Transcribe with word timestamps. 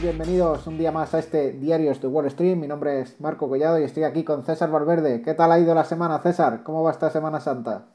Bienvenidos 0.00 0.68
un 0.68 0.78
día 0.78 0.92
más 0.92 1.12
a 1.12 1.18
este 1.18 1.50
Diarios 1.50 2.00
de 2.00 2.06
Wall 2.06 2.26
Street. 2.26 2.54
Mi 2.54 2.68
nombre 2.68 3.00
es 3.00 3.20
Marco 3.20 3.48
Collado 3.48 3.80
y 3.80 3.82
estoy 3.82 4.04
aquí 4.04 4.22
con 4.22 4.44
César 4.44 4.70
Valverde. 4.70 5.22
¿Qué 5.22 5.34
tal 5.34 5.50
ha 5.50 5.58
ido 5.58 5.74
la 5.74 5.84
semana, 5.84 6.20
César? 6.20 6.62
¿Cómo 6.62 6.84
va 6.84 6.92
esta 6.92 7.10
Semana 7.10 7.40
Santa? 7.40 7.86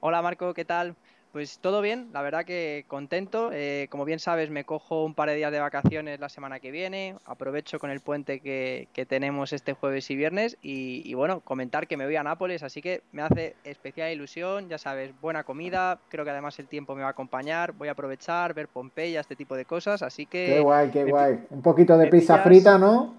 Hola 0.00 0.22
Marco, 0.22 0.54
¿qué 0.54 0.64
tal? 0.64 0.96
Pues 1.32 1.60
todo 1.60 1.80
bien, 1.80 2.10
la 2.12 2.20
verdad 2.20 2.44
que 2.44 2.84
contento. 2.88 3.48
Eh, 3.54 3.86
como 3.90 4.04
bien 4.04 4.18
sabes, 4.18 4.50
me 4.50 4.64
cojo 4.64 5.02
un 5.02 5.14
par 5.14 5.30
de 5.30 5.36
días 5.36 5.50
de 5.50 5.60
vacaciones 5.60 6.20
la 6.20 6.28
semana 6.28 6.60
que 6.60 6.70
viene. 6.70 7.14
Aprovecho 7.24 7.78
con 7.78 7.90
el 7.90 8.00
puente 8.00 8.40
que, 8.40 8.86
tenemos 9.08 9.54
este 9.54 9.72
jueves 9.72 10.10
y 10.10 10.16
viernes. 10.16 10.58
Y, 10.60 11.14
bueno, 11.14 11.40
comentar 11.40 11.86
que 11.86 11.96
me 11.96 12.04
voy 12.04 12.16
a 12.16 12.22
Nápoles, 12.22 12.62
así 12.62 12.82
que 12.82 13.00
me 13.12 13.22
hace 13.22 13.56
especial 13.64 14.12
ilusión. 14.12 14.68
Ya 14.68 14.76
sabes, 14.76 15.18
buena 15.22 15.42
comida. 15.42 15.98
Creo 16.10 16.26
que 16.26 16.30
además 16.30 16.58
el 16.58 16.68
tiempo 16.68 16.94
me 16.94 17.00
va 17.00 17.08
a 17.08 17.12
acompañar. 17.12 17.72
Voy 17.72 17.88
a 17.88 17.92
aprovechar, 17.92 18.52
ver 18.52 18.68
Pompeya, 18.68 19.20
este 19.20 19.34
tipo 19.34 19.56
de 19.56 19.64
cosas. 19.64 20.02
Así 20.02 20.26
que. 20.26 20.46
Qué 20.46 20.60
guay, 20.60 20.90
qué 20.90 21.04
guay. 21.04 21.46
Un 21.48 21.62
poquito 21.62 21.96
de 21.96 22.08
pizza 22.08 22.40
frita, 22.40 22.76
¿no? 22.76 23.14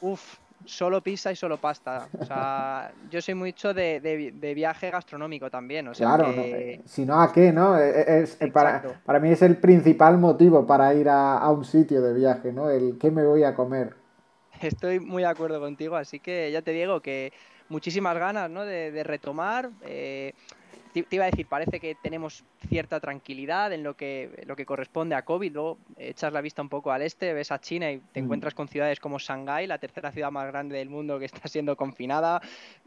Uf, 0.00 0.38
solo 0.64 1.02
pizza 1.02 1.32
y 1.32 1.36
solo 1.36 1.56
pasta. 1.56 2.08
O 2.18 2.24
sea, 2.24 2.92
yo 3.10 3.20
soy 3.20 3.34
mucho 3.34 3.72
de, 3.74 4.00
de, 4.00 4.54
viaje 4.54 4.90
gastronómico 4.90 5.50
también. 5.50 5.88
O 5.88 5.94
sea, 5.94 6.16
claro, 6.16 6.34
si 6.84 7.04
no, 7.04 7.20
¿a 7.20 7.32
qué? 7.32 7.52
no 7.52 7.78
e, 7.78 7.88
e, 7.88 8.22
es, 8.22 8.36
para, 8.52 8.82
para, 9.04 9.20
mí 9.20 9.30
es 9.30 9.42
el 9.42 9.56
principal 9.56 10.18
motivo 10.18 10.66
para 10.66 10.94
ir 10.94 11.08
a, 11.08 11.38
a, 11.38 11.50
un 11.50 11.64
sitio 11.64 12.02
de 12.02 12.14
viaje, 12.14 12.52
¿no? 12.52 12.70
El 12.70 12.98
qué 12.98 13.10
me 13.10 13.24
voy 13.24 13.44
a 13.44 13.54
comer. 13.54 13.94
Estoy 14.60 15.00
muy 15.00 15.22
de 15.22 15.28
acuerdo 15.28 15.60
contigo, 15.60 15.96
así 15.96 16.18
que 16.18 16.50
ya 16.50 16.62
te 16.62 16.72
digo 16.72 17.00
que 17.00 17.32
muchísimas 17.68 18.16
ganas 18.18 18.50
¿no? 18.50 18.64
de, 18.64 18.90
de 18.90 19.04
retomar. 19.04 19.70
Eh, 19.82 20.34
te, 21.02 21.16
iba 21.16 21.24
a 21.24 21.30
decir, 21.30 21.46
parece 21.46 21.80
que 21.80 21.94
tenemos 21.94 22.44
cierta 22.68 23.00
tranquilidad 23.00 23.72
en 23.72 23.82
lo 23.82 23.94
que, 23.94 24.44
lo 24.46 24.56
que 24.56 24.66
corresponde 24.66 25.14
a 25.14 25.22
COVID. 25.22 25.52
Luego 25.52 25.78
echas 25.96 26.32
la 26.32 26.40
vista 26.40 26.62
un 26.62 26.68
poco 26.68 26.92
al 26.92 27.02
este, 27.02 27.32
ves 27.32 27.52
a 27.52 27.60
China 27.60 27.90
y 27.90 27.98
te 28.12 28.20
mm. 28.20 28.24
encuentras 28.24 28.54
con 28.54 28.68
ciudades 28.68 29.00
como 29.00 29.18
Shanghái, 29.18 29.66
la 29.66 29.78
tercera 29.78 30.12
ciudad 30.12 30.30
más 30.30 30.46
grande 30.46 30.76
del 30.76 30.88
mundo 30.88 31.18
que 31.18 31.24
está 31.26 31.46
siendo 31.48 31.76
confinada. 31.76 32.40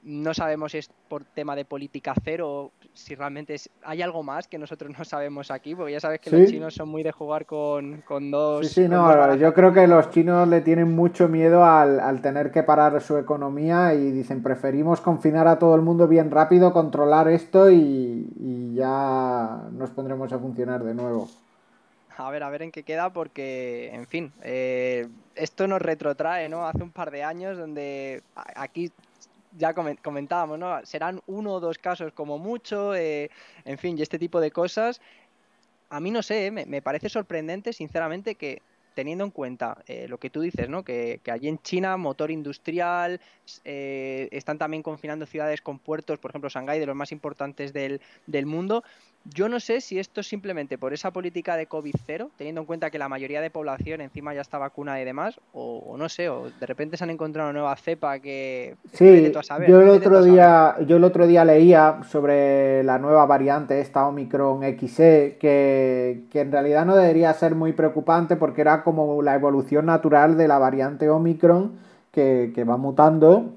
No 0.04 0.34
sabemos 0.34 0.72
si 0.72 0.80
es 0.80 0.90
por 1.08 1.24
tema 1.24 1.56
de 1.56 1.66
política 1.66 2.14
cero 2.24 2.50
o 2.50 2.72
si 2.94 3.16
realmente 3.16 3.56
hay 3.84 4.02
algo 4.02 4.24
más 4.24 4.48
que 4.48 4.58
nosotros 4.58 4.92
no 4.98 5.06
sabemos 5.06 5.52
aquí, 5.52 5.76
porque 5.76 5.94
ya 5.94 6.00
sabes 6.00 6.20
que 6.20 6.32
los 6.32 6.50
chinos 6.50 6.74
son 6.74 6.90
muy 6.90 7.04
de 7.04 7.12
jugar 7.12 7.46
con, 7.46 8.04
dos. 8.32 8.68
Sí, 8.68 8.84
sí, 8.84 8.90
no, 8.90 9.36
yo 9.36 9.54
creo 9.54 9.74
que 9.74 9.88
los 9.88 10.10
chinos 10.10 10.48
le 10.48 10.62
tienen 10.62 10.92
mucho 10.92 11.28
miedo 11.28 11.64
al, 11.64 12.00
al 12.00 12.22
tener 12.22 12.52
que 12.52 12.64
parar 12.64 13.00
su 13.02 13.18
economía 13.18 13.94
y 13.94 14.12
dicen 14.12 14.42
preferimos 14.44 15.02
confinar 15.02 15.48
a 15.48 15.60
todo 15.60 15.76
el 15.76 15.82
mundo 15.82 16.08
bien 16.08 16.32
rápido, 16.32 16.74
controlar 16.74 17.28
esto 17.28 17.70
y, 17.70 18.01
y 18.02 18.74
ya 18.76 19.70
nos 19.72 19.90
pondremos 19.92 20.32
a 20.32 20.40
funcionar 20.40 20.84
de 20.84 20.94
nuevo. 20.94 21.30
A 22.18 22.30
ver, 22.30 22.44
a 22.44 22.50
ver 22.50 22.62
en 22.62 22.72
qué 22.72 22.84
queda, 22.84 23.12
porque, 23.12 23.90
en 23.94 24.06
fin, 24.06 24.32
eh, 24.44 25.08
esto 25.36 25.68
nos 25.68 25.82
retrotrae, 25.82 26.50
¿no? 26.50 26.68
Hace 26.68 26.84
un 26.84 26.92
par 26.92 27.10
de 27.10 27.24
años 27.24 27.58
donde 27.58 28.22
aquí 28.56 28.92
ya 29.58 29.74
comentábamos, 29.74 30.60
¿no? 30.60 30.86
Serán 30.86 31.22
uno 31.26 31.54
o 31.54 31.60
dos 31.60 31.78
casos 31.78 32.14
como 32.14 32.38
mucho, 32.38 32.94
eh, 32.94 33.32
en 33.66 33.78
fin, 33.78 33.98
y 33.98 34.02
este 34.02 34.20
tipo 34.20 34.40
de 34.40 34.52
cosas. 34.52 35.02
A 35.90 36.00
mí 36.00 36.12
no 36.12 36.22
sé, 36.22 36.52
me, 36.52 36.66
me 36.66 36.82
parece 36.82 37.10
sorprendente, 37.10 37.74
sinceramente, 37.74 38.36
que 38.36 38.62
teniendo 38.94 39.24
en 39.24 39.32
cuenta 39.32 39.78
eh, 39.88 40.08
lo 40.08 40.18
que 40.18 40.30
tú 40.30 40.42
dices, 40.42 40.70
¿no? 40.70 40.84
Que, 40.84 41.20
allí 41.32 41.48
en 41.48 41.60
China, 41.60 41.98
motor 41.98 42.32
industrial, 42.32 43.20
eh, 43.64 44.28
están 44.32 44.58
también 44.58 44.84
confinando 44.84 45.26
ciudades 45.26 45.62
con 45.62 45.80
puertos, 45.80 46.20
por 46.20 46.32
ejemplo, 46.32 46.50
Shanghái, 46.50 46.80
de 46.80 46.86
los 46.86 46.96
más 46.96 47.12
importantes 47.12 47.74
del, 47.74 48.02
del 48.28 48.46
mundo. 48.46 48.84
Yo 49.24 49.48
no 49.48 49.60
sé 49.60 49.82
si 49.82 50.00
esto 50.00 50.22
es 50.22 50.28
simplemente 50.28 50.80
por 50.80 50.94
esa 50.94 51.12
política 51.12 51.56
de 51.56 51.68
COVID 51.68 51.94
cero, 52.06 52.32
teniendo 52.38 52.62
en 52.62 52.68
cuenta 52.68 52.90
que 52.90 52.98
la 52.98 53.08
mayoría 53.08 53.40
de 53.40 53.52
población 53.52 54.02
encima 54.02 54.34
ya 54.34 54.42
está 54.42 54.58
vacunada 54.58 55.00
y 55.00 55.06
demás, 55.06 55.40
o, 55.54 55.96
no 55.98 56.10
sé, 56.10 56.28
o 56.30 56.50
de 56.50 56.66
repente 56.66 56.98
se 56.98 57.04
han 57.04 57.12
encontrado 57.12 57.50
una 57.50 57.60
nueva 57.60 57.76
cepa 57.76 58.18
que... 58.20 58.76
Sí, 58.94 59.32
yo, 59.68 59.82
el 59.82 59.90
otro 59.90 60.24
día, 60.24 60.76
yo 60.88 60.98
el 60.98 61.04
otro 61.04 61.28
día 61.28 61.46
leía 61.46 62.00
sobre 62.10 62.84
la 62.84 62.98
nueva 62.98 63.28
variante, 63.28 63.80
esta 63.80 64.08
Omicron 64.08 64.62
XE, 64.64 65.38
que, 65.40 66.24
que 66.32 66.42
en 66.42 66.52
realidad 66.52 66.86
no 66.86 66.96
debería 66.96 67.32
ser 67.34 67.54
muy 67.54 67.74
preocupante 67.74 68.36
porque 68.36 68.62
era 68.62 68.84
como 68.84 69.22
la 69.22 69.36
evolución 69.36 69.86
natural 69.86 70.36
de 70.36 70.48
la 70.48 70.58
variante 70.58 71.10
Omicron 71.10 71.74
que, 72.12 72.52
que 72.56 72.64
va 72.64 72.78
mutando 72.78 73.54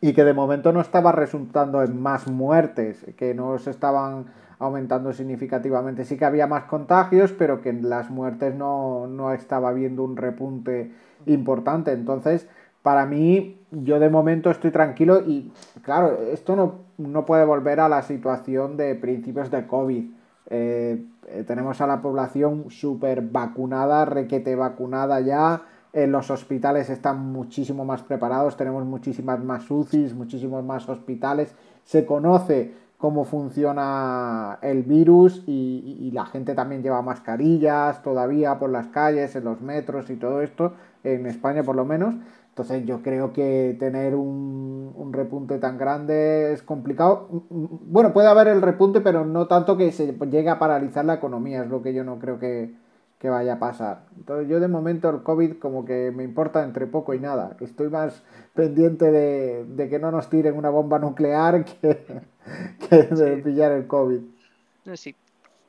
y 0.00 0.12
que 0.12 0.24
de 0.24 0.32
momento 0.32 0.72
no 0.72 0.80
estaba 0.80 1.12
resultando 1.12 1.82
en 1.82 2.00
más 2.00 2.26
muertes, 2.26 3.04
que 3.16 3.34
no 3.34 3.58
se 3.58 3.70
estaban 3.70 4.26
aumentando 4.60 5.12
significativamente. 5.12 6.04
Sí 6.04 6.16
que 6.16 6.24
había 6.24 6.46
más 6.46 6.64
contagios, 6.64 7.32
pero 7.32 7.60
que 7.60 7.70
en 7.70 7.88
las 7.88 8.10
muertes 8.10 8.54
no, 8.54 9.08
no 9.08 9.32
estaba 9.32 9.70
habiendo 9.70 10.04
un 10.04 10.16
repunte 10.16 10.92
importante. 11.26 11.92
Entonces, 11.92 12.46
para 12.82 13.06
mí, 13.06 13.58
yo 13.70 13.98
de 13.98 14.10
momento 14.10 14.50
estoy 14.50 14.70
tranquilo 14.70 15.22
y, 15.26 15.50
claro, 15.82 16.18
esto 16.32 16.54
no, 16.56 16.74
no 16.98 17.26
puede 17.26 17.44
volver 17.44 17.80
a 17.80 17.88
la 17.88 18.02
situación 18.02 18.76
de 18.76 18.94
principios 18.94 19.50
de 19.50 19.66
COVID. 19.66 20.10
Eh, 20.50 21.04
eh, 21.28 21.44
tenemos 21.46 21.80
a 21.80 21.86
la 21.86 22.02
población 22.02 22.66
súper 22.70 23.22
vacunada, 23.22 24.04
requete 24.04 24.56
vacunada 24.56 25.20
ya. 25.20 25.62
En 25.92 26.12
los 26.12 26.30
hospitales 26.30 26.88
están 26.90 27.32
muchísimo 27.32 27.84
más 27.84 28.02
preparados, 28.02 28.56
tenemos 28.56 28.84
muchísimas 28.84 29.42
más 29.42 29.68
UCIs, 29.70 30.14
muchísimos 30.14 30.62
más 30.64 30.88
hospitales. 30.88 31.54
Se 31.84 32.04
conoce 32.06 32.72
cómo 33.00 33.24
funciona 33.24 34.58
el 34.60 34.82
virus 34.82 35.42
y, 35.46 36.10
la 36.12 36.26
gente 36.26 36.54
también 36.54 36.82
lleva 36.82 37.02
mascarillas 37.02 38.02
todavía 38.02 38.58
por 38.58 38.68
las 38.70 38.88
calles, 38.88 39.34
en 39.36 39.44
los 39.44 39.60
metros 39.60 40.10
y 40.10 40.16
todo 40.16 40.42
esto, 40.42 40.74
en 41.02 41.26
España 41.26 41.62
por 41.62 41.76
lo 41.76 41.84
menos. 41.84 42.14
Entonces 42.50 42.84
yo 42.84 43.00
creo 43.02 43.32
que 43.32 43.76
tener 43.78 44.14
un, 44.14 44.92
un, 44.94 45.12
repunte 45.12 45.58
tan 45.58 45.78
grande 45.78 46.52
es 46.52 46.62
complicado. 46.62 47.28
Bueno, 47.48 48.12
puede 48.12 48.28
haber 48.28 48.48
el 48.48 48.60
repunte, 48.60 49.00
pero 49.00 49.24
no 49.24 49.46
tanto 49.46 49.76
que 49.76 49.92
se 49.92 50.12
llegue 50.12 50.50
a 50.50 50.58
paralizar 50.58 51.04
la 51.04 51.14
economía, 51.14 51.62
es 51.62 51.70
lo 51.70 51.80
que 51.80 51.94
yo 51.94 52.04
no 52.04 52.18
creo 52.18 52.38
que, 52.38 52.74
que 53.20 53.28
vaya 53.28 53.54
a 53.54 53.58
pasar. 53.58 54.06
Entonces 54.16 54.48
yo 54.48 54.60
de 54.60 54.66
momento 54.66 55.10
el 55.10 55.22
COVID 55.22 55.58
como 55.58 55.84
que 55.84 56.10
me 56.10 56.24
importa 56.24 56.64
entre 56.64 56.86
poco 56.86 57.12
y 57.12 57.20
nada. 57.20 57.54
Estoy 57.60 57.90
más 57.90 58.24
pendiente 58.54 59.12
de, 59.12 59.88
que 59.90 59.98
no 59.98 60.10
nos 60.10 60.30
tiren 60.30 60.56
una 60.56 60.70
bomba 60.70 60.98
nuclear 60.98 61.64
que, 61.80 62.96
de 62.96 63.36
pillar 63.44 63.72
el 63.72 63.86
COVID. 63.86 64.20
Sí. 64.94 65.14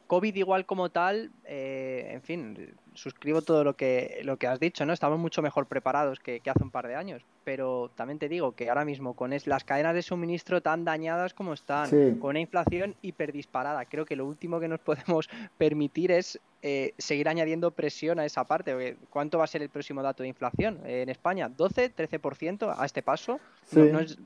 COVID 0.07 0.35
igual 0.35 0.65
como 0.65 0.89
tal, 0.89 1.31
eh, 1.43 2.11
en 2.13 2.21
fin, 2.21 2.75
suscribo 2.93 3.41
todo 3.41 3.63
lo 3.63 3.75
que, 3.75 4.21
lo 4.23 4.37
que 4.37 4.47
has 4.47 4.59
dicho, 4.59 4.85
¿no? 4.85 4.93
Estamos 4.93 5.19
mucho 5.19 5.41
mejor 5.41 5.65
preparados 5.65 6.19
que, 6.19 6.41
hace 6.45 6.63
un 6.63 6.71
par 6.71 6.87
de 6.87 6.95
años, 6.95 7.23
pero 7.43 7.89
también 7.95 8.19
te 8.19 8.29
digo 8.29 8.53
que 8.53 8.69
ahora 8.69 8.85
mismo 8.85 9.13
con 9.13 9.33
es, 9.33 9.47
las 9.47 9.63
cadenas 9.63 9.95
de 9.95 10.01
suministro 10.01 10.61
tan 10.61 10.83
dañadas 10.85 11.33
como 11.33 11.53
están, 11.53 12.17
con 12.19 12.31
una 12.31 12.39
inflación 12.39 12.95
hiperdisparada, 13.01 13.85
creo 13.85 14.05
que 14.05 14.15
lo 14.15 14.25
último 14.25 14.59
que 14.59 14.67
nos 14.67 14.79
podemos 14.79 15.29
permitir 15.57 16.11
es 16.11 16.39
eh, 16.61 16.93
seguir 16.97 17.27
añadiendo 17.27 17.71
presión 17.71 18.19
a 18.19 18.25
esa 18.25 18.43
parte. 18.43 18.97
¿Cuánto 19.09 19.37
va 19.37 19.45
a 19.45 19.47
ser 19.47 19.61
el 19.61 19.69
próximo 19.69 20.03
dato 20.03 20.23
de 20.23 20.29
inflación 20.29 20.79
en 20.85 21.09
España? 21.09 21.49
¿12, 21.49 21.91
13% 21.95 22.75
a 22.77 22.85
este 22.85 23.01
paso? 23.01 23.39
Sí. 23.65 23.79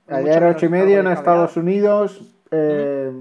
Ayer 0.08 0.44
8,5 0.44 1.00
en 1.00 1.08
Estados 1.08 1.56
Unidos. 1.56 2.22
Eh, 2.52 3.12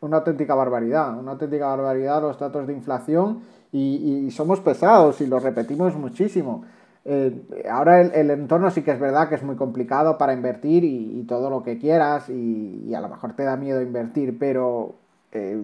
una 0.00 0.18
auténtica 0.18 0.54
barbaridad, 0.54 1.18
una 1.18 1.32
auténtica 1.32 1.66
barbaridad 1.66 2.22
los 2.22 2.38
datos 2.38 2.66
de 2.66 2.72
inflación 2.72 3.42
y, 3.76 4.30
somos 4.30 4.60
pesados 4.60 5.20
y 5.20 5.26
lo 5.26 5.38
repetimos 5.38 5.94
muchísimo. 5.96 6.64
Eh, 7.04 7.64
ahora 7.70 8.00
el, 8.00 8.30
entorno 8.30 8.70
sí 8.70 8.82
que 8.82 8.90
es 8.90 8.98
verdad 8.98 9.28
que 9.28 9.36
es 9.36 9.42
muy 9.42 9.56
complicado 9.56 10.18
para 10.18 10.32
invertir 10.32 10.84
y, 10.84 11.24
todo 11.28 11.50
lo 11.50 11.62
que 11.62 11.78
quieras 11.78 12.28
y, 12.28 12.94
a 12.94 13.00
lo 13.00 13.08
mejor 13.08 13.34
te 13.34 13.44
da 13.44 13.56
miedo 13.56 13.82
invertir, 13.82 14.38
pero 14.38 14.94
eh, 15.32 15.60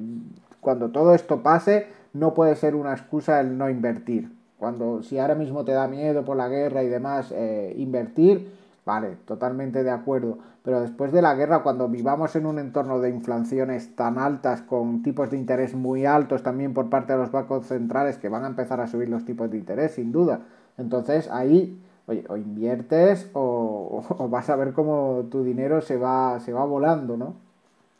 cuando 0.60 0.90
todo 0.90 1.14
esto 1.14 1.42
pase 1.42 1.86
no 2.12 2.34
puede 2.34 2.56
ser 2.56 2.74
una 2.74 2.92
excusa 2.92 3.40
el 3.40 3.56
no 3.56 3.70
invertir. 3.70 4.30
Cuando 4.58 5.02
si 5.02 5.18
ahora 5.18 5.34
mismo 5.34 5.64
te 5.64 5.72
da 5.72 5.88
miedo 5.88 6.24
por 6.24 6.36
la 6.36 6.48
guerra 6.48 6.84
y 6.84 6.88
demás 6.88 7.32
eh, 7.34 7.74
invertir, 7.78 8.52
Vale, 8.84 9.16
totalmente 9.26 9.84
de 9.84 9.90
acuerdo. 9.90 10.38
Pero 10.64 10.80
después 10.80 11.12
de 11.12 11.22
la 11.22 11.34
guerra, 11.34 11.62
cuando 11.62 11.88
vivamos 11.88 12.34
en 12.34 12.46
un 12.46 12.58
entorno 12.58 13.00
de 13.00 13.10
inflaciones 13.10 13.94
tan 13.94 14.18
altas, 14.18 14.62
con 14.62 15.02
tipos 15.02 15.30
de 15.30 15.36
interés 15.36 15.74
muy 15.74 16.04
altos 16.04 16.42
también 16.42 16.74
por 16.74 16.90
parte 16.90 17.12
de 17.12 17.18
los 17.18 17.30
bancos 17.30 17.66
centrales 17.66 18.18
que 18.18 18.28
van 18.28 18.44
a 18.44 18.48
empezar 18.48 18.80
a 18.80 18.88
subir 18.88 19.08
los 19.08 19.24
tipos 19.24 19.50
de 19.50 19.58
interés, 19.58 19.92
sin 19.92 20.10
duda. 20.10 20.40
Entonces 20.78 21.28
ahí, 21.30 21.80
oye, 22.06 22.24
o 22.28 22.36
inviertes 22.36 23.30
o, 23.34 24.28
vas 24.30 24.50
a 24.50 24.56
ver 24.56 24.72
cómo 24.72 25.26
tu 25.30 25.44
dinero 25.44 25.80
se 25.80 25.96
va, 25.96 26.40
se 26.40 26.52
va 26.52 26.64
volando, 26.64 27.16
¿no? 27.16 27.34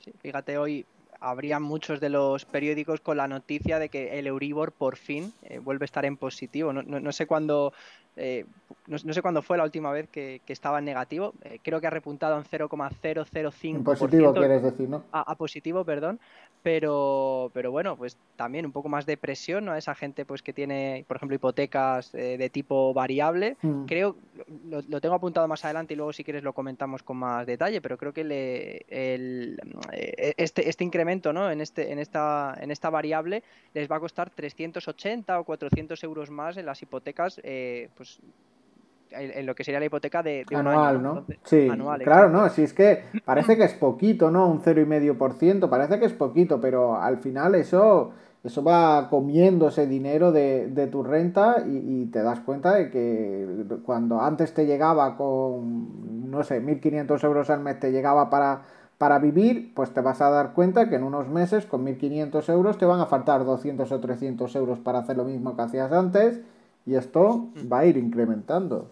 Sí, 0.01 0.13
fíjate, 0.19 0.59
hoy 0.59 0.85
habría 1.21 1.61
muchos 1.61 2.01
de 2.01 2.09
los 2.09 2.45
periódicos 2.45 3.01
con 3.01 3.17
la 3.17 3.29
noticia 3.29 3.79
de 3.79 3.89
que 3.89 4.19
el 4.19 4.27
Euribor 4.27 4.73
por 4.73 4.97
fin 4.97 5.33
eh, 5.45 5.61
vuelve 5.61 5.85
a 5.85 5.87
estar 5.87 6.05
en 6.05 6.17
positivo. 6.17 6.73
No, 6.73 6.83
no 6.83 7.13
sé 7.13 7.27
cuándo 7.27 7.73
eh, 8.17 8.45
no, 8.87 8.99
sé 8.99 9.23
cuándo 9.23 9.43
fue 9.43 9.57
la 9.57 9.65
última 9.65 9.91
vez 9.93 10.09
que, 10.09 10.41
estaba 10.47 10.79
en 10.79 10.85
negativo. 10.85 11.35
Eh, 11.43 11.59
creo 11.63 11.81
que 11.81 11.87
ha 11.87 11.91
repuntado 11.91 12.37
en 12.37 12.45
0,005%. 12.45 13.77
En 13.77 13.85
positivo, 13.85 14.35
quieres 14.35 14.63
decir, 14.63 14.89
¿no? 14.89 15.05
A, 15.13 15.35
positivo, 15.37 15.85
perdón. 15.85 16.21
Pero, 16.63 17.51
pero 17.55 17.73
bueno, 17.73 17.97
pues 17.97 18.17
también 18.37 18.65
un 18.65 18.73
poco 18.73 18.89
más 18.89 19.05
de 19.05 19.17
presión, 19.17 19.65
¿no? 19.65 19.75
Esa 19.75 19.95
gente 19.97 20.25
pues 20.25 20.43
que 20.43 20.53
tiene, 20.53 21.05
por 21.09 21.17
ejemplo, 21.17 21.35
hipotecas 21.35 22.15
eh, 22.15 22.37
de 22.39 22.51
tipo 22.51 22.95
variable. 22.95 23.57
Mm. 23.63 23.87
Creo, 23.87 24.17
lo, 24.69 25.01
tengo 25.01 25.17
apuntado 25.17 25.49
más 25.49 25.65
adelante 25.65 25.95
y 25.95 25.97
luego 25.97 26.13
si 26.13 26.23
quieres 26.23 26.45
lo 26.45 26.53
comentamos 26.53 27.03
con 27.03 27.17
más 27.17 27.47
detalle, 27.47 27.81
pero 27.81 27.99
creo 27.99 28.13
que 28.13 28.23
le, 28.23 28.85
el, 28.89 29.59
este, 30.37 30.69
este 30.69 30.85
incremento, 30.85 31.33
¿no? 31.33 31.51
En, 31.51 31.61
este, 31.61 31.91
en, 31.91 31.99
esta, 31.99 32.57
en 32.61 32.71
esta 32.71 32.91
variable 32.91 33.43
les 33.75 33.91
va 33.91 33.97
a 33.97 34.01
costar 34.01 34.31
380 34.31 35.41
o 35.41 35.45
400 35.45 36.05
euros 36.05 36.31
más 36.31 36.57
en 36.57 36.67
las 36.67 36.81
hipotecas, 36.81 37.41
pues 37.43 38.03
pues 38.03 38.21
en 39.15 39.47
lo 39.47 39.55
que 39.55 39.65
sería 39.65 39.81
la 39.81 39.87
hipoteca 39.87 40.23
de, 40.23 40.45
anual, 40.55 40.97
un 40.97 41.03
¿no? 41.03 41.25
sí, 41.45 41.69
claro, 42.03 42.29
no, 42.29 42.49
si 42.49 42.63
es 42.63 42.73
que 42.73 43.05
parece 43.25 43.57
que 43.57 43.65
es 43.65 43.75
poquito, 43.75 44.31
¿no? 44.31 44.49
Un 44.49 44.63
0,5%, 44.63 45.69
parece 45.69 45.99
que 45.99 46.07
es 46.07 46.13
poquito, 46.13 46.61
pero 46.61 46.97
al 46.97 47.19
final 47.19 47.55
eso, 47.55 48.13
eso 48.45 48.65
va 48.65 49.09
comiendo 49.09 49.69
ese 49.69 49.87
dinero 49.87 50.33
de, 50.33 50.89
tu 50.91 51.03
renta 51.03 51.65
y, 51.67 52.07
te 52.07 52.23
das 52.23 52.41
cuenta 52.41 52.75
de 52.75 52.91
que 52.91 53.47
cuando 53.85 54.21
antes 54.21 54.55
te 54.55 54.67
llegaba 54.67 55.17
con, 55.17 56.31
no 56.31 56.43
sé, 56.43 56.63
1.500 56.63 57.25
euros 57.25 57.51
al 57.51 57.61
mes 57.61 57.79
te 57.79 57.93
llegaba 57.93 58.31
para, 58.31 58.63
para 58.99 59.19
vivir, 59.19 59.73
pues 59.75 59.93
te 59.93 60.01
vas 60.01 60.21
a 60.21 60.31
dar 60.31 60.53
cuenta 60.53 60.89
que 60.89 60.97
en 60.97 61.03
unos 61.03 61.29
meses 61.29 61.67
con 61.67 61.85
1.500 61.85 62.49
euros 62.53 62.79
te 62.79 62.87
van 62.87 63.01
a 63.01 63.07
faltar 63.07 63.45
200 63.45 63.91
o 63.91 64.01
300 64.01 64.57
euros 64.57 64.79
para 64.79 65.01
hacer 65.01 65.17
lo 65.17 65.25
mismo 65.25 65.57
que 65.57 65.63
hacías 65.63 65.93
antes 65.93 66.41
y 66.87 66.95
esto 66.95 67.49
va 67.71 67.81
a 67.81 67.87
ir 67.87 67.97
incrementando. 67.97 68.91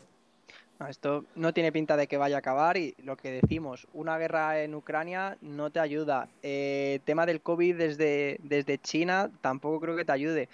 Esto 0.89 1.25
no 1.35 1.53
tiene 1.53 1.73
pinta 1.73 1.97
de 1.97 2.07
que 2.07 2.17
vaya 2.17 2.37
a 2.37 2.39
acabar 2.39 2.77
y 2.77 2.95
lo 3.05 3.17
que 3.17 3.31
decimos, 3.31 3.87
una 3.93 4.17
guerra 4.19 4.63
en 4.63 4.75
Ucrania 4.75 5.37
no 5.41 5.71
te 5.71 5.81
ayuda. 5.81 6.29
Eh, 6.43 7.01
tema 7.05 7.27
del 7.27 7.41
COVID 7.41 7.77
desde, 7.77 8.39
desde 8.43 8.79
China 8.79 9.31
tampoco 9.41 9.81
creo 9.81 9.97
que 9.97 10.05
te 10.05 10.13
ayude. 10.13 10.49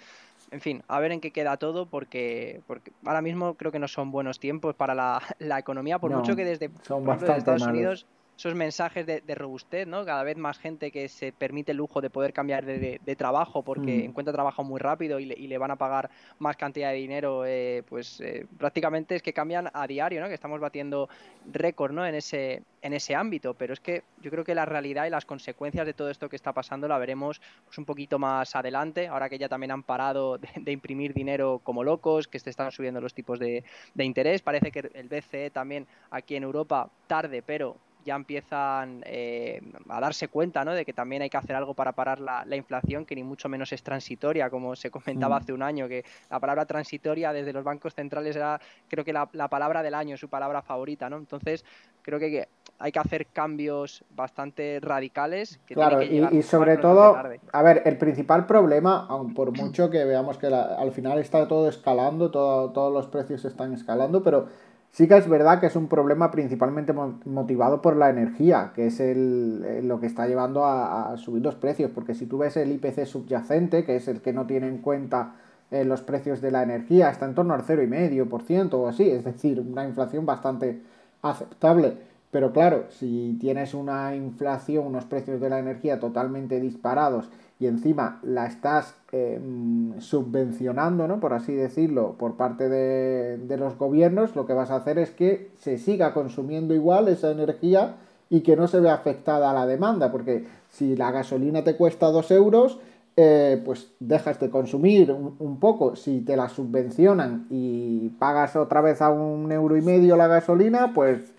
En 0.51 0.61
fin, 0.61 0.81
a 0.87 0.99
ver 0.99 1.11
en 1.11 1.19
qué 1.19 1.31
queda 1.31 1.57
todo 1.57 1.85
porque, 1.85 2.61
porque 2.67 2.91
ahora 3.05 3.21
mismo 3.21 3.55
creo 3.55 3.71
que 3.71 3.79
no 3.79 3.87
son 3.87 4.11
buenos 4.11 4.39
tiempos 4.39 4.75
para 4.75 4.95
la, 4.95 5.21
economía, 5.59 5.99
por 5.99 6.11
mucho 6.11 6.35
que 6.35 6.45
desde, 6.45 6.65
Estados 6.65 7.63
Unidos 7.63 8.05
esos 8.37 8.53
mensajes 8.53 9.05
de, 9.05 9.35
robustez, 9.35 9.87
¿no? 9.87 10.05
Cada 10.05 10.23
vez 10.23 10.37
más 10.37 10.59
gente 10.59 10.91
que 10.91 11.09
se 11.09 11.31
permite 11.31 11.71
el 11.71 11.77
lujo 11.77 12.01
de 12.01 12.11
poder 12.11 12.33
cambiar 12.33 12.65
de, 12.65 13.15
trabajo 13.17 13.63
porque 13.63 13.97
mm. 13.97 14.09
encuentra 14.09 14.31
trabajo 14.31 14.63
muy 14.63 14.79
rápido 14.79 15.19
y 15.19 15.25
le, 15.25 15.57
van 15.57 15.71
a 15.71 15.75
pagar 15.75 16.11
más 16.37 16.55
cantidad 16.55 16.91
de 16.91 16.97
dinero, 16.97 17.45
eh, 17.45 17.83
pues 17.89 18.21
eh, 18.21 18.45
prácticamente 18.59 19.15
es 19.15 19.23
que 19.23 19.33
cambian 19.33 19.71
a 19.73 19.87
diario, 19.87 20.21
¿no? 20.21 20.27
Que 20.27 20.35
estamos 20.35 20.59
batiendo 20.59 21.09
récord, 21.51 21.91
¿no? 21.91 22.05
En 22.05 22.13
ese, 22.13 22.61
en 22.83 22.93
ese 22.93 23.15
ámbito, 23.15 23.55
pero 23.55 23.73
es 23.73 23.79
que 23.79 24.03
yo 24.21 24.29
creo 24.29 24.43
que 24.43 24.53
la 24.53 24.65
realidad 24.65 25.07
y 25.07 25.09
las 25.09 25.25
consecuencias 25.25 25.87
de 25.87 25.93
todo 25.93 26.11
esto 26.11 26.29
que 26.29 26.35
está 26.35 26.53
pasando 26.53 26.87
la 26.87 26.99
veremos 26.99 27.41
pues, 27.65 27.77
un 27.79 27.85
poquito 27.85 28.19
más 28.19 28.55
adelante, 28.55 29.07
ahora 29.07 29.29
que 29.29 29.39
ya 29.39 29.49
también 29.49 29.71
han 29.71 29.81
parado 29.81 30.37
de, 30.37 30.71
imprimir 30.71 31.15
dinero 31.15 31.59
como 31.63 31.83
locos, 31.83 32.27
que 32.27 32.37
se 32.37 32.51
están 32.51 32.71
subiendo 32.71 33.01
los 33.01 33.15
tipos 33.15 33.39
de, 33.39 33.63
de 33.95 34.05
interés, 34.05 34.43
parece 34.43 34.71
que 34.71 34.91
el 34.93 35.09
BCE 35.09 35.49
también 35.49 35.87
aquí 36.11 36.35
en 36.35 36.43
Europa 36.43 36.91
tarde, 37.07 37.41
pero 37.41 37.77
ya 38.07 38.15
empiezan 38.15 39.03
eh, 39.05 39.61
a 39.89 39.99
darse 39.99 40.29
cuenta 40.29 40.63
¿no? 40.63 40.73
de 40.73 40.85
que 40.85 40.93
también 40.93 41.21
hay 41.21 41.29
que 41.29 41.35
hacer 41.35 41.57
algo 41.57 41.73
para 41.73 41.91
parar 41.91 42.21
la, 42.21 42.55
inflación, 42.55 43.05
que 43.05 43.15
ni 43.15 43.23
mucho 43.23 43.49
menos 43.49 43.73
es 43.73 43.83
transitoria, 43.83 44.49
como 44.49 44.77
se 44.77 44.89
comentaba 44.89 45.35
mm. 45.35 45.41
hace 45.41 45.53
un 45.53 45.61
año, 45.61 45.89
que 45.89 46.05
la 46.29 46.39
palabra 46.39 46.65
transitoria 46.65 47.33
desde 47.33 47.51
los 47.51 47.65
bancos 47.65 47.93
centrales 47.93 48.35
era 48.35 48.61
creo 48.87 49.03
que 49.03 49.11
la, 49.11 49.25
palabra 49.25 49.83
del 49.83 49.93
año, 49.93 50.15
su 50.15 50.29
palabra 50.29 50.61
favorita. 50.61 51.09
¿no? 51.09 51.17
Entonces, 51.17 51.65
creo 52.01 52.17
que 52.17 52.47
hay 52.79 52.91
que 52.93 52.99
hacer 52.99 53.27
cambios 53.27 54.05
bastante 54.15 54.79
radicales. 54.81 55.59
claro, 55.65 56.01
y, 56.01 56.41
sobre 56.43 56.77
todo, 56.77 57.17
a 57.51 57.61
ver, 57.61 57.81
el 57.83 57.97
principal 57.97 58.45
problema, 58.45 59.05
aun 59.09 59.33
por 59.33 59.51
mucho 59.51 59.89
que 59.89 60.05
veamos 60.05 60.37
que 60.37 60.47
al 60.47 60.91
final 60.93 61.19
está 61.19 61.45
todo 61.45 61.67
escalando, 61.67 62.31
todo, 62.31 62.71
todos 62.71 62.93
los 62.93 63.07
precios 63.07 63.43
están 63.43 63.73
escalando, 63.73 64.23
pero 64.23 64.47
Sí 64.91 65.07
que 65.07 65.17
es 65.17 65.29
verdad 65.29 65.59
que 65.59 65.67
es 65.67 65.75
un 65.75 65.87
problema 65.87 66.31
principalmente 66.31 66.91
motivado 67.25 67.81
por 67.81 67.95
la 67.95 68.09
energía, 68.09 68.71
que 68.73 68.87
es 68.87 68.99
el, 68.99 69.87
lo 69.87 69.99
que 69.99 70.07
está 70.07 70.27
llevando 70.27 70.65
a, 70.65 71.15
subir 71.17 71.43
los 71.43 71.55
precios, 71.55 71.91
porque 71.91 72.15
si 72.15 72.25
tú 72.25 72.39
ves 72.39 72.57
el 72.57 72.71
IPC 72.71 73.05
subyacente, 73.05 73.83
que 73.85 73.95
es 73.95 74.07
el 74.07 74.21
que 74.21 74.33
no 74.33 74.47
tiene 74.47 74.67
en 74.67 74.79
cuenta 74.79 75.35
eh, 75.69 75.83
los 75.85 76.01
precios 76.01 76.41
de 76.41 76.49
la 76.49 76.63
energía, 76.63 77.11
está 77.11 77.25
en 77.25 77.35
torno 77.35 77.53
al 77.53 77.63
0,5% 77.63 78.73
o 78.73 78.87
así, 78.87 79.09
es 79.09 79.23
decir, 79.23 79.59
una 79.59 79.85
inflación 79.85 80.25
bastante 80.25 80.81
aceptable. 81.21 81.97
Pero 82.31 82.51
claro, 82.51 82.85
si 82.89 83.37
tienes 83.39 83.73
una 83.73 84.15
inflación, 84.15 84.87
unos 84.87 85.05
precios 85.05 85.39
de 85.39 85.49
la 85.49 85.59
energía 85.59 85.99
totalmente 85.99 86.59
disparados 86.59 87.29
y 87.59 87.67
encima 87.67 88.19
la 88.23 88.45
estás 88.45 88.95
em, 89.11 89.99
subvencionando, 89.99 91.07
¿no? 91.07 91.19
por 91.19 91.33
así 91.33 91.53
decirlo, 91.53 92.15
por 92.17 92.35
parte 92.35 92.69
de, 92.69 93.37
de, 93.37 93.57
los 93.57 93.77
gobiernos, 93.77 94.35
lo 94.35 94.45
que 94.45 94.53
vas 94.53 94.69
a 94.69 94.75
hacer 94.75 94.99
es 94.99 95.11
que 95.11 95.49
se 95.57 95.77
siga 95.77 96.13
consumiendo 96.13 96.73
igual 96.75 97.07
esa 97.07 97.31
energía 97.31 97.95
y 98.29 98.41
que 98.41 98.55
no 98.55 98.67
se 98.67 98.79
vea 98.79 98.93
afectada 98.93 99.53
la 99.53 99.65
demanda, 99.65 100.11
porque 100.11 100.45
si 100.69 100.95
la 100.95 101.11
gasolina 101.11 101.63
te 101.63 101.75
cuesta 101.75 102.07
2 102.07 102.31
euros, 102.31 102.79
eh, 103.19 103.59
pues 103.65 103.91
dejas 103.99 104.39
de 104.39 104.51
consumir 104.51 105.11
un, 105.11 105.35
un, 105.39 105.59
poco. 105.59 105.95
Si 105.95 106.21
te 106.21 106.37
la 106.37 106.49
subvencionan 106.49 107.47
y 107.49 108.09
pagas 108.19 108.55
otra 108.55 108.81
vez 108.81 109.01
a 109.01 109.09
un 109.09 109.51
euro 109.51 109.75
y 109.75 109.81
medio 109.81 110.15
la 110.17 110.27
gasolina, 110.27 110.93
pues, 110.93 111.33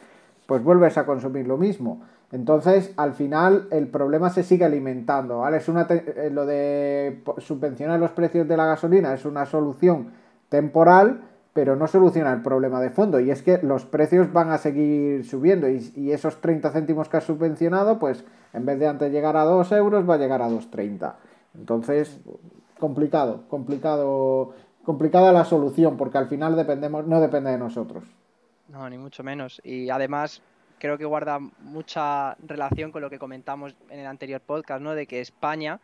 pues 0.47 0.65
vuelves 0.65 0.99
a 0.99 1.07
consumir 1.07 1.47
lo 1.47 1.57
mismo. 1.57 2.03
Entonces, 2.31 2.93
al 2.97 3.15
final, 3.15 3.69
el 3.71 3.89
problema 3.89 4.29
se 4.29 4.43
sigue 4.43 4.65
alimentando. 4.65 5.47
Es 5.49 5.69
una 5.69 5.87
eh, 5.89 6.29
lo 6.31 6.45
de 6.45 7.23
subvencionar 7.39 7.99
los 7.99 8.11
precios 8.11 8.47
de 8.47 8.57
la 8.57 8.67
gasolina 8.67 9.15
es 9.15 9.25
una 9.25 9.47
solución 9.47 10.13
temporal, 10.51 11.23
pero 11.55 11.75
no 11.75 11.87
soluciona 11.87 12.33
el 12.33 12.43
problema 12.43 12.81
de 12.81 12.91
fondo. 12.91 13.19
Y 13.19 13.31
es 13.31 13.43
que 13.43 13.59
los 13.63 13.87
precios 13.87 14.31
van 14.33 14.51
a 14.51 14.59
seguir 14.59 15.25
subiendo 15.25 15.69
y, 15.69 16.13
esos 16.13 16.41
30 16.41 16.71
céntimos 16.71 17.09
que 17.09 17.17
has 17.17 17.25
subvencionado, 17.25 17.99
pues 17.99 18.25
en 18.53 18.67
vez 18.67 18.79
de 18.79 18.89
antes 18.89 19.11
llegar 19.11 19.37
a 19.37 19.45
2 19.45 19.73
euros, 19.73 20.09
va 20.09 20.15
a 20.15 20.19
llegar 20.19 20.43
a 20.43 20.51
2,30. 20.51 21.15
Entonces, 21.55 22.21
complicado, 22.79 23.45
complicado, 23.49 24.53
complicada 24.85 25.33
la 25.33 25.45
solución, 25.45 25.97
porque 25.97 26.19
al 26.19 26.29
final 26.29 26.57
dependemos, 26.57 27.07
no 27.07 27.21
depende 27.21 27.51
de 27.51 27.59
nosotros. 27.59 28.05
No, 28.69 28.89
ni 28.91 28.99
mucho 28.99 29.25
menos. 29.25 29.61
Y 29.65 29.89
además, 29.89 30.43
creo 30.79 30.99
que 30.99 31.05
guarda 31.05 31.39
mucha 31.39 32.35
relación 32.47 32.93
con 32.93 33.03
lo 33.03 33.11
que 33.11 33.19
comentamos 33.19 33.75
en 33.91 34.01
el 34.01 34.07
anterior 34.07 34.41
podcast, 34.41 34.81
¿no? 34.81 34.95
De 34.95 35.07
que 35.07 35.21
España 35.21 35.81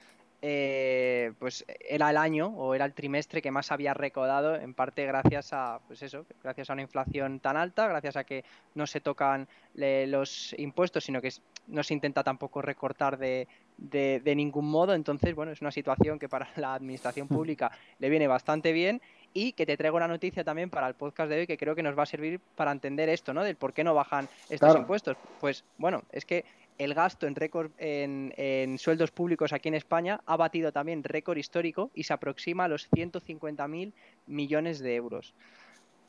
eh, 0.46 1.32
pues 1.38 1.64
era 1.88 2.10
el 2.10 2.18
año 2.18 2.48
o 2.48 2.74
era 2.74 2.84
el 2.84 2.92
trimestre 2.92 3.40
que 3.40 3.50
más 3.50 3.72
había 3.72 3.94
recaudado 3.94 4.56
en 4.56 4.74
parte 4.74 5.06
gracias 5.06 5.54
a 5.54 5.80
pues 5.86 6.02
eso 6.02 6.26
gracias 6.42 6.68
a 6.68 6.74
una 6.74 6.82
inflación 6.82 7.40
tan 7.40 7.56
alta 7.56 7.88
gracias 7.88 8.16
a 8.16 8.24
que 8.24 8.44
no 8.74 8.86
se 8.86 9.00
tocan 9.00 9.48
los 9.72 10.54
impuestos 10.58 11.04
sino 11.04 11.22
que 11.22 11.32
no 11.68 11.82
se 11.82 11.94
intenta 11.94 12.22
tampoco 12.22 12.60
recortar 12.60 13.16
de, 13.16 13.48
de, 13.78 14.34
ningún 14.36 14.68
modo 14.68 14.92
entonces 14.92 15.34
bueno 15.34 15.50
es 15.50 15.62
una 15.62 15.70
situación 15.70 16.18
que 16.18 16.28
para 16.28 16.46
la 16.56 16.74
administración 16.74 17.26
pública 17.36 17.70
le 17.98 18.10
viene 18.10 18.26
bastante 18.26 18.72
bien 18.72 19.00
y 19.34 19.52
que 19.52 19.66
te 19.66 19.76
traigo 19.76 19.96
una 19.96 20.08
noticia 20.08 20.44
también 20.44 20.70
para 20.70 20.86
el 20.86 20.94
podcast 20.94 21.28
de 21.28 21.40
hoy 21.40 21.46
que 21.46 21.58
creo 21.58 21.74
que 21.74 21.82
nos 21.82 21.98
va 21.98 22.04
a 22.04 22.06
servir 22.06 22.40
para 22.54 22.70
entender 22.70 23.08
esto, 23.08 23.34
¿no? 23.34 23.42
Del 23.42 23.56
por 23.56 23.72
qué 23.72 23.82
no 23.84 23.92
bajan 23.92 24.28
estos 24.48 24.76
impuestos. 24.76 25.16
Pues 25.40 25.64
bueno, 25.76 26.02
es 26.12 26.24
que 26.24 26.44
el 26.78 26.94
gasto 26.94 27.26
en 27.26 27.34
récord 27.34 27.70
en, 27.78 28.78
sueldos 28.78 29.10
públicos 29.10 29.52
aquí 29.52 29.68
en 29.68 29.74
España 29.74 30.20
ha 30.24 30.36
batido 30.36 30.72
también 30.72 31.02
récord 31.02 31.36
histórico 31.36 31.90
y 31.94 32.04
se 32.04 32.12
aproxima 32.12 32.64
a 32.64 32.68
los 32.68 32.88
150.000 32.90 33.92
millones 34.26 34.78
de 34.78 34.94
euros. 34.94 35.34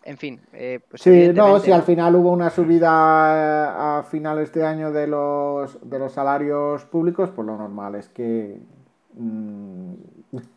En 0.03 0.17
fin, 0.17 0.39
eh, 0.53 0.79
pues 0.87 1.01
sí, 1.01 1.29
no, 1.33 1.59
si 1.59 1.71
al 1.71 1.81
final 1.81 2.15
hubo 2.15 2.31
una 2.31 2.51
subida 2.51 3.97
a 3.97 4.03
finales 4.03 4.53
de 4.53 4.63
año 4.63 4.91
de 4.91 5.07
los, 5.07 5.79
de 5.89 5.97
los 5.97 6.13
salarios 6.13 6.85
públicos, 6.85 7.31
pues 7.35 7.47
lo 7.47 7.57
normal 7.57 7.95
es 7.95 8.07
que 8.09 8.55
mm, 9.15 9.93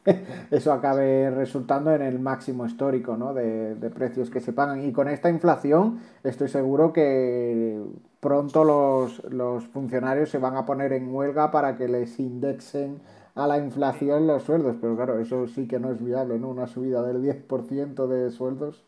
eso 0.51 0.73
acabe 0.73 1.31
resultando 1.31 1.93
en 1.93 2.03
el 2.03 2.19
máximo 2.19 2.67
histórico 2.67 3.17
¿no? 3.17 3.35
de, 3.35 3.75
de, 3.75 3.91
precios 3.91 4.31
que 4.31 4.41
se 4.41 4.53
pagan. 4.53 4.85
Y 4.85 4.93
con 4.93 5.09
esta 5.09 5.31
inflación 5.31 6.01
estoy 6.25 6.49
seguro 6.49 6.93
que 6.93 7.83
pronto 8.21 8.65
los, 8.65 9.23
los 9.31 9.67
funcionarios 9.69 10.31
se 10.31 10.39
van 10.39 10.57
a 10.57 10.67
poner 10.67 10.93
en 10.93 11.15
huelga 11.15 11.51
para 11.51 11.77
que 11.77 11.89
les 11.89 12.19
indexen 12.19 13.01
a 13.35 13.47
la 13.47 13.59
inflación 13.59 14.27
los 14.27 14.43
sueldos, 14.43 14.77
pero 14.81 14.97
claro, 14.97 15.21
eso 15.21 15.47
sí 15.47 15.69
que 15.69 15.79
no 15.79 15.93
es 15.93 16.03
viable, 16.03 16.41
¿no? 16.41 16.49
Una 16.49 16.67
subida 16.67 17.03
del 17.03 17.23
10% 17.23 18.09
de 18.09 18.31
sueldos 18.33 18.85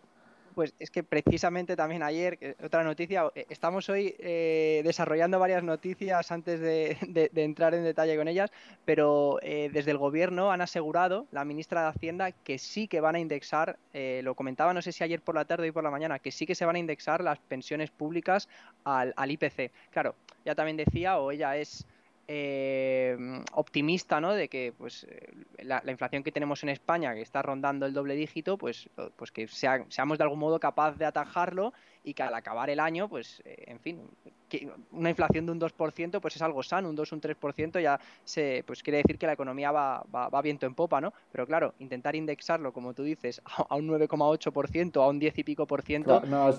pues 0.55 0.75
es 0.79 0.91
que 0.91 1.03
precisamente 1.03 1.77
también 1.77 2.03
ayer, 2.03 2.57
otra 2.63 2.83
noticia, 2.85 3.31
eh, 3.35 3.47
estamos 3.49 3.89
hoy 3.89 4.15
eh, 4.19 4.83
desarrollando 4.85 5.39
varias 5.39 5.63
noticias 5.63 6.31
antes 6.31 6.61
de, 6.61 7.31
entrar 7.35 7.75
en 7.75 7.85
detalle 7.85 8.17
con 8.17 8.29
ellas, 8.29 8.51
pero 8.85 9.39
eh, 9.43 9.71
desde 9.73 9.91
el 9.91 9.99
gobierno 9.99 10.53
han 10.53 10.61
asegurado, 10.61 11.27
la 11.31 11.45
ministra 11.45 11.83
de 11.83 11.89
Hacienda, 11.89 12.33
que 12.33 12.59
sí 12.59 12.89
que 12.89 13.01
van 13.01 13.15
a 13.15 13.21
indexar, 13.21 13.79
lo 13.93 14.35
comentaba 14.35 14.73
no 14.75 14.83
sé 14.83 14.93
si 14.93 15.05
ayer 15.05 15.21
por 15.21 15.35
la 15.35 15.45
tarde 15.45 15.71
o 15.71 15.73
por 15.73 15.85
la 15.85 15.91
mañana, 15.91 16.19
que 16.19 16.31
sí 16.31 16.47
que 16.47 16.55
se 16.55 16.65
van 16.65 16.77
a 16.77 16.79
indexar 16.79 17.23
las 17.23 17.39
pensiones 17.39 17.91
públicas 17.91 18.49
al, 18.85 19.13
al 19.17 19.31
IPC. 19.31 19.71
Claro, 19.91 20.15
ya 20.45 20.55
también 20.55 20.77
decía, 20.77 21.19
o 21.19 21.31
ella 21.31 21.57
es 21.57 21.87
eh, 22.33 23.17
optimista, 23.55 24.21
¿no? 24.21 24.33
De 24.35 24.49
que 24.49 24.73
pues 24.79 25.05
eh, 25.11 25.33
la, 25.65 25.83
inflación 25.89 26.23
que 26.23 26.31
tenemos 26.31 26.63
en 26.63 26.69
España, 26.69 27.13
que 27.13 27.23
está 27.23 27.43
rondando 27.43 27.87
el 27.87 27.93
doble 27.93 28.15
dígito, 28.15 28.57
pues, 28.57 28.89
pues 29.17 29.33
que 29.33 29.49
seamos 29.49 30.17
de 30.17 30.23
algún 30.23 30.39
modo 30.39 30.61
capaz 30.61 30.97
de 30.97 31.07
atajarlo 31.07 31.73
y 32.05 32.15
que 32.15 32.23
al 32.23 32.33
acabar 32.33 32.71
el 32.71 32.79
año, 32.79 33.09
pues, 33.09 33.43
eh, 33.45 33.65
en 33.67 33.81
fin, 33.81 34.03
que 34.49 34.71
una 34.93 35.11
inflación 35.11 35.45
de 35.45 35.51
un 35.51 35.61
2%, 35.61 36.21
pues 36.21 36.37
es 36.37 36.43
algo 36.43 36.63
sano, 36.63 36.89
un 36.89 36.95
2, 36.95 37.11
un 37.11 37.21
3% 37.21 37.83
ya 37.83 37.99
se, 38.23 38.63
pues 38.65 38.85
quiere 38.85 38.99
decir 38.99 39.19
que 39.19 39.27
la 39.27 39.33
economía 39.33 39.73
va, 39.73 40.05
va, 40.15 40.41
viento 40.41 40.67
en 40.67 40.75
popa, 40.77 41.01
¿no? 41.01 41.13
Pero 41.33 41.49
claro, 41.49 41.75
intentar 41.81 42.15
indexarlo, 42.15 42.73
como 42.73 42.95
tú 42.95 43.03
dices, 43.03 43.43
a, 43.69 43.75
un 43.75 43.89
9,8%, 43.89 45.03
a 45.03 45.09
un 45.09 45.19
10 45.19 45.39
y 45.39 45.43
pico 45.43 45.67
por 45.67 45.83
ciento... 45.83 46.23
No, 46.27 46.51
es, 46.51 46.59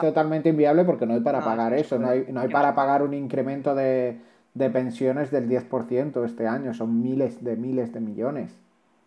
totalmente 0.00 0.50
inviable 0.50 0.84
porque 0.84 1.04
no 1.04 1.14
hay 1.14 1.20
para 1.20 1.40
pagar 1.40 1.72
eso, 1.72 1.98
no 1.98 2.10
hay, 2.10 2.26
no 2.28 2.42
hay 2.42 2.48
para 2.48 2.76
pagar 2.76 3.02
un 3.02 3.12
incremento 3.12 3.74
de 3.74 4.33
de 4.54 4.70
pensiones 4.70 5.30
del 5.30 5.48
10% 5.48 6.24
este 6.24 6.46
año, 6.46 6.72
son 6.74 7.02
miles 7.02 7.42
de 7.42 7.56
miles 7.56 7.92
de 7.92 8.00
millones. 8.00 8.56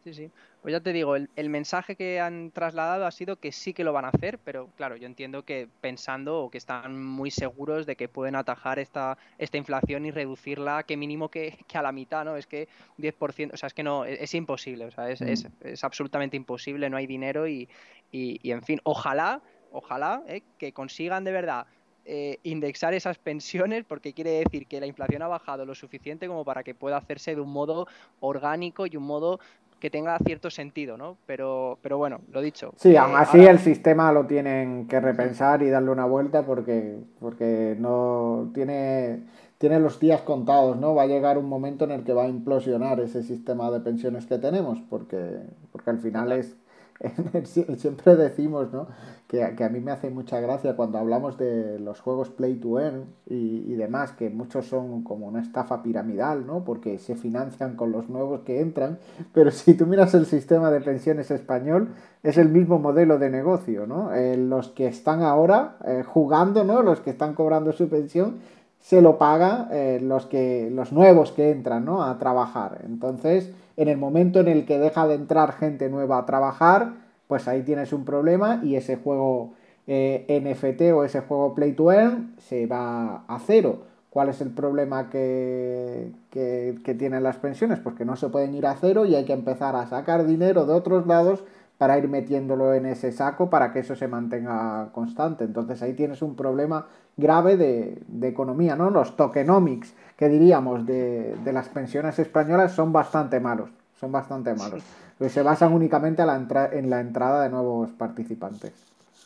Sí, 0.04 0.14
sí. 0.14 0.32
Pues 0.62 0.72
ya 0.74 0.80
te 0.82 0.92
digo, 0.92 1.16
el, 1.16 1.50
mensaje 1.50 1.96
que 1.96 2.20
han 2.20 2.52
trasladado 2.52 3.06
ha 3.06 3.12
sido 3.12 3.38
que 3.38 3.52
sí 3.52 3.74
que 3.74 3.84
lo 3.84 3.94
van 3.94 4.06
a 4.06 4.10
hacer, 4.10 4.38
pero 4.40 4.70
claro, 4.76 4.98
yo 4.98 5.06
entiendo 5.06 5.44
que 5.44 5.70
pensando 5.82 6.42
o 6.42 6.50
que 6.50 6.58
están 6.58 7.02
muy 7.02 7.32
seguros 7.32 7.86
de 7.86 7.96
que 7.96 8.10
pueden 8.10 8.36
atajar 8.36 8.80
esta, 8.80 9.18
esta 9.38 9.58
inflación 9.58 10.06
y 10.06 10.12
reducirla 10.12 10.84
que 10.84 10.98
mínimo 10.98 11.30
que, 11.30 11.58
a 11.74 11.82
la 11.82 11.92
mitad, 11.92 12.26
¿no? 12.26 12.36
Es 12.36 12.48
que 12.48 12.68
10%, 12.98 13.54
o 13.54 13.58
sea, 13.58 13.68
es 13.68 13.74
que 13.74 13.84
no, 13.84 14.04
es, 14.04 14.34
imposible, 14.34 14.86
o 14.86 14.92
sea, 14.92 15.10
es, 15.10 15.22
es, 15.22 15.46
mm. 15.46 15.68
es, 15.68 15.84
absolutamente 15.84 16.36
imposible, 16.36 16.90
no 16.90 16.98
hay 16.98 17.08
dinero 17.08 17.48
y, 17.48 17.70
y, 18.12 18.52
en 18.52 18.64
fin, 18.64 18.82
ojalá, 18.84 19.42
ojalá 19.72 20.24
¿eh? 20.28 20.42
que 20.58 20.74
consigan 20.74 21.24
de 21.24 21.32
verdad 21.32 21.68
eh, 22.10 22.40
indexar 22.44 22.94
esas 22.94 23.18
pensiones 23.18 23.84
porque 23.84 24.14
quiere 24.14 24.32
decir 24.32 24.66
que 24.66 24.80
la 24.80 24.88
inflación 24.88 25.22
ha 25.24 25.28
bajado 25.28 25.66
lo 25.66 25.76
suficiente 25.76 26.26
como 26.26 26.46
para 26.46 26.64
que 26.64 26.74
pueda 26.74 26.96
hacerse 26.96 27.36
de 27.36 27.42
un 27.42 27.52
modo 27.52 27.86
orgánico 28.22 28.86
y 28.86 28.96
un 28.96 29.04
modo 29.04 29.42
que 29.82 29.90
tenga 29.90 30.18
cierto 30.20 30.50
sentido, 30.50 30.98
¿no? 30.98 31.18
Pero, 31.26 31.78
pero 31.82 31.98
bueno, 31.98 32.22
lo 32.32 32.42
dicho. 32.42 32.74
Sí, 32.78 32.96
aún 32.96 33.18
así 33.18 33.40
el 33.40 33.60
sistema 33.60 34.14
lo 34.14 34.26
tienen 34.26 34.88
que 34.88 35.02
repensar 35.02 35.62
y 35.62 35.70
darle 35.70 35.92
una 35.92 36.06
vuelta 36.06 36.44
porque, 36.44 36.98
porque 37.20 37.76
no 37.78 38.52
tiene, 38.54 39.24
tiene 39.58 39.78
los 39.82 40.00
días 40.00 40.22
contados, 40.22 40.78
¿no? 40.78 40.96
Va 40.96 41.04
a 41.04 41.08
llegar 41.08 41.38
un 41.38 41.50
momento 41.50 41.84
en 41.84 41.92
el 41.92 42.06
que 42.06 42.14
va 42.14 42.24
a 42.24 42.30
implosionar 42.30 43.02
ese 43.02 43.22
sistema 43.22 43.70
de 43.70 43.82
pensiones 43.82 44.26
que 44.26 44.38
tenemos 44.38 44.80
porque, 44.90 45.42
porque 45.74 45.90
al 45.90 46.00
final 46.00 46.32
es 46.32 46.56
siempre 47.78 48.16
decimos 48.16 48.72
¿no? 48.74 48.88
que, 49.28 49.44
a 49.44 49.70
mí 49.70 49.80
me 49.80 49.92
hace 49.92 50.10
mucha 50.10 50.40
gracia 50.40 50.76
cuando 50.76 50.98
hablamos 50.98 51.38
de 51.38 51.80
los 51.80 52.00
juegos 52.00 52.30
Play 52.30 52.56
to 52.56 52.80
Earn 52.80 53.06
y, 53.26 53.74
demás, 53.76 54.14
que 54.14 54.30
muchos 54.30 54.68
son 54.68 55.04
como 55.04 55.28
una 55.28 55.42
estafa 55.42 55.84
piramidal, 55.84 56.48
¿no? 56.48 56.64
porque 56.64 56.98
se 56.98 57.16
financian 57.16 57.76
con 57.76 57.92
los 57.92 58.10
nuevos 58.10 58.42
que 58.42 58.62
entran, 58.62 59.00
pero 59.34 59.52
si 59.52 59.74
tú 59.76 59.86
miras 59.86 60.14
el 60.14 60.26
sistema 60.26 60.72
de 60.72 60.82
pensiones 60.82 61.30
español, 61.30 61.90
es 62.24 62.38
el 62.38 62.50
mismo 62.50 62.80
modelo 62.80 63.20
de 63.20 63.30
negocio. 63.30 63.86
¿no? 63.86 64.14
Eh, 64.14 64.38
los 64.38 64.70
que 64.70 64.88
están 64.88 65.22
ahora 65.22 65.78
eh, 65.86 66.04
jugando, 66.06 66.64
¿no? 66.64 66.82
los 66.82 67.02
que 67.02 67.12
están 67.12 67.34
cobrando 67.34 67.72
su 67.74 67.90
pensión, 67.90 68.38
se 68.80 69.02
lo 69.02 69.18
paga 69.18 69.68
eh, 69.72 70.00
los, 70.02 70.26
que, 70.28 70.70
los 70.72 70.94
nuevos 70.94 71.32
que 71.34 71.52
entran 71.52 71.86
¿no? 71.86 72.04
a 72.04 72.18
trabajar. 72.18 72.82
Entonces, 72.86 73.52
en 73.78 73.88
el 73.88 73.98
momento 73.98 74.40
en 74.40 74.48
el 74.48 74.66
que 74.66 74.80
deja 74.80 75.08
de 75.08 75.16
entrar 75.16 75.54
gente 75.54 75.88
nueva 75.90 76.18
a 76.18 76.26
trabajar, 76.26 76.94
pues 77.28 77.48
ahí 77.48 77.62
tienes 77.62 77.94
un 77.94 78.06
problema 78.06 78.60
y 78.64 78.76
ese 78.76 78.98
juego 78.98 79.54
eh, 79.86 80.26
NFT 80.44 80.94
o 80.94 81.04
ese 81.04 81.22
juego 81.22 81.54
Play 81.54 81.74
to 81.74 81.92
Earn 81.92 82.34
se 82.40 82.66
va 82.66 83.24
a 83.28 83.40
cero. 83.40 83.84
¿Cuál 84.10 84.30
es 84.30 84.42
el 84.42 84.50
problema 84.50 85.12
que, 85.12 86.12
que, 86.32 86.96
tienen 86.98 87.22
las 87.22 87.38
pensiones? 87.38 87.80
Pues 87.80 87.96
que 87.96 88.04
no 88.04 88.16
se 88.16 88.30
pueden 88.30 88.56
ir 88.56 88.66
a 88.66 88.76
cero 88.76 89.06
y 89.06 89.14
hay 89.14 89.26
que 89.26 89.34
empezar 89.34 89.76
a 89.76 89.86
sacar 89.86 90.26
dinero 90.26 90.66
de 90.66 90.74
otros 90.74 91.06
lados 91.06 91.44
para 91.78 92.00
ir 92.00 92.08
metiéndolo 92.08 92.74
en 92.74 92.88
ese 92.88 93.12
saco 93.12 93.52
para 93.52 93.72
que 93.72 93.80
eso 93.80 93.96
se 93.96 94.08
mantenga 94.08 94.90
constante. 94.92 95.44
Entonces 95.44 95.84
ahí 95.84 95.94
tienes 95.94 96.24
un 96.24 96.36
problema 96.36 96.88
grave 97.16 97.58
de, 97.58 98.02
de 98.08 98.28
economía, 98.28 98.76
¿no? 98.76 98.90
Los 98.90 99.16
tokenomics 99.16 99.94
que 100.18 100.28
diríamos 100.28 100.86
de, 100.86 101.36
de, 101.44 101.54
las 101.54 101.70
pensiones 101.70 102.18
españolas 102.20 102.74
son 102.74 102.92
bastante 102.92 103.40
malos, 103.40 103.70
son 104.00 104.12
bastante 104.12 104.54
malos. 104.56 104.84
Pues 105.18 105.32
se 105.32 105.44
basan 105.44 105.74
únicamente 105.74 106.22
a 106.22 106.26
la 106.26 106.70
en 106.72 106.90
la 106.90 107.00
entrada 107.00 107.44
de 107.44 107.50
nuevos 107.50 107.92
participantes. 107.92 108.74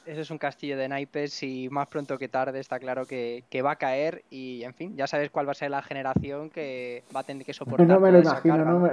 Eso 0.05 0.21
es 0.21 0.31
un 0.31 0.39
castillo 0.39 0.77
de 0.77 0.89
naipes 0.89 1.43
y 1.43 1.69
más 1.69 1.87
pronto 1.87 2.17
que 2.17 2.27
tarde 2.27 2.59
está 2.59 2.79
claro 2.79 3.05
que, 3.05 3.43
que, 3.51 3.61
va 3.61 3.71
a 3.71 3.75
caer 3.75 4.23
y, 4.31 4.63
en 4.63 4.73
fin, 4.73 4.95
ya 4.97 5.05
sabes 5.05 5.29
cuál 5.29 5.47
va 5.47 5.51
a 5.51 5.55
ser 5.55 5.69
la 5.69 5.83
generación 5.83 6.49
que 6.49 7.03
va 7.15 7.19
a 7.19 7.23
tener 7.23 7.45
que 7.45 7.53
soportar. 7.53 7.85
No 7.85 7.99
me 7.99 8.11
lo 8.11 8.19
imagino, 8.19 8.57
no 8.65 8.89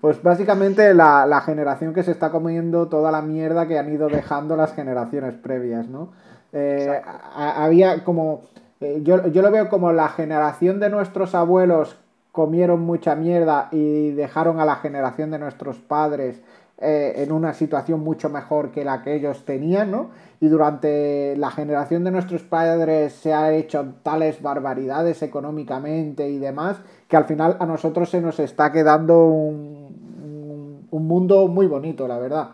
Pues 0.00 0.22
básicamente 0.22 0.94
la, 0.94 1.26
la, 1.26 1.40
generación 1.40 1.92
que 1.92 2.04
se 2.04 2.12
está 2.12 2.30
comiendo 2.30 2.86
toda 2.86 3.10
la 3.10 3.20
mierda 3.20 3.66
que 3.66 3.78
han 3.78 3.92
ido 3.92 4.08
dejando 4.08 4.56
las 4.56 4.72
generaciones 4.74 5.34
previas, 5.34 5.88
¿no? 5.88 6.12
Eh, 6.52 7.02
había 7.34 8.04
como 8.04 8.44
eh, 8.84 9.00
yo, 9.02 9.26
yo 9.28 9.40
lo 9.40 9.50
veo 9.50 9.68
como 9.70 9.92
la 9.92 10.08
generación 10.08 10.78
de 10.78 10.90
nuestros 10.90 11.34
abuelos 11.34 11.96
comieron 12.32 12.80
mucha 12.80 13.14
mierda 13.14 13.68
y 13.72 14.10
dejaron 14.10 14.60
a 14.60 14.66
la 14.66 14.76
generación 14.76 15.30
de 15.30 15.38
nuestros 15.38 15.78
padres 15.78 16.42
eh, 16.78 17.14
en 17.18 17.32
una 17.32 17.54
situación 17.54 18.00
mucho 18.00 18.28
mejor 18.28 18.72
que 18.72 18.84
la 18.84 19.02
que 19.02 19.14
ellos 19.14 19.44
tenían, 19.44 19.90
¿no? 19.90 20.10
Y 20.40 20.48
durante 20.48 21.34
la 21.36 21.50
generación 21.50 22.04
de 22.04 22.10
nuestros 22.10 22.42
padres 22.42 23.14
se 23.14 23.32
ha 23.32 23.54
hecho 23.54 23.94
tales 24.02 24.42
barbaridades 24.42 25.22
económicamente 25.22 26.28
y 26.28 26.38
demás, 26.38 26.76
que 27.08 27.16
al 27.16 27.24
final 27.24 27.56
a 27.60 27.66
nosotros 27.66 28.10
se 28.10 28.20
nos 28.20 28.38
está 28.38 28.70
quedando 28.70 29.24
un, 29.26 30.88
un 30.90 31.06
mundo 31.06 31.48
muy 31.48 31.66
bonito, 31.66 32.06
la 32.06 32.18
verdad. 32.18 32.50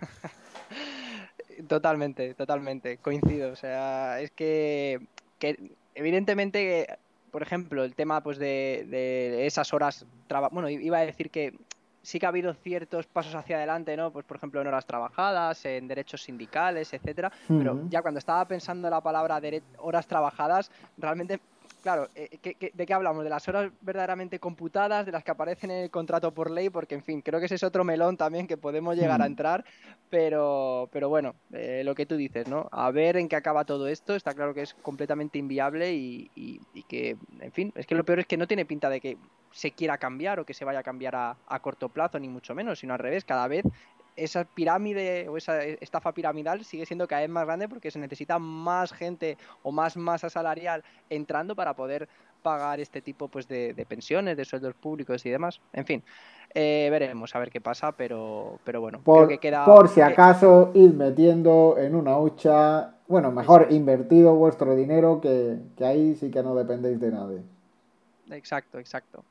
Totalmente, 1.68 2.34
totalmente, 2.34 2.98
coincido. 2.98 3.50
O 3.52 3.56
sea, 3.56 4.20
es 4.20 4.30
que 4.30 5.00
que 5.42 5.74
evidentemente, 5.96 6.86
por 7.32 7.42
ejemplo, 7.42 7.82
el 7.82 7.96
tema 7.96 8.22
pues 8.22 8.38
de, 8.38 9.44
esas 9.44 9.74
horas, 9.74 10.06
bueno, 10.52 10.68
iba 10.68 10.98
a 10.98 11.04
decir 11.04 11.30
que 11.30 11.58
sí 12.00 12.20
que 12.20 12.26
ha 12.26 12.28
habido 12.28 12.54
ciertos 12.54 13.08
pasos 13.08 13.34
hacia 13.34 13.56
adelante, 13.56 13.96
¿no? 13.96 14.12
Pues 14.12 14.24
por 14.24 14.36
ejemplo 14.36 14.60
en 14.60 14.68
horas 14.68 14.86
trabajadas, 14.86 15.64
en 15.64 15.88
derechos 15.88 16.22
sindicales, 16.22 16.92
etcétera, 16.92 17.32
pero 17.48 17.80
ya 17.88 18.02
cuando 18.02 18.18
estaba 18.18 18.46
pensando 18.46 18.88
la 18.88 19.00
palabra 19.00 19.40
horas 19.78 20.06
trabajadas, 20.06 20.70
realmente 20.96 21.40
claro, 21.82 22.08
eh, 22.14 22.70
de 22.72 22.86
qué 22.86 22.94
hablamos? 22.94 23.24
¿De 23.24 23.30
las 23.30 23.46
horas 23.48 23.70
verdaderamente 23.80 24.38
computadas, 24.38 25.04
de 25.04 25.12
las 25.12 25.24
que 25.24 25.30
aparecen 25.30 25.70
en 25.70 25.84
el 25.84 25.90
contrato 25.90 26.32
por 26.32 26.50
ley? 26.50 26.70
Porque, 26.70 26.94
en 26.94 27.02
fin, 27.02 27.20
creo 27.20 27.40
que 27.40 27.46
ese 27.46 27.56
es 27.56 27.62
otro 27.62 27.84
melón 27.84 28.16
también 28.16 28.46
que 28.46 28.56
podemos 28.56 28.96
llegar 28.96 29.20
a 29.20 29.24
hmm. 29.24 29.30
entrar, 29.30 29.64
pero, 30.08 30.88
pero 30.92 31.08
bueno, 31.08 31.34
eh, 31.52 31.82
lo 31.84 31.94
que 31.94 32.06
tú 32.06 32.16
dices, 32.16 32.48
¿no? 32.48 32.68
A 32.72 32.90
ver 32.90 33.16
en 33.16 33.28
qué 33.28 33.36
acaba 33.36 33.64
todo 33.64 33.88
esto, 33.88 34.14
está 34.14 34.32
claro 34.34 34.54
que 34.54 34.62
es 34.62 34.74
completamente 34.74 35.38
inviable 35.38 35.92
y, 35.92 36.60
que, 36.88 37.16
en 37.40 37.52
fin, 37.52 37.72
es 37.76 37.86
que 37.86 37.94
lo 37.94 38.04
peor 38.04 38.20
es 38.20 38.26
que 38.26 38.36
no 38.36 38.46
tiene 38.46 38.64
pinta 38.64 38.88
de 38.88 39.00
que 39.00 39.16
se 39.50 39.72
quiera 39.72 39.98
cambiar 39.98 40.40
o 40.40 40.46
que 40.46 40.54
se 40.54 40.64
vaya 40.64 40.78
a 40.78 40.82
cambiar 40.82 41.14
a, 41.14 41.36
a 41.46 41.60
corto 41.60 41.90
plazo, 41.90 42.18
ni 42.18 42.28
mucho 42.28 42.54
menos, 42.54 42.78
sino 42.78 42.94
al 42.94 43.00
revés, 43.00 43.24
cada 43.24 43.48
vez 43.48 43.64
esa 44.16 44.44
pirámide 44.44 45.28
o 45.28 45.36
esa 45.36 45.62
estafa 45.64 46.12
piramidal 46.12 46.64
sigue 46.64 46.86
siendo 46.86 47.06
cada 47.08 47.22
vez 47.22 47.30
más 47.30 47.44
grande 47.44 47.68
porque 47.68 47.90
se 47.90 47.98
necesita 47.98 48.38
más 48.38 48.92
gente 48.92 49.38
o 49.62 49.72
más 49.72 49.96
masa 49.96 50.28
salarial 50.28 50.84
entrando 51.10 51.54
para 51.54 51.74
poder 51.74 52.08
pagar 52.42 52.80
este 52.80 53.00
tipo 53.00 53.28
pues 53.28 53.48
de, 53.48 53.86
pensiones, 53.88 54.36
de 54.36 54.44
sueldos 54.44 54.74
públicos 54.74 55.24
y 55.24 55.30
demás. 55.30 55.60
En 55.72 55.86
fin, 55.86 56.02
eh, 56.54 56.88
veremos 56.90 57.34
a 57.34 57.38
ver 57.38 57.50
qué 57.50 57.60
pasa, 57.60 57.92
pero, 57.92 58.58
pero 58.64 58.80
bueno, 58.80 59.00
por, 59.02 59.28
que 59.28 59.38
queda... 59.38 59.64
Por 59.64 59.88
si 59.88 60.00
acaso, 60.00 60.72
ir 60.74 60.92
metiendo 60.92 61.76
en 61.78 61.94
una 61.94 62.18
hucha, 62.18 62.94
bueno, 63.06 63.30
mejor 63.30 63.68
invertido 63.70 64.34
vuestro 64.34 64.74
dinero, 64.74 65.20
que, 65.20 65.56
que 65.76 65.84
ahí 65.84 66.14
sí 66.16 66.30
que 66.30 66.42
no 66.42 66.54
dependéis 66.54 67.00
de 67.00 67.10
nadie. 67.10 67.42
Exacto, 68.30 68.78
exacto. 68.78 69.24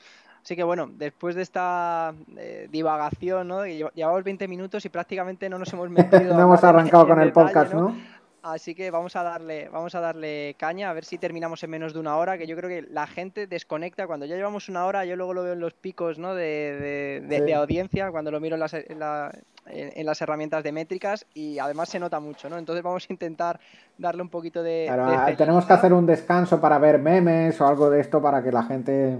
Así 0.43 0.55
que 0.55 0.63
bueno, 0.63 0.89
después 0.91 1.35
de 1.35 1.43
esta 1.43 2.13
eh, 2.37 2.67
divagación, 2.71 3.47
¿no? 3.47 3.65
Llevamos 3.65 4.23
20 4.23 4.47
minutos 4.47 4.85
y 4.85 4.89
prácticamente 4.89 5.49
no 5.49 5.59
nos 5.59 5.71
hemos 5.73 5.89
metido. 5.91 6.35
no 6.35 6.41
hemos 6.41 6.63
arrancado 6.63 7.07
con 7.07 7.21
el 7.21 7.31
podcast, 7.31 7.73
¿no? 7.73 7.95
Así 8.43 8.73
que 8.73 8.89
vamos 8.89 9.15
a 9.15 9.21
darle, 9.21 9.69
vamos 9.69 9.93
a 9.93 9.99
darle 9.99 10.55
caña, 10.57 10.89
a 10.89 10.93
ver 10.93 11.05
si 11.05 11.19
terminamos 11.19 11.61
en 11.63 11.69
menos 11.69 11.93
de 11.93 11.99
una 11.99 12.17
hora, 12.17 12.39
que 12.39 12.47
yo 12.47 12.55
creo 12.55 12.69
que 12.69 12.81
la 12.81 13.05
gente 13.05 13.45
desconecta. 13.45 14.07
Cuando 14.07 14.25
ya 14.25 14.35
llevamos 14.35 14.67
una 14.67 14.85
hora, 14.85 15.05
yo 15.05 15.15
luego 15.15 15.35
lo 15.35 15.43
veo 15.43 15.53
en 15.53 15.59
los 15.59 15.73
picos 15.73 16.17
¿no? 16.17 16.33
de, 16.33 17.21
de, 17.27 17.53
audiencia, 17.53 18.09
cuando 18.09 18.31
lo 18.31 18.39
miro 18.39 18.55
en 18.55 18.61
las, 18.61 18.73
en, 18.73 18.99
las, 18.99 20.21
herramientas 20.21 20.63
de 20.63 20.71
métricas, 20.71 21.27
y 21.35 21.59
además 21.59 21.89
se 21.89 21.99
nota 21.99 22.19
mucho, 22.19 22.49
¿no? 22.49 22.57
Entonces 22.57 22.83
vamos 22.83 23.05
a 23.07 23.13
intentar 23.13 23.59
darle 23.99 24.23
un 24.23 24.29
poquito 24.29 24.63
de. 24.63 24.85
Claro, 24.87 25.37
tenemos 25.37 25.65
que 25.65 25.73
hacer 25.73 25.93
un 25.93 26.07
descanso 26.07 26.59
para 26.59 26.79
ver 26.79 26.97
memes 26.97 27.61
o 27.61 27.67
algo 27.67 27.91
de 27.91 28.01
esto 28.01 28.23
para 28.23 28.41
que 28.41 28.51
la 28.51 28.63
gente. 28.63 29.19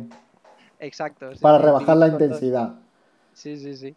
Exacto. 0.81 1.29
para 1.39 1.59
rebajar 1.59 1.95
la 1.95 2.07
intensidad. 2.07 2.73
Sí, 3.33 3.57
sí, 3.57 3.75
sí. 3.77 3.95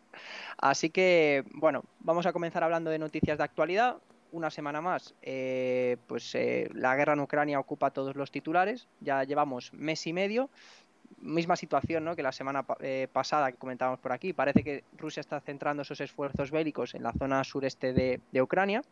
Así 0.59 0.91
que, 0.91 1.45
bueno, 1.55 1.83
vamos 2.01 2.27
a 2.27 2.33
comenzar 2.33 2.63
hablando 2.63 2.91
de 2.91 2.99
noticias 2.99 3.39
de 3.39 3.45
actualidad 3.45 3.97
una 4.33 4.51
semana 4.51 4.81
más, 4.81 5.15
eh, 5.23 5.97
pues 6.09 6.35
eh, 6.35 6.69
la 6.75 6.97
guerra 6.97 7.13
en 7.13 7.21
Ucrania 7.21 7.61
ocupa 7.61 7.91
todos 7.91 8.17
los 8.17 8.31
titulares. 8.31 8.89
Ya 9.01 9.23
llevamos 9.23 9.73
mes 9.73 10.07
y 10.07 10.13
medio. 10.13 10.51
Misma 11.21 11.55
situación 11.57 12.05
¿no? 12.05 12.17
que 12.17 12.23
la 12.23 12.33
semana 12.33 12.65
eh, 12.81 13.07
pasada 13.13 13.53
que 13.53 13.59
comentábamos 13.59 14.01
por 14.01 14.13
aquí. 14.13 14.33
Parece 14.33 14.65
que 14.65 14.85
Rusia 14.99 15.21
está 15.21 15.41
centrando 15.41 15.83
esos 15.83 16.01
esfuerzos 16.01 16.51
bélicos 16.51 16.95
en 16.95 17.05
la 17.05 17.13
zona 17.13 17.45
sureste 17.45 17.93
de, 17.93 18.21
de 18.33 18.43
Ucrania. 18.43 18.83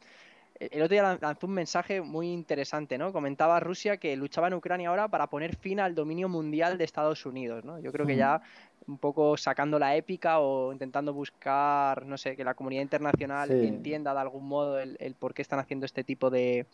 El 0.71 0.83
otro 0.83 0.95
día 0.95 1.19
lanzó 1.21 1.47
un 1.47 1.55
mensaje 1.55 2.01
muy 2.01 2.31
interesante, 2.31 2.97
¿no? 2.97 3.13
Comentaba 3.13 3.59
Rusia 3.59 3.97
que 3.97 4.17
luchaba 4.17 4.47
en 4.47 4.55
Ucrania 4.55 4.91
ahora 4.91 5.09
para 5.09 5.27
poner 5.29 5.57
fin 5.57 5.81
al 5.81 5.95
dominio 5.95 6.29
mundial 6.29 6.79
de 6.79 6.85
Estados 6.85 7.27
Unidos, 7.27 7.65
¿no? 7.65 7.81
Yo 7.81 7.91
creo 7.91 8.07
que 8.07 8.17
ya 8.17 8.41
un 8.87 8.99
poco 8.99 9.37
sacando 9.37 9.79
la 9.79 9.97
épica 9.97 10.41
o 10.41 10.73
intentando 10.73 11.13
buscar, 11.13 12.05
no 12.07 12.17
sé, 12.17 12.37
que 12.37 12.45
la 12.45 12.55
comunidad 12.55 12.83
internacional 12.83 13.51
entienda 13.51 14.13
de 14.13 14.21
algún 14.21 14.47
modo 14.47 14.79
el, 14.79 15.15
por 15.19 15.35
qué 15.35 15.43
están 15.43 15.59
haciendo 15.59 15.87
este 15.87 16.05
tipo 16.05 16.31
de, 16.31 16.67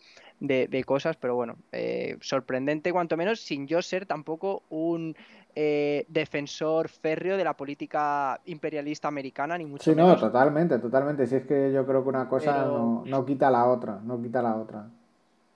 cosas, 0.85 1.17
pero 1.17 1.35
bueno, 1.35 1.57
eh, 1.71 2.17
sorprendente 2.21 2.91
cuanto 2.91 3.17
menos, 3.17 3.39
sin 3.41 3.67
yo 3.67 3.81
ser 3.81 4.05
tampoco 4.05 4.63
un 4.69 5.15
eh, 5.55 6.05
defensor 6.07 6.89
férreo 6.89 7.37
de 7.37 7.43
la 7.43 7.55
política 7.55 8.39
imperialista 8.45 9.07
americana, 9.07 9.57
ni 9.57 9.65
mucho 9.65 9.89
menos. 9.91 10.15
Sí, 10.15 10.15
no, 10.15 10.27
totalmente, 10.27 10.79
totalmente. 10.79 11.27
Si 11.27 11.35
es 11.35 11.45
que 11.45 11.71
yo 11.71 11.85
creo 11.85 12.03
que 12.03 12.09
una 12.09 12.29
cosa 12.29 12.65
no, 12.65 13.03
no 13.05 13.25
quita 13.25 13.49
la 13.49 13.65
otra, 13.65 13.99
no 14.03 14.21
quita 14.21 14.41
la 14.41 14.55
otra. 14.55 14.87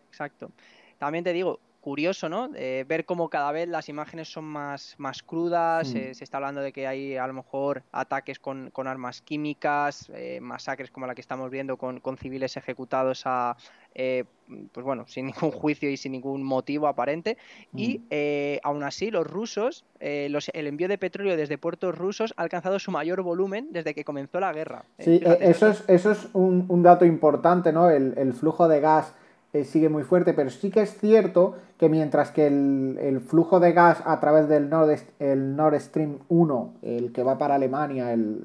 Exacto. 0.10 0.52
También 0.98 1.24
te 1.24 1.34
digo, 1.34 1.60
curioso, 1.84 2.30
¿no? 2.30 2.50
Eh, 2.56 2.86
ver 2.88 3.04
cómo 3.04 3.30
cada 3.30 3.52
vez 3.52 3.68
las 3.68 3.90
imágenes 3.90 4.32
son 4.32 4.46
más, 4.46 4.96
más 4.98 5.22
crudas, 5.22 5.94
mm. 5.94 5.98
eh, 5.98 6.14
se 6.14 6.24
está 6.24 6.38
hablando 6.38 6.62
de 6.62 6.72
que 6.72 6.88
hay 6.88 7.18
a 7.18 7.28
lo 7.28 7.34
mejor 7.34 7.84
ataques 7.92 8.40
con, 8.40 8.72
armas 8.86 9.22
químicas, 9.22 10.10
eh, 10.14 10.40
masacres 10.42 10.92
como 10.92 11.08
la 11.08 11.14
que 11.14 11.20
estamos 11.20 11.52
viendo 11.52 11.76
con, 11.76 12.02
civiles 12.18 12.56
ejecutados 12.56 13.24
a, 13.26 13.58
pues 13.94 14.86
bueno, 14.86 15.06
sin 15.08 15.26
ningún 15.26 15.52
juicio 15.52 15.90
y 15.90 15.98
sin 15.98 16.14
ningún 16.14 16.42
motivo 16.42 16.88
aparente. 16.88 17.38
Y 17.76 18.00
mm. 18.00 18.66
aún 18.66 18.84
así, 18.84 19.12
los 19.12 19.28
rusos, 19.28 19.84
el 20.00 20.68
envío 20.68 20.88
de 20.88 20.98
petróleo 20.98 21.36
desde 21.36 21.58
puertos 21.58 21.98
rusos 21.98 22.34
ha 22.38 22.44
alcanzado 22.44 22.80
su 22.80 22.92
mayor 22.92 23.24
volumen 23.24 23.68
desde 23.72 23.94
que 23.94 24.06
comenzó 24.06 24.40
la 24.40 24.54
guerra. 24.54 24.86
Sí, 25.00 25.22
eso 25.42 25.68
es, 25.68 25.84
eso 25.90 26.12
es 26.12 26.30
un, 26.32 26.82
dato 26.82 27.04
importante, 27.04 27.74
¿no? 27.74 27.90
El, 27.90 28.14
el 28.18 28.34
flujo 28.34 28.70
de 28.70 28.80
gas 28.80 29.14
eh, 29.54 29.66
sigue 29.66 29.88
muy 29.88 30.02
fuerte, 30.02 30.34
pero 30.34 30.50
sí 30.50 30.72
que 30.72 30.82
es 30.82 30.98
cierto 30.98 31.54
que 31.78 31.88
mientras 31.88 32.32
que 32.32 32.48
el, 32.48 33.22
flujo 33.22 33.60
de 33.60 33.72
gas 33.72 34.02
a 34.04 34.20
través 34.20 34.50
del 34.50 34.68
Nord, 34.68 34.98
el 35.20 35.56
Nord 35.56 35.80
Stream 35.80 36.18
1, 36.28 36.74
el 36.82 37.12
que 37.12 37.22
va 37.22 37.38
para 37.38 37.54
Alemania, 37.54 38.14
el, 38.14 38.42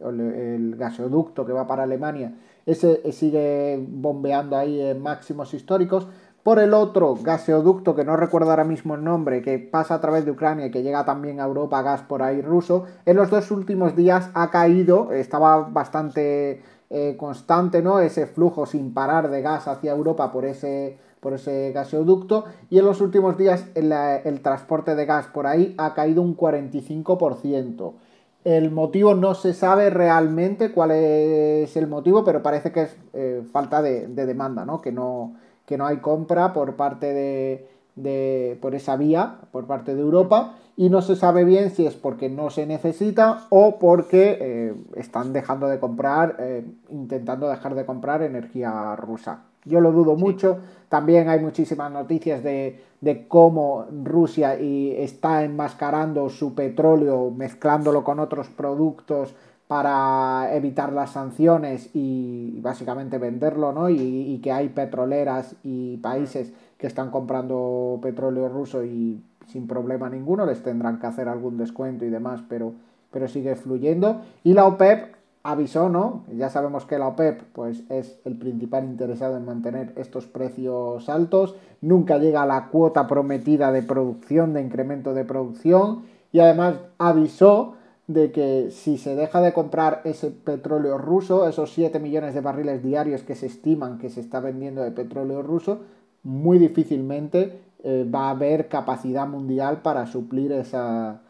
mm. 0.00 0.78
gasoducto 0.78 1.44
que 1.44 1.52
va 1.52 1.66
para 1.66 1.82
Alemania, 1.82 2.34
ese 2.64 3.00
eh, 3.02 3.10
sigue 3.10 3.84
bombeando 3.88 4.56
ahí 4.56 4.80
en 4.80 5.02
máximos 5.02 5.52
históricos. 5.52 6.06
Por 6.44 6.60
el 6.60 6.74
otro 6.74 7.16
gasoducto, 7.20 7.96
que 7.96 8.04
no 8.04 8.16
recuerdo 8.16 8.50
ahora 8.50 8.64
mismo 8.64 8.94
el 8.94 9.02
nombre, 9.02 9.42
que 9.42 9.58
pasa 9.58 9.94
a 9.94 10.00
través 10.00 10.24
de 10.24 10.30
Ucrania 10.30 10.66
y 10.66 10.70
que 10.70 10.82
llega 10.82 11.04
también 11.04 11.40
a 11.40 11.44
Europa, 11.44 11.82
gas 11.82 12.02
por 12.02 12.22
ahí 12.22 12.40
ruso, 12.40 12.84
en 13.04 13.16
los 13.16 13.30
dos 13.30 13.50
últimos 13.50 13.96
días 13.96 14.30
ha 14.34 14.50
caído, 14.50 15.12
estaba 15.12 15.58
bastante 15.58 16.62
eh, 16.94 17.16
constante, 17.16 17.80
¿no? 17.80 18.00
Ese 18.00 18.26
flujo 18.26 18.66
sin 18.66 18.92
parar 18.92 19.30
de 19.30 19.40
gas 19.40 19.66
hacia 19.66 19.92
Europa 19.92 20.30
por 20.30 20.44
ese, 20.44 20.98
por 21.20 21.32
ese 21.32 21.72
gasoducto. 21.72 22.44
Y 22.68 22.78
en 22.78 22.84
los 22.84 23.00
últimos 23.00 23.38
días 23.38 23.64
el, 23.74 24.40
transporte 24.42 24.94
de 24.94 25.06
gas 25.06 25.26
por 25.28 25.46
ahí 25.46 25.74
ha 25.78 25.94
caído 25.94 26.20
un 26.20 26.36
45%. 26.36 27.94
El 28.44 28.70
motivo 28.70 29.14
no 29.14 29.34
se 29.34 29.54
sabe 29.54 29.88
realmente 29.88 30.70
cuál 30.70 30.90
es 30.90 31.74
el 31.78 31.86
motivo, 31.86 32.24
pero 32.24 32.42
parece 32.42 32.72
que 32.72 32.82
es 32.82 32.96
eh, 33.14 33.42
falta 33.50 33.80
de, 33.80 34.08
demanda, 34.08 34.66
¿no? 34.66 34.82
Que, 34.82 34.92
¿no? 34.92 35.36
que 35.64 35.78
no 35.78 35.86
hay 35.86 35.96
compra 35.96 36.52
por 36.52 36.76
parte 36.76 37.14
de, 37.14 37.71
de, 37.96 38.58
por 38.60 38.74
esa 38.74 38.96
vía, 38.96 39.38
por 39.50 39.66
parte 39.66 39.94
de 39.94 40.00
Europa 40.00 40.56
y 40.76 40.88
no 40.88 41.02
se 41.02 41.16
sabe 41.16 41.44
bien 41.44 41.70
si 41.70 41.86
es 41.86 41.94
porque 41.94 42.28
no 42.28 42.50
se 42.50 42.66
necesita 42.66 43.46
o 43.50 43.78
porque 43.78 44.38
eh, 44.40 44.74
están 44.96 45.32
dejando 45.32 45.66
de 45.68 45.78
comprar, 45.78 46.36
eh, 46.38 46.64
intentando 46.90 47.48
dejar 47.48 47.74
de 47.74 47.84
comprar 47.84 48.22
energía 48.22 48.96
rusa. 48.96 49.44
Yo 49.64 49.80
lo 49.80 49.92
dudo 49.92 50.16
mucho. 50.16 50.58
También 50.88 51.28
hay 51.28 51.40
muchísimas 51.40 51.92
noticias 51.92 52.42
de, 52.42 52.80
cómo 53.28 53.86
Rusia 54.02 54.60
y 54.60 54.92
está 54.96 55.44
enmascarando 55.44 56.28
su 56.30 56.54
petróleo, 56.54 57.30
mezclándolo 57.30 58.02
con 58.02 58.18
otros 58.18 58.48
productos 58.48 59.34
para 59.68 60.54
evitar 60.54 60.92
las 60.92 61.10
sanciones 61.10 61.90
y 61.94 62.58
básicamente 62.60 63.18
venderlo, 63.18 63.72
¿no? 63.72 63.88
Y, 63.88 63.96
y 63.96 64.40
que 64.40 64.52
hay 64.52 64.68
petroleras 64.68 65.54
y 65.62 65.96
países 65.98 66.52
que 66.82 66.88
están 66.88 67.12
comprando 67.12 68.00
petróleo 68.02 68.48
ruso 68.48 68.84
y 68.84 69.22
sin 69.46 69.68
problema 69.68 70.10
ninguno, 70.10 70.44
les 70.44 70.64
tendrán 70.64 70.98
que 70.98 71.06
hacer 71.06 71.28
algún 71.28 71.56
descuento 71.56 72.04
y 72.04 72.10
demás, 72.10 72.42
pero, 72.48 72.72
pero 73.12 73.28
sigue 73.28 73.54
fluyendo. 73.54 74.20
Y 74.42 74.52
la 74.54 74.66
OPEP 74.66 75.14
avisó, 75.44 75.88
¿no? 75.88 76.24
Ya 76.36 76.50
sabemos 76.50 76.84
que 76.84 76.98
la 76.98 77.06
OPEP 77.06 77.42
pues, 77.52 77.84
es 77.88 78.18
el 78.24 78.36
principal 78.36 78.82
interesado 78.82 79.36
en 79.36 79.44
mantener 79.44 79.92
estos 79.94 80.26
precios 80.26 81.08
altos, 81.08 81.54
nunca 81.80 82.18
llega 82.18 82.42
a 82.42 82.46
la 82.46 82.66
cuota 82.66 83.06
prometida 83.06 83.70
de 83.70 83.84
producción, 83.84 84.52
de 84.52 84.62
incremento 84.62 85.14
de 85.14 85.24
producción, 85.24 86.02
y 86.32 86.40
además 86.40 86.80
avisó 86.98 87.74
de 88.08 88.32
que 88.32 88.72
si 88.72 88.98
se 88.98 89.14
deja 89.14 89.40
de 89.40 89.52
comprar 89.52 90.00
ese 90.02 90.32
petróleo 90.32 90.98
ruso, 90.98 91.48
esos 91.48 91.72
7 91.72 92.00
millones 92.00 92.34
de 92.34 92.40
barriles 92.40 92.82
diarios 92.82 93.22
que 93.22 93.36
se 93.36 93.46
estiman 93.46 93.98
que 93.98 94.10
se 94.10 94.18
está 94.18 94.40
vendiendo 94.40 94.82
de 94.82 94.90
petróleo 94.90 95.42
ruso, 95.42 95.82
muy 96.22 96.58
difícilmente 96.58 97.60
eh, 97.84 98.08
va 98.12 98.28
a 98.28 98.30
haber 98.30 98.68
capacidad 98.68 99.26
mundial 99.26 99.82
para 99.82 100.06
suplir 100.06 100.52
esa, 100.52 101.20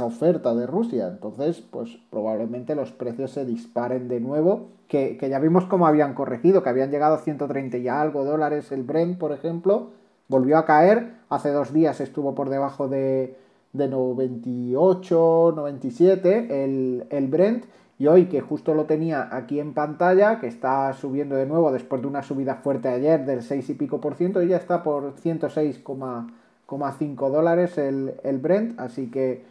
oferta 0.00 0.54
de 0.54 0.66
Rusia. 0.66 1.08
Entonces, 1.08 1.60
pues 1.60 1.98
probablemente 2.10 2.74
los 2.74 2.92
precios 2.92 3.32
se 3.32 3.44
disparen 3.44 4.08
de 4.08 4.20
nuevo, 4.20 4.68
que, 4.88 5.18
ya 5.28 5.38
vimos 5.38 5.64
cómo 5.66 5.86
habían 5.86 6.14
corregido, 6.14 6.62
que 6.62 6.68
habían 6.68 6.90
llegado 6.90 7.14
a 7.14 7.18
130 7.18 7.78
y 7.78 7.88
algo 7.88 8.24
dólares 8.24 8.72
el 8.72 8.82
Brent, 8.82 9.18
por 9.18 9.32
ejemplo, 9.32 9.90
volvió 10.28 10.58
a 10.58 10.64
caer, 10.64 11.14
hace 11.28 11.50
dos 11.50 11.72
días 11.72 12.00
estuvo 12.00 12.34
por 12.34 12.50
debajo 12.50 12.88
de, 12.88 13.36
de 13.72 13.88
98, 13.88 15.52
97 15.54 16.64
el, 16.64 17.06
el 17.10 17.26
Brent, 17.28 17.64
y 17.98 18.06
hoy 18.06 18.26
que 18.26 18.40
justo 18.40 18.74
lo 18.74 18.84
tenía 18.84 19.28
aquí 19.34 19.58
en 19.58 19.72
pantalla, 19.72 20.38
que 20.38 20.46
está 20.46 20.92
subiendo 20.92 21.36
de 21.36 21.46
nuevo 21.46 21.72
después 21.72 22.02
de 22.02 22.08
una 22.08 22.22
subida 22.22 22.56
fuerte 22.56 22.88
ayer 22.88 23.24
del 23.24 23.42
6 23.42 23.70
y 23.70 23.74
pico 23.74 24.00
por 24.00 24.14
ciento, 24.14 24.42
y 24.42 24.48
ya 24.48 24.56
está 24.56 24.82
por 24.82 25.14
106,5 25.14 27.30
dólares 27.30 27.78
el, 27.78 28.14
el 28.22 28.38
Brent, 28.38 28.78
así 28.78 29.10
que 29.10 29.44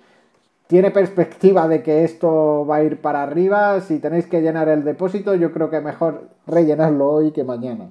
tiene 0.67 0.91
perspectiva 0.91 1.67
de 1.67 1.83
que 1.83 2.03
esto 2.03 2.65
va 2.65 2.77
a 2.77 2.83
ir 2.83 2.99
para 2.99 3.23
arriba. 3.23 3.79
Si 3.81 3.99
tenéis 3.99 4.25
que 4.25 4.41
llenar 4.41 4.67
el 4.69 4.83
depósito, 4.83 5.35
yo 5.35 5.51
creo 5.51 5.69
que 5.69 5.79
mejor 5.79 6.29
rellenarlo 6.47 7.11
hoy 7.11 7.31
que 7.31 7.43
mañana. 7.43 7.89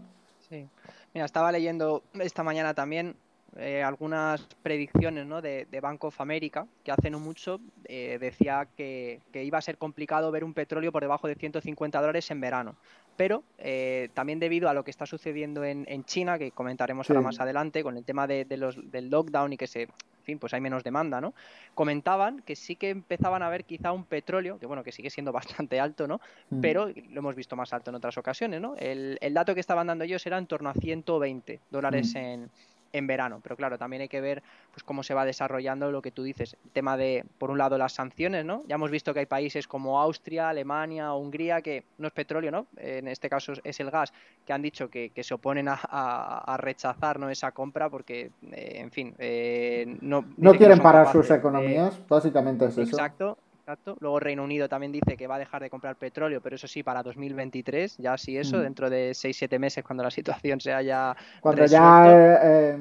Sí. 0.49 0.69
Mira, 1.13 1.25
estaba 1.25 1.53
leyendo 1.53 2.03
esta 2.15 2.43
mañana 2.43 2.75
también 2.75 3.15
eh, 3.57 3.83
algunas 3.83 4.43
predicciones 4.63 5.27
¿no? 5.27 5.41
de, 5.41 5.67
Bank 5.81 6.03
of 6.05 6.21
America, 6.21 6.67
que 6.83 6.91
hace 6.91 7.11
no 7.11 7.21
mucho 7.21 7.61
eh, 7.85 8.19
decía 8.21 8.67
que, 8.77 9.21
iba 9.33 9.59
a 9.59 9.63
ser 9.63 9.79
complicado 9.79 10.31
ver 10.33 10.45
un 10.45 10.55
petróleo 10.55 10.91
por 10.91 11.03
debajo 11.03 11.29
de 11.29 11.37
150 11.37 12.01
dólares 12.01 12.31
en 12.31 12.41
verano. 12.41 12.77
Pero 13.17 13.45
eh, 13.59 14.09
también 14.13 14.41
debido 14.41 14.69
a 14.69 14.75
lo 14.75 14.83
que 14.83 14.91
está 14.91 15.07
sucediendo 15.07 15.63
en, 15.65 16.05
China, 16.05 16.37
que 16.37 16.51
comentaremos 16.51 17.09
ahora 17.09 17.23
más 17.23 17.39
adelante, 17.39 17.85
con 17.85 17.97
el 17.97 18.05
tema 18.05 18.27
de, 18.27 18.45
los, 18.57 18.91
del 18.91 19.09
lockdown 19.09 19.53
y 19.53 19.57
que 19.57 19.69
se, 19.69 19.83
en 19.83 20.25
fin, 20.25 20.39
pues 20.41 20.53
hay 20.53 20.61
menos 20.61 20.83
demanda, 20.83 21.21
¿no? 21.21 21.33
Comentaban 21.75 22.41
que 22.41 22.57
sí 22.57 22.75
que 22.75 22.91
empezaban 22.91 23.45
a 23.45 23.49
ver 23.51 23.65
quizá 23.65 23.93
un 23.93 24.05
petróleo, 24.05 24.59
que 24.59 24.67
bueno, 24.67 24.83
que 24.83 24.91
sigue 24.91 25.11
siendo 25.11 25.31
bastante 25.61 25.79
alto, 25.79 26.09
¿no? 26.09 26.21
Mm. 26.51 26.61
Pero 26.61 26.89
lo 26.89 27.19
hemos 27.21 27.37
visto 27.37 27.55
más 27.55 27.73
alto 27.73 27.91
en 27.91 27.97
otras 27.97 28.19
ocasiones, 28.19 28.61
¿no? 28.61 28.75
El, 28.77 29.19
dato 29.33 29.55
que 29.55 29.61
estaban 29.61 29.87
dando 29.87 30.03
ellos 30.03 30.27
era 30.27 30.39
en 30.39 30.47
torno 30.49 30.71
a 30.71 30.75
120 30.75 31.61
dólares 31.71 32.15
mm. 32.15 32.17
en, 32.17 32.51
en 32.95 33.07
verano. 33.07 33.41
Pero 33.43 33.57
claro, 33.57 33.77
también 33.77 34.03
hay 34.03 34.09
que 34.09 34.21
ver 34.21 34.43
pues 34.71 34.83
cómo 34.83 35.03
se 35.03 35.13
va 35.15 35.25
desarrollando 35.25 35.91
lo 35.91 36.01
que 36.01 36.11
tú 36.11 36.23
dices. 36.23 36.57
El 36.65 36.71
tema 36.71 36.97
de, 36.97 37.25
por 37.39 37.51
un 37.51 37.59
lado, 37.59 37.77
las 37.77 37.93
sanciones, 37.93 38.45
¿no? 38.45 38.63
Ya 38.67 38.77
hemos 38.77 38.91
visto 38.91 39.13
que 39.13 39.21
hay 39.21 39.27
países 39.27 39.67
como 39.69 40.01
Austria, 40.01 40.49
Alemania, 40.49 41.13
Hungría, 41.13 41.61
que 41.61 41.85
no 41.99 42.07
es 42.07 42.13
petróleo, 42.13 42.51
¿no? 42.51 42.67
En 42.77 43.09
este 43.09 43.29
caso 43.29 43.53
es 43.63 43.81
el 43.81 43.91
gas, 43.91 44.13
que 44.47 44.53
han 44.53 44.63
dicho 44.63 44.89
que, 44.89 45.11
se 45.25 45.35
oponen 45.35 45.67
a, 45.69 46.57
rechazar 46.59 47.19
¿no? 47.19 47.29
esa 47.31 47.51
compra 47.51 47.89
porque, 47.89 48.31
eh, 48.53 48.73
en 48.77 48.91
fin, 48.91 49.15
eh, 49.19 49.97
no... 50.01 50.25
No 50.37 50.55
quieren 50.55 50.79
parar 50.79 51.11
sus 51.11 51.31
economías, 51.31 52.01
básicamente 52.09 52.67
es 52.67 52.79
eso. 52.79 52.83
Exacto, 52.83 53.39
Exacto. 53.67 53.97
Luego 54.01 54.21
Reino 54.21 54.45
Unido 54.45 54.69
también 54.69 54.93
dice 54.93 55.17
que 55.17 55.27
va 55.27 55.37
a 55.37 55.39
dejar 55.39 55.63
de 55.63 55.71
comprar 55.71 55.97
petróleo, 55.97 56.43
pero 56.43 56.55
eso 56.55 56.69
sí, 56.69 56.83
para 56.83 57.03
2023, 57.03 57.97
ya 57.97 58.19
sí 58.19 58.37
eso, 58.37 58.59
mm. 58.59 58.61
dentro 58.61 58.91
de 58.91 59.13
6-7 59.13 59.59
meses, 59.59 59.83
cuando 59.83 60.03
la 60.03 60.11
situación 60.19 60.61
se 60.61 60.75
haya. 60.75 61.17
Cuando 61.41 61.65
ya, 61.65 62.39
eh, 62.43 62.77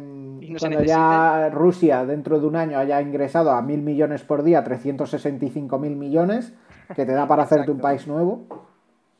cuando 0.60 0.84
ya 0.84 1.50
Rusia 1.54 2.06
dentro 2.06 2.38
de 2.38 2.48
un 2.48 2.58
año 2.58 2.78
haya 2.78 3.02
ingresado 3.02 3.52
a 3.52 3.62
mil 3.62 3.82
millones 3.82 4.24
por 4.24 4.44
día, 4.44 4.62
365 4.62 5.80
mil 5.80 5.96
millones, 5.96 6.52
que 6.94 7.06
te 7.06 7.14
da 7.14 7.30
para 7.30 7.44
hacerte 7.44 7.72
un 7.72 7.80
país 7.80 8.06
nuevo. 8.06 8.46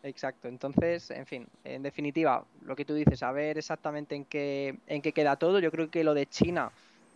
Exacto, 0.04 0.50
entonces, 0.50 1.12
en 1.12 1.26
fin, 1.26 1.48
en 1.64 1.82
definitiva, 1.82 2.44
lo 2.66 2.76
que 2.76 2.84
tú 2.84 2.94
dices, 2.94 3.24
a 3.24 3.32
ver 3.32 3.58
exactamente 3.58 4.16
en 4.16 4.26
qué, 4.26 4.80
en 4.88 5.02
qué 5.02 5.14
queda 5.14 5.38
todo. 5.38 5.60
Yo 5.60 5.72
creo 5.72 5.90
que 5.90 6.04
lo 6.04 6.14
de 6.14 6.26
China 6.26 6.74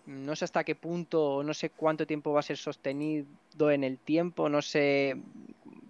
no 0.08 0.36
sé 0.36 0.46
hasta 0.46 0.64
qué 0.64 0.74
punto, 0.74 1.44
no 1.44 1.54
sé 1.54 1.70
cuánto 1.70 2.08
tiempo 2.08 2.32
va 2.32 2.40
a 2.40 2.44
ser 2.44 2.58
sostenido 2.58 3.28
en 3.60 3.84
el 3.84 3.98
tiempo, 3.98 4.50
no 4.50 4.62
sé 4.62 5.18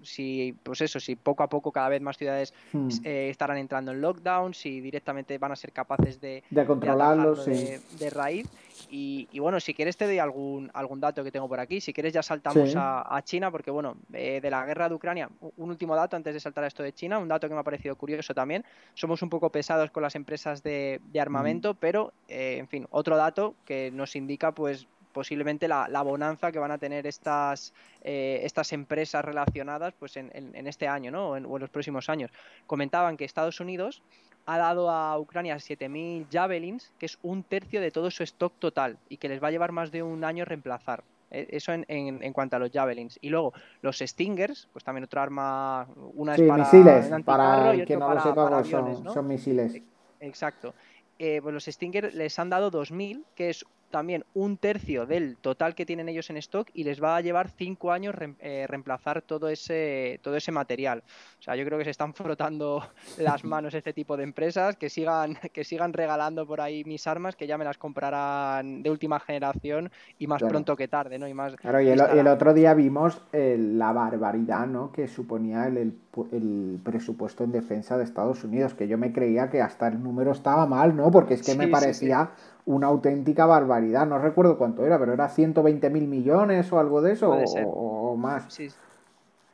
si, 0.01 0.56
pues 0.63 0.82
eso, 0.82 0.99
si 0.99 1.15
poco 1.15 1.43
a 1.43 1.49
poco 1.49 1.71
cada 1.71 1.89
vez 1.89 2.01
más 2.01 2.17
ciudades 2.17 2.53
hmm. 2.73 2.89
eh, 3.03 3.30
estarán 3.30 3.58
entrando 3.58 3.91
en 3.91 4.01
lockdown, 4.01 4.53
si 4.53 4.82
directamente 4.82 5.38
van 5.38 5.51
a 5.51 5.56
ser 5.56 5.71
capaces 5.71 6.19
de, 6.19 6.43
de 6.49 6.65
controlarlos 6.65 7.45
de, 7.45 8.10
raíz. 8.10 8.47
Y, 8.90 9.40
bueno, 9.40 9.60
si 9.60 9.74
quieres 9.74 9.98
te 9.98 10.06
doy 10.06 10.20
algún, 10.20 10.70
algún 10.74 11.00
dato 11.00 11.24
que 11.24 11.32
tengo 11.32 11.48
por 11.48 11.60
aquí. 11.60 11.82
Si 11.82 11.94
quieres 11.94 12.13
ya 12.13 12.24
saltamos 12.24 12.74
a, 12.76 13.22
China, 13.24 13.52
porque 13.52 13.72
bueno, 13.72 13.98
eh, 14.13 14.40
de 14.42 14.50
la 14.50 14.66
guerra 14.66 14.90
de 14.90 14.96
Ucrania, 14.96 15.30
un 15.40 15.70
último 15.70 15.96
dato 15.96 16.16
antes 16.16 16.34
de 16.34 16.40
saltar 16.40 16.63
a 16.63 16.68
esto 16.68 16.84
de 16.84 16.94
China, 16.94 17.20
un 17.20 17.28
dato 17.28 17.48
que 17.48 17.54
me 17.54 17.60
ha 17.60 17.63
parecido 17.63 17.96
curioso 17.96 18.34
también. 18.34 18.63
Somos 18.94 19.22
un 19.22 19.30
poco 19.30 19.50
pesados 19.50 19.92
con 19.92 20.04
las 20.04 20.16
empresas 20.16 20.63
de, 20.63 21.02
armamento, 21.20 21.74
pero 21.74 22.13
eh, 22.28 22.58
en 22.60 22.68
fin, 22.68 22.88
otro 22.92 23.18
dato 23.18 23.56
que 23.66 23.92
nos 23.92 24.16
indica 24.16 24.52
pues 24.52 24.88
posiblemente 25.18 25.68
la, 25.68 26.02
bonanza 26.04 26.52
que 26.52 26.60
van 26.60 26.70
a 26.70 26.78
tener 26.78 27.08
estas, 27.08 27.74
eh, 28.04 28.42
estas 28.44 28.72
empresas 28.72 29.26
relacionadas 29.26 29.96
pues 29.98 30.16
en, 30.16 30.68
este 30.68 30.88
año 30.88 31.10
¿no? 31.10 31.30
o, 31.30 31.38
en, 31.38 31.44
los 31.44 31.72
próximos 31.72 32.08
años. 32.08 32.30
Comentaban 32.68 33.18
que 33.18 33.26
Estados 33.26 33.60
Unidos 33.60 34.04
ha 34.47 34.57
dado 34.57 34.89
a 34.89 35.19
Ucrania 35.19 35.57
7.000 35.57 36.27
javelins, 36.31 36.91
que 36.97 37.05
es 37.05 37.19
un 37.21 37.43
tercio 37.43 37.81
de 37.81 37.91
todo 37.91 38.10
su 38.10 38.23
stock 38.23 38.53
total 38.60 38.97
y 39.10 39.17
que 39.17 39.27
les 39.27 39.43
va 39.43 39.49
a 39.49 39.51
llevar 39.51 39.73
más 39.73 39.91
de 39.91 40.01
un 40.01 40.23
año 40.23 40.45
reemplazar. 40.45 41.03
Eh, 41.29 41.47
eso 41.51 41.73
en, 41.73 41.86
en, 41.89 42.33
cuanto 42.33 42.55
a 42.55 42.60
los 42.60 42.71
javelins. 42.71 43.19
Y 43.21 43.29
luego 43.29 43.51
los 43.81 43.99
Stingers, 43.99 44.69
pues 44.71 44.86
también 44.86 45.03
otra 45.03 45.23
arma, 45.23 45.86
una 46.15 46.36
es 46.36 46.41
para 46.41 46.63
misiles, 46.63 47.10
para 47.25 47.86
que 47.86 47.97
no 47.97 48.13
lo 48.13 48.21
sepa, 48.21 48.49
pues 48.49 49.13
son, 49.13 49.27
misiles. 49.27 49.81
Exacto. 50.21 50.73
Eh, 51.19 51.41
pues 51.41 51.53
los 51.53 51.65
Stingers 51.65 52.13
les 52.13 52.39
han 52.39 52.49
dado 52.49 52.71
2.000, 52.71 53.23
que 53.36 53.49
es 53.49 53.65
también 53.89 54.26
un 54.34 54.58
tercio 54.58 55.06
del 55.06 55.38
total 55.38 55.76
que 55.76 55.86
tienen 55.86 56.10
ellos 56.10 56.30
en 56.30 56.38
stock 56.38 56.69
y 56.73 56.84
les 56.84 57.02
va 57.02 57.15
a 57.15 57.21
llevar 57.21 57.50
cinco 57.50 57.91
años 57.91 58.15
eh, 58.39 58.65
reemplazar 58.67 59.21
todo 59.21 59.50
ese, 59.50 60.19
todo 60.23 60.36
ese 60.36 60.52
material. 60.52 61.04
O 61.39 61.41
sea, 61.41 61.56
yo 61.56 61.65
creo 61.65 61.78
que 61.78 61.86
se 61.86 61.91
están 61.91 62.13
frotando 62.13 62.84
las 63.17 63.43
manos 63.45 63.73
este 63.73 63.93
tipo 63.93 64.17
de 64.17 64.23
empresas, 64.23 64.76
que 64.76 64.89
sigan, 64.89 65.36
que 65.54 65.63
sigan 65.63 65.93
regalando 65.93 66.45
por 66.45 66.62
ahí 66.62 66.84
mis 66.84 67.08
armas, 67.08 67.36
que 67.36 67.47
ya 67.47 67.58
me 67.58 67.65
las 67.65 67.78
comprarán 67.78 68.84
de 68.84 68.89
última 68.89 69.19
generación 69.19 69.91
y 70.19 70.28
más 70.28 70.43
pronto 70.43 70.76
que 70.76 70.88
tarde, 70.88 71.17
¿no? 71.17 71.28
Y 71.28 71.34
más. 71.34 71.56
Claro, 71.56 71.82
y 71.82 71.89
el, 71.89 72.28
otro 72.28 72.54
día 72.54 72.73
vimos 72.73 73.21
la 73.32 73.91
barbaridad, 73.91 74.67
¿no? 74.67 74.91
Que 74.91 75.08
suponía 75.08 75.67
el, 75.67 75.93
el, 76.32 76.80
presupuesto 76.84 77.43
en 77.43 77.52
defensa 77.52 77.97
de 77.97 78.04
Estados 78.04 78.43
Unidos, 78.43 78.73
que 78.73 78.88
yo 78.88 78.97
me 78.97 79.12
creía 79.12 79.50
que 79.50 79.62
hasta 79.62 79.88
el 79.88 80.02
número 80.02 80.32
estaba 80.32 80.65
mal, 80.65 80.95
¿no? 80.95 81.12
Porque 81.12 81.36
es 81.36 81.43
que 81.43 81.56
me 81.56 81.67
parecía 81.67 82.32
una 82.67 82.88
auténtica 82.88 83.45
barbaridad. 83.45 84.06
No 84.06 84.19
recuerdo 84.19 84.58
cuánto 84.58 84.86
era, 84.86 84.99
pero 84.99 85.13
era 85.13 85.30
120 85.30 85.89
mil 85.89 86.08
millones 86.08 86.71
o 86.71 86.80
algo 86.80 87.01
de 87.01 87.13
eso, 87.13 87.32
o, 87.32 88.15
más. 88.15 88.45
Sí. 88.49 88.69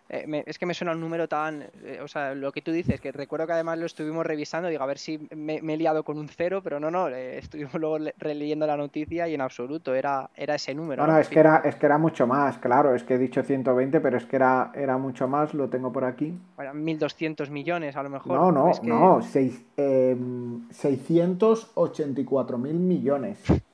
Eh, 0.10 0.44
es 0.46 0.60
que 0.60 0.66
me 0.66 0.74
suena 0.74 0.94
un 0.94 1.00
número 1.00 1.28
tan. 1.28 1.64
Eh, 1.84 2.00
o 2.04 2.08
sea, 2.08 2.34
lo 2.36 2.52
que 2.52 2.62
tú 2.62 2.72
dices, 2.72 3.00
que 3.00 3.12
recuerdo 3.12 3.48
que 3.48 3.54
además 3.54 3.80
lo 3.80 3.86
estuvimos 3.86 4.26
revisando, 4.26 4.70
digo, 4.70 4.84
a 4.84 4.88
ver 4.88 4.98
si 4.98 5.28
me, 5.36 5.56
he 5.56 5.78
liado 5.78 6.04
con 6.04 6.18
un 6.18 6.28
cero, 6.28 6.62
pero 6.64 6.80
no, 6.80 6.92
no, 6.92 7.08
eh, 7.10 7.38
estuvimos 7.38 7.74
luego 7.76 7.98
releyendo 8.18 8.68
la 8.68 8.78
noticia 8.78 9.28
y 9.28 9.34
en 9.34 9.42
absoluto 9.42 9.96
era, 9.96 10.30
era 10.36 10.56
ese 10.56 10.76
número. 10.76 11.06
No, 11.06 11.14
no, 11.14 11.20
es, 11.20 11.30
que 11.30 11.40
era, 11.40 11.58
es 11.58 11.76
que 11.76 11.86
era 11.86 11.98
mucho 11.98 12.28
más, 12.28 12.58
claro, 12.58 12.96
es 12.96 13.04
que 13.04 13.16
he 13.16 13.18
dicho 13.18 13.44
120, 13.44 14.00
pero 14.02 14.18
es 14.18 14.26
que 14.26 14.36
era, 14.36 14.72
era 14.76 14.98
mucho 14.98 15.28
más, 15.28 15.54
lo 15.54 15.70
tengo 15.70 15.92
por 15.92 16.06
aquí. 16.06 16.38
Bueno, 16.56 16.74
1.200 16.74 17.50
millones 17.50 17.96
a 17.96 18.04
lo 18.04 18.10
mejor. 18.10 18.38
No, 18.38 18.52
no, 18.52 18.72
no, 18.84 19.22
seis, 19.22 19.64
684 19.76 22.58
mil 22.58 22.76
millones. 22.76 23.40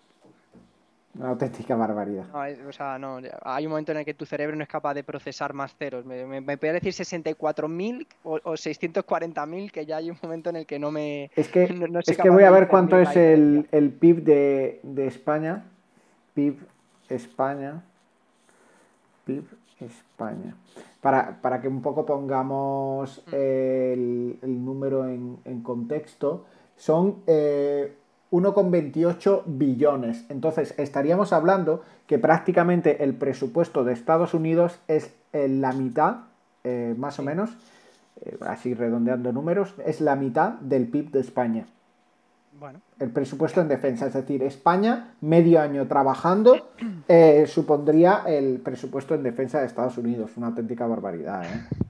Una 1.15 1.29
auténtica 1.29 1.75
barbaridad. 1.75 2.25
o 2.67 2.71
sea, 2.71 2.99
no, 2.99 3.19
hay 3.41 3.65
un 3.65 3.71
momento 3.71 3.91
en 3.91 3.99
el 3.99 4.05
que 4.05 4.13
tu 4.13 4.25
cerebro 4.25 4.55
no 4.55 4.63
es 4.63 4.69
capaz 4.69 4.93
de 4.93 5.03
procesar 5.03 5.53
más 5.53 5.75
ceros. 5.75 6.05
Me, 6.05 6.25
me, 6.25 6.57
puede 6.57 6.73
decir 6.73 6.93
64.000 6.93 8.05
o, 8.23 8.35
o 8.35 8.53
640.000, 8.53 9.71
que 9.71 9.85
ya 9.85 9.97
hay 9.97 10.11
un 10.11 10.17
momento 10.21 10.51
en 10.51 10.57
el 10.57 10.65
que 10.67 10.77
no 10.77 10.91
me. 10.91 11.31
Es 11.35 11.49
que, 11.49 11.63
es 12.07 12.17
que 12.17 12.29
voy 12.29 12.43
a 12.43 12.51
ver 12.51 12.67
cuánto 12.67 12.99
es 12.99 13.15
el, 13.15 13.67
el, 13.71 13.89
PIB 13.91 14.23
de, 14.23 14.79
de, 14.83 15.07
España. 15.07 15.65
PIB 16.35 16.59
España. 17.09 17.81
PIB 19.25 19.45
España. 19.79 20.55
Para, 21.01 21.41
para 21.41 21.59
que 21.59 21.67
un 21.67 21.81
poco 21.81 22.05
pongamos 22.05 23.23
mm. 23.27 23.35
el, 23.35 24.39
el 24.43 24.65
número 24.65 25.07
en, 25.07 25.39
en, 25.43 25.63
contexto, 25.63 26.45
son 26.75 27.23
eh, 27.25 27.95
1,28 28.31 29.43
billones. 29.45 30.25
Entonces 30.29 30.73
estaríamos 30.77 31.33
hablando 31.33 31.83
que 32.07 32.19
prácticamente 32.19 33.03
el 33.03 33.15
presupuesto 33.15 33.83
de 33.83 33.93
Estados 33.93 34.33
Unidos 34.33 34.79
es 34.87 35.13
la 35.33 35.71
mitad, 35.73 36.17
eh, 36.63 36.95
más 36.97 37.19
o 37.19 37.23
menos, 37.23 37.51
eh, 38.21 38.37
así 38.41 38.73
redondeando 38.73 39.31
números, 39.31 39.73
es 39.85 40.01
la 40.01 40.15
mitad 40.15 40.53
del 40.53 40.87
PIB 40.87 41.11
de 41.11 41.19
España. 41.19 41.65
Bueno. 42.59 42.81
El 42.99 43.11
presupuesto 43.11 43.61
en 43.61 43.69
defensa, 43.69 44.07
es 44.07 44.13
decir, 44.13 44.43
España, 44.43 45.13
medio 45.21 45.61
año 45.61 45.87
trabajando, 45.87 46.71
eh, 47.07 47.45
supondría 47.47 48.23
el 48.27 48.59
presupuesto 48.59 49.15
en 49.15 49.23
defensa 49.23 49.61
de 49.61 49.67
Estados 49.67 49.97
Unidos. 49.97 50.31
Una 50.35 50.47
auténtica 50.47 50.85
barbaridad. 50.85 51.45
¿eh? 51.45 51.88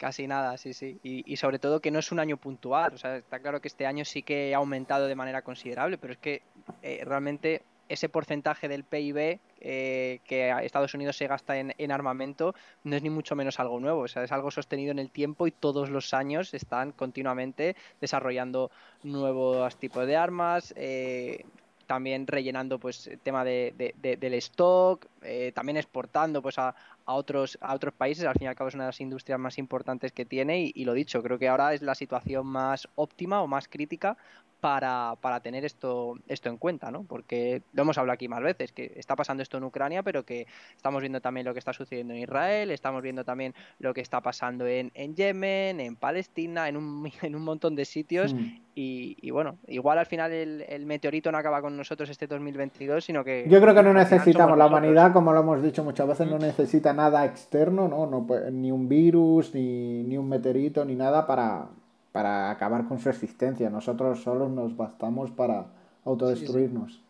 Casi 0.00 0.26
nada, 0.26 0.56
sí, 0.56 0.72
sí. 0.72 0.98
Y, 1.02 1.36
sobre 1.36 1.58
todo 1.58 1.80
que 1.80 1.90
no 1.90 1.98
es 1.98 2.10
un 2.10 2.20
año 2.20 2.38
puntual. 2.38 2.94
O 2.94 2.96
sea, 2.96 3.18
está 3.18 3.38
claro 3.38 3.60
que 3.60 3.68
este 3.68 3.84
año 3.84 4.06
sí 4.06 4.22
que 4.22 4.54
ha 4.54 4.56
aumentado 4.56 5.06
de 5.06 5.14
manera 5.14 5.42
considerable, 5.42 5.98
pero 5.98 6.14
es 6.14 6.18
que 6.18 6.40
eh, 6.80 7.02
realmente 7.04 7.60
ese 7.86 8.08
porcentaje 8.08 8.66
del 8.66 8.84
PIB 8.84 9.40
eh, 9.60 10.20
que 10.24 10.50
Estados 10.62 10.94
Unidos 10.94 11.18
se 11.18 11.26
gasta 11.26 11.58
en, 11.58 11.92
armamento 11.92 12.54
no 12.82 12.96
es 12.96 13.02
ni 13.02 13.10
mucho 13.10 13.36
menos 13.36 13.60
algo 13.60 13.78
nuevo, 13.78 14.00
o 14.00 14.08
sea, 14.08 14.24
es 14.24 14.32
algo 14.32 14.50
sostenido 14.50 14.90
en 14.90 15.00
el 15.00 15.10
tiempo 15.10 15.46
y 15.46 15.50
todos 15.50 15.90
los 15.90 16.14
años 16.14 16.54
están 16.54 16.92
continuamente 16.92 17.76
desarrollando 18.00 18.70
nuevos 19.02 19.76
tipos 19.76 20.06
de 20.06 20.16
armas, 20.16 20.72
eh, 20.78 21.44
también 21.90 22.28
rellenando 22.28 22.78
pues 22.78 23.08
el 23.08 23.18
tema 23.18 23.42
de, 23.44 23.74
del 23.98 24.34
stock, 24.34 25.06
eh, 25.22 25.50
también 25.52 25.76
exportando 25.76 26.40
pues 26.40 26.56
a, 26.56 26.72
a, 27.10 27.14
otros 27.14 27.58
a 27.60 27.74
otros 27.74 27.94
países, 27.94 28.24
al 28.24 28.34
fin 28.34 28.44
y 28.44 28.46
al 28.48 28.54
cabo 28.54 28.68
es 28.68 28.74
una 28.74 28.84
de 28.84 28.88
las 28.88 29.00
industrias 29.00 29.38
más 29.38 29.58
importantes 29.58 30.12
que 30.12 30.24
tiene 30.24 30.62
y, 30.62 30.72
y, 30.74 30.84
lo 30.84 30.94
dicho, 30.94 31.22
creo 31.22 31.38
que 31.38 31.48
ahora 31.48 31.74
es 31.74 31.82
la 31.82 31.94
situación 31.94 32.46
más 32.46 32.88
óptima 32.94 33.42
o 33.42 33.46
más 33.46 33.68
crítica 33.68 34.16
para, 34.60 35.14
para, 35.20 35.40
tener 35.40 35.64
esto, 35.64 36.14
esto 36.28 36.48
en 36.48 36.58
cuenta, 36.58 36.90
¿no? 36.90 37.04
Porque 37.04 37.62
lo 37.72 37.82
hemos 37.82 37.98
hablado 37.98 38.14
aquí 38.14 38.28
más 38.28 38.42
veces, 38.42 38.72
que 38.72 38.92
está 38.96 39.16
pasando 39.16 39.42
esto 39.42 39.58
en 39.58 39.64
Ucrania, 39.64 40.02
pero 40.02 40.24
que 40.24 40.46
estamos 40.76 41.00
viendo 41.00 41.20
también 41.20 41.46
lo 41.46 41.52
que 41.52 41.58
está 41.58 41.72
sucediendo 41.72 42.14
en 42.14 42.20
Israel, 42.20 42.70
estamos 42.70 43.02
viendo 43.02 43.24
también 43.24 43.54
lo 43.78 43.94
que 43.94 44.00
está 44.00 44.20
pasando 44.20 44.66
en, 44.66 44.90
en 44.94 45.14
Yemen, 45.14 45.80
en 45.80 45.96
Palestina, 45.96 46.68
en 46.68 46.76
un, 46.76 47.10
en 47.22 47.34
un 47.34 47.42
montón 47.42 47.74
de 47.74 47.84
sitios. 47.84 48.34
Mm. 48.34 48.60
Y, 48.74 49.16
y, 49.20 49.30
bueno, 49.30 49.58
igual 49.66 49.98
al 49.98 50.06
final 50.06 50.32
el, 50.32 50.64
el, 50.68 50.86
meteorito 50.86 51.30
no 51.32 51.38
acaba 51.38 51.60
con 51.60 51.76
nosotros 51.76 52.08
este 52.08 52.26
2022, 52.26 53.04
sino 53.04 53.24
que... 53.24 53.44
Yo 53.48 53.60
creo 53.60 53.74
que 53.74 53.82
no 53.82 53.92
necesitamos, 53.92 54.56
la 54.56 54.66
humanidad, 54.66 55.12
como 55.12 55.32
lo 55.32 55.40
hemos 55.40 55.62
dicho 55.62 55.82
muchas 55.84 56.06
veces, 56.06 56.28
no 56.28 56.36
mm. 56.36 56.40
necesita 56.42 56.92
nada 56.92 57.24
externo, 57.24 57.88
¿no? 57.88 58.06
no 58.06 58.26
ni 58.50 58.70
un 58.70 58.88
virus, 58.88 59.54
ni, 59.54 60.02
ni 60.04 60.16
un 60.16 60.28
meteorito, 60.28 60.84
ni 60.84 60.94
nada 60.94 61.26
para, 61.26 61.68
para 62.12 62.50
acabar 62.50 62.86
con 62.86 62.98
su 62.98 63.08
existencia. 63.08 63.70
Nosotros 63.70 64.22
solos 64.22 64.50
nos 64.50 64.76
bastamos 64.76 65.30
para 65.30 65.66
autodestruirnos. 66.04 67.00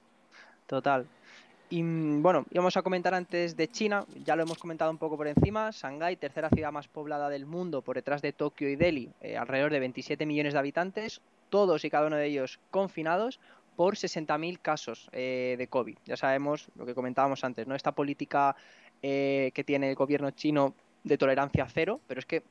Total. 0.67 1.07
Y 1.71 1.83
mm, 1.83 2.23
bueno, 2.23 2.45
íbamos 2.51 2.77
a 2.77 2.83
comentar 2.83 3.15
antes 3.15 3.57
de 3.57 3.69
China, 3.69 4.05
ya 4.25 4.35
lo 4.35 4.43
hemos 4.43 4.59
comentado 4.59 4.91
un 4.91 4.99
poco 4.99 5.17
por 5.17 5.29
encima, 5.29 5.71
Shanghái, 5.73 6.17
tercera 6.17 6.49
ciudad 6.51 6.73
más 6.73 6.89
poblada 6.89 7.29
del 7.29 7.47
mundo 7.47 7.83
por 7.83 7.97
detrás 7.97 8.23
de 8.23 8.33
Tokio 8.33 8.69
y 8.69 8.77
Delhi, 8.77 9.11
eh, 9.21 9.37
alrededor 9.37 9.71
de 9.71 9.79
27 9.79 10.27
millones 10.27 10.53
de 10.53 10.59
habitantes, 10.59 11.21
todos 11.49 11.85
y 11.85 11.91
cada 11.91 12.09
uno 12.09 12.17
de 12.17 12.27
ellos 12.27 12.59
confinados, 12.71 13.39
por 13.77 13.95
60.000 13.95 14.59
casos 14.61 15.09
eh, 15.13 15.55
de 15.57 15.67
COVID. 15.69 15.97
Ya 16.05 16.17
sabemos 16.17 16.69
lo 16.75 16.85
que 16.85 16.95
comentábamos 16.95 17.45
antes, 17.45 17.67
¿no? 17.67 17.75
Esta 17.75 17.93
política 17.93 18.55
eh, 19.03 19.53
que 19.55 19.65
tiene 19.65 19.91
el 19.91 19.95
gobierno 19.95 20.33
chino 20.33 20.75
de 21.05 21.17
tolerancia 21.17 21.67
cero, 21.67 22.01
pero 22.07 22.19
es 22.19 22.27
que 22.27 22.43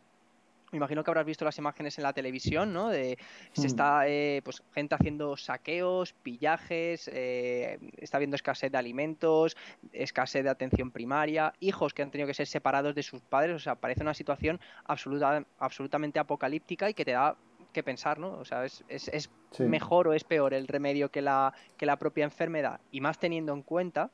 me 0.72 0.78
imagino 0.78 1.04
que 1.04 1.12
habrás 1.12 1.26
visto 1.26 1.46
las 1.46 1.58
imágenes 1.58 1.98
en 1.98 2.04
la 2.04 2.14
televisión, 2.14 2.74
¿no? 2.74 2.90
De 2.90 3.18
se 3.54 3.62
mm. 3.62 3.66
está 3.66 4.08
eh, 4.08 4.42
pues 4.44 4.62
gente 4.74 4.96
haciendo 4.96 5.36
saqueos, 5.38 6.14
pillajes, 6.14 7.10
eh, 7.14 7.80
está 7.98 8.18
habiendo 8.18 8.36
escasez 8.36 8.72
de 8.72 8.78
alimentos, 8.78 9.58
escasez 9.94 10.44
de 10.44 10.50
atención 10.50 10.92
primaria, 10.92 11.54
hijos 11.60 11.94
que 11.94 12.02
han 12.02 12.12
tenido 12.12 12.28
que 12.28 12.34
ser 12.34 12.48
separados 12.48 12.96
de 12.96 13.04
sus 13.04 13.22
padres, 13.22 13.56
o 13.56 13.60
sea, 13.60 13.76
parece 13.76 14.02
una 14.02 14.14
situación 14.14 14.60
absoluta, 14.86 15.44
absolutamente 15.58 16.20
apocalíptica 16.20 16.90
y 16.90 16.94
que 16.94 17.06
te 17.06 17.12
da 17.12 17.36
que 17.74 17.84
pensar, 17.84 18.20
¿no? 18.20 18.32
O 18.32 18.46
sea, 18.46 18.66
es, 18.66 18.84
es, 18.88 19.30
mejor 19.60 20.08
o 20.08 20.14
es 20.14 20.24
peor 20.24 20.54
el 20.54 20.68
remedio 20.68 21.10
que 21.10 21.22
la, 21.22 21.54
que 21.78 21.86
la 21.86 21.98
propia 21.98 22.24
enfermedad, 22.24 22.80
y 22.92 23.02
más 23.02 23.20
teniendo 23.20 23.54
en 23.54 23.62
cuenta 23.62 24.10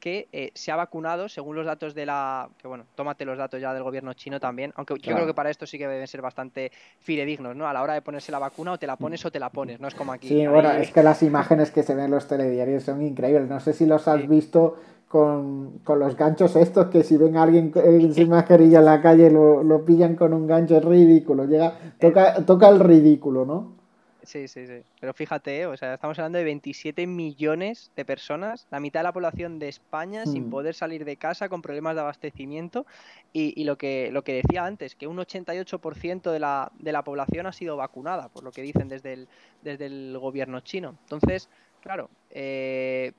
que 0.00 0.28
eh, 0.32 0.50
se 0.54 0.72
ha 0.72 0.76
vacunado, 0.76 1.28
según 1.28 1.54
los 1.54 1.66
datos 1.66 1.94
de 1.94 2.06
la. 2.06 2.48
que 2.58 2.66
bueno, 2.66 2.84
tómate 2.94 3.24
los 3.24 3.38
datos 3.38 3.60
ya 3.60 3.72
del 3.74 3.82
gobierno 3.82 4.14
chino 4.14 4.40
también, 4.40 4.72
aunque 4.74 4.94
yo 4.98 5.14
creo 5.14 5.26
que 5.26 5.34
para 5.34 5.50
esto 5.50 5.66
sí 5.66 5.78
que 5.78 5.86
deben 5.86 6.06
ser 6.08 6.22
bastante 6.22 6.72
fidedignos, 7.00 7.54
¿no? 7.54 7.68
A 7.68 7.72
la 7.72 7.82
hora 7.82 7.94
de 7.94 8.02
ponerse 8.02 8.32
la 8.32 8.38
vacuna, 8.38 8.72
o 8.72 8.78
te 8.78 8.86
la 8.86 8.96
pones 8.96 9.24
o 9.24 9.30
te 9.30 9.38
la 9.38 9.50
pones, 9.50 9.78
no 9.78 9.86
es 9.86 9.94
como 9.94 10.12
aquí. 10.12 10.28
Sí, 10.28 10.46
bueno, 10.46 10.70
es 10.72 10.90
que 10.90 11.02
las 11.02 11.22
imágenes 11.22 11.70
que 11.70 11.82
se 11.82 11.94
ven 11.94 12.06
en 12.06 12.10
los 12.10 12.26
telediarios 12.26 12.82
son 12.82 13.02
increíbles. 13.02 13.48
No 13.48 13.60
sé 13.60 13.74
si 13.74 13.84
los 13.84 14.08
has 14.08 14.26
visto 14.26 14.78
con, 15.06 15.80
los 15.86 16.16
ganchos 16.16 16.56
estos, 16.56 16.86
que 16.86 17.02
si 17.02 17.16
ven 17.16 17.36
a 17.36 17.42
alguien 17.42 17.72
sin 18.14 18.30
mascarilla 18.30 18.78
en 18.78 18.84
la 18.86 19.02
calle 19.02 19.30
lo, 19.30 19.62
lo 19.62 19.84
pillan 19.84 20.16
con 20.16 20.32
un 20.32 20.46
gancho, 20.46 20.78
es 20.78 20.84
ridículo. 20.84 21.44
Llega, 21.44 21.74
toca, 21.98 22.44
toca 22.46 22.68
el 22.70 22.80
ridículo, 22.80 23.44
¿no? 23.44 23.79
Sí, 24.30 24.46
sí, 24.46 24.64
sí. 24.64 24.84
Pero 25.00 25.12
fíjate, 25.12 25.66
o 25.66 25.76
sea, 25.76 25.94
estamos 25.94 26.16
hablando 26.20 26.38
de 26.38 26.44
27 26.44 27.04
millones 27.08 27.90
de 27.96 28.04
personas, 28.04 28.68
la 28.70 28.78
mitad 28.78 29.00
de 29.00 29.04
la 29.04 29.12
población 29.12 29.58
de 29.58 29.68
España 29.68 30.24
sin 30.24 30.46
hmm. 30.46 30.50
poder 30.50 30.74
salir 30.76 31.04
de 31.04 31.16
casa, 31.16 31.48
con 31.48 31.62
problemas 31.62 31.96
de 31.96 32.02
abastecimiento. 32.02 32.86
Y, 33.32 33.64
lo, 33.64 33.76
que, 33.76 34.10
lo 34.12 34.22
que 34.22 34.34
decía 34.34 34.64
antes, 34.64 34.94
que 34.94 35.08
un 35.08 35.16
88% 35.16 36.30
de 36.30 36.38
la, 36.38 36.70
de 36.78 36.92
la 36.92 37.02
población 37.02 37.48
ha 37.48 37.52
sido 37.52 37.76
vacunada, 37.76 38.28
por 38.28 38.44
lo 38.44 38.52
que 38.52 38.62
dicen 38.62 38.88
desde 38.88 39.14
el, 39.14 39.28
desde 39.62 39.86
el 39.86 40.16
gobierno 40.16 40.60
chino. 40.60 40.96
Entonces, 41.02 41.48
claro, 41.82 42.08
eh, 42.30 43.12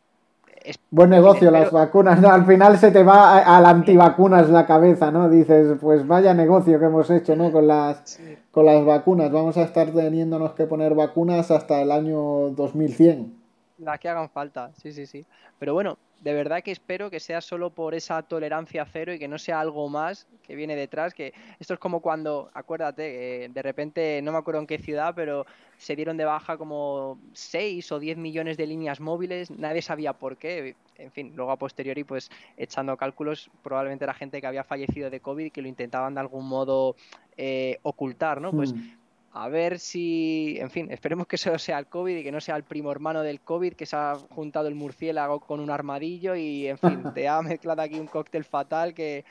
Buen 0.92 1.10
negocio 1.10 1.50
las 1.50 1.72
vacunas, 1.72 2.24
al 2.24 2.46
final 2.46 2.78
se 2.78 2.92
te 2.92 3.02
va 3.02 3.38
a, 3.40 3.62
la 3.62 3.70
antivacunas 3.70 4.50
la 4.50 4.66
cabeza, 4.66 5.10
¿no? 5.10 5.30
Dices, 5.30 5.78
pues 5.82 6.06
vaya 6.06 6.34
negocio 6.34 6.80
que 6.80 6.86
hemos 6.86 7.10
hecho, 7.10 7.36
¿no? 7.36 7.52
Con 7.52 7.68
las, 7.68 8.20
con 8.52 8.66
las 8.66 8.86
vacunas, 8.86 9.32
vamos 9.32 9.58
a 9.58 9.64
estar 9.64 9.90
teniéndonos 9.90 10.52
que 10.52 10.66
poner 10.66 10.94
vacunas 10.94 11.50
hasta 11.50 11.82
el 11.82 11.92
año 11.92 12.52
2100. 12.52 13.40
Las 13.82 14.00
que 14.00 14.10
hagan 14.10 14.30
falta, 14.30 14.72
sí, 14.76 14.91
sí, 14.91 15.08
sí. 15.08 15.26
Pero 15.58 15.74
bueno, 15.74 15.98
de 16.20 16.34
verdad 16.36 16.62
que 16.62 16.72
espero 16.72 17.10
que 17.10 17.20
sea 17.20 17.41
solo 17.41 17.72
por 17.72 17.96
esa 17.96 18.22
tolerancia 18.22 18.86
cero 18.86 19.12
y 19.12 19.17
que 19.17 19.28
no 19.28 19.39
sea 19.39 19.60
algo 19.60 19.89
más 19.89 20.28
que 20.44 20.56
viene 20.56 20.76
detrás. 20.76 21.15
Que 21.15 21.34
esto 21.60 21.74
es 21.74 21.80
como 21.80 22.00
cuando, 22.00 22.52
acuérdate, 22.54 23.50
de 23.50 23.62
repente, 23.63 24.22
no 24.22 24.32
me 24.32 24.38
acuerdo 24.38 24.60
en 24.62 24.67
qué 24.67 24.78
ciudad, 24.78 25.13
pero 25.15 25.48
se 25.78 25.96
dieron 25.96 26.15
de 26.15 26.26
baja 26.26 26.58
como 26.58 27.20
6 27.34 27.91
o 27.91 27.98
10 27.98 28.17
millones 28.17 28.56
de 28.56 28.67
líneas 28.67 29.00
móviles, 29.00 29.50
nadie 29.50 29.82
sabía 29.82 30.13
por 30.13 30.38
qué. 30.38 30.76
En 30.98 31.12
fin, 31.12 31.34
luego 31.36 31.52
a 31.52 31.58
posteriori, 31.58 32.04
pues 32.04 32.30
echando 32.58 32.96
cálculos, 32.98 33.50
probablemente 33.63 34.06
era 34.06 34.13
gente 34.13 34.39
que 34.39 34.46
había 34.46 34.63
fallecido 34.63 35.10
de 35.10 35.22
COVID 35.22 35.46
y 35.46 35.52
que 35.52 35.63
lo 35.63 35.67
intentaban 35.67 36.13
de 36.13 36.20
algún 36.20 36.48
modo 36.48 36.96
eh, 37.36 37.80
ocultar, 37.82 38.41
¿no? 38.41 38.52
Pues 38.52 38.76
hmm 38.76 39.01
a 39.34 39.48
ver 39.48 39.80
si, 39.80 40.58
en 40.60 40.70
fin, 40.70 40.91
esperemos 40.91 41.26
que 41.26 41.38
eso 41.38 41.58
sea 41.58 41.80
el 41.80 41.88
COVID 41.88 42.17
y 42.17 42.24
que 42.24 42.32
no 42.32 42.41
sea 42.41 42.58
el 42.58 42.63
primo 42.63 42.91
hermano 42.91 43.22
del 43.22 43.39
COVID 43.39 43.74
que 43.74 43.86
se 43.86 43.96
ha 43.96 44.15
juntado 44.15 44.67
el 44.67 44.76
murciélago 44.76 45.39
con 45.39 45.62
un 45.62 45.70
armadillo 45.70 46.36
y, 46.36 46.67
en 46.67 46.78
fin, 46.78 47.04
te 47.15 47.30
ha 47.30 47.41
mezclado 47.41 47.82
aquí 47.82 47.98
un 47.98 48.08
cóctel 48.08 48.44
fatal 48.44 48.94
que, 48.94 49.24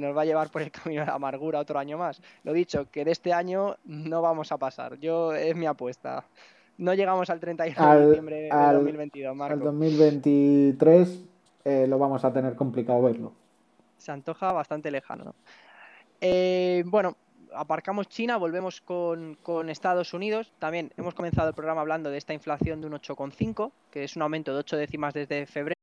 nos 0.00 0.16
va 0.16 0.22
a 0.22 0.24
llevar 0.24 0.50
por 0.50 0.62
el 0.62 0.70
camino 0.72 1.02
de 1.02 1.06
la 1.06 1.14
amargura 1.14 1.60
otro 1.60 1.78
año 1.78 1.96
más. 1.96 2.20
Lo 2.42 2.52
dicho, 2.52 2.90
que 2.90 3.04
de 3.04 3.12
este 3.12 3.32
año 3.32 3.76
no 3.84 4.22
vamos 4.22 4.50
a 4.50 4.58
pasar. 4.58 4.98
Yo, 4.98 5.32
es 5.32 5.54
mi 5.54 5.66
apuesta. 5.66 6.24
No 6.76 6.92
llegamos 6.92 7.30
al 7.30 7.38
31 7.38 7.94
de 7.94 8.06
diciembre 8.06 8.36
de 8.36 8.48
2022, 8.48 9.36
Marco. 9.36 9.54
Al 9.54 9.60
2023 9.60 11.24
eh, 11.64 11.86
lo 11.86 11.98
vamos 11.98 12.24
a 12.24 12.32
tener 12.32 12.56
complicado 12.56 13.02
verlo. 13.02 13.32
Se 13.98 14.10
antoja 14.10 14.50
bastante 14.52 14.90
lejano. 14.90 15.34
Eh, 16.20 16.82
bueno, 16.86 17.16
aparcamos 17.54 18.08
China, 18.08 18.36
volvemos 18.36 18.80
con, 18.80 19.36
Estados 19.68 20.14
Unidos. 20.14 20.52
También 20.58 20.92
hemos 20.96 21.14
comenzado 21.14 21.48
el 21.48 21.54
programa 21.54 21.80
hablando 21.80 22.10
de 22.10 22.18
esta 22.18 22.34
inflación 22.34 22.80
de 22.80 22.86
un 22.86 22.94
8,5, 22.94 23.72
que 23.90 24.04
es 24.04 24.16
un 24.16 24.22
aumento 24.22 24.52
de 24.52 24.58
8 24.58 24.76
décimas 24.76 25.14
desde 25.14 25.46
febrero. 25.46 25.74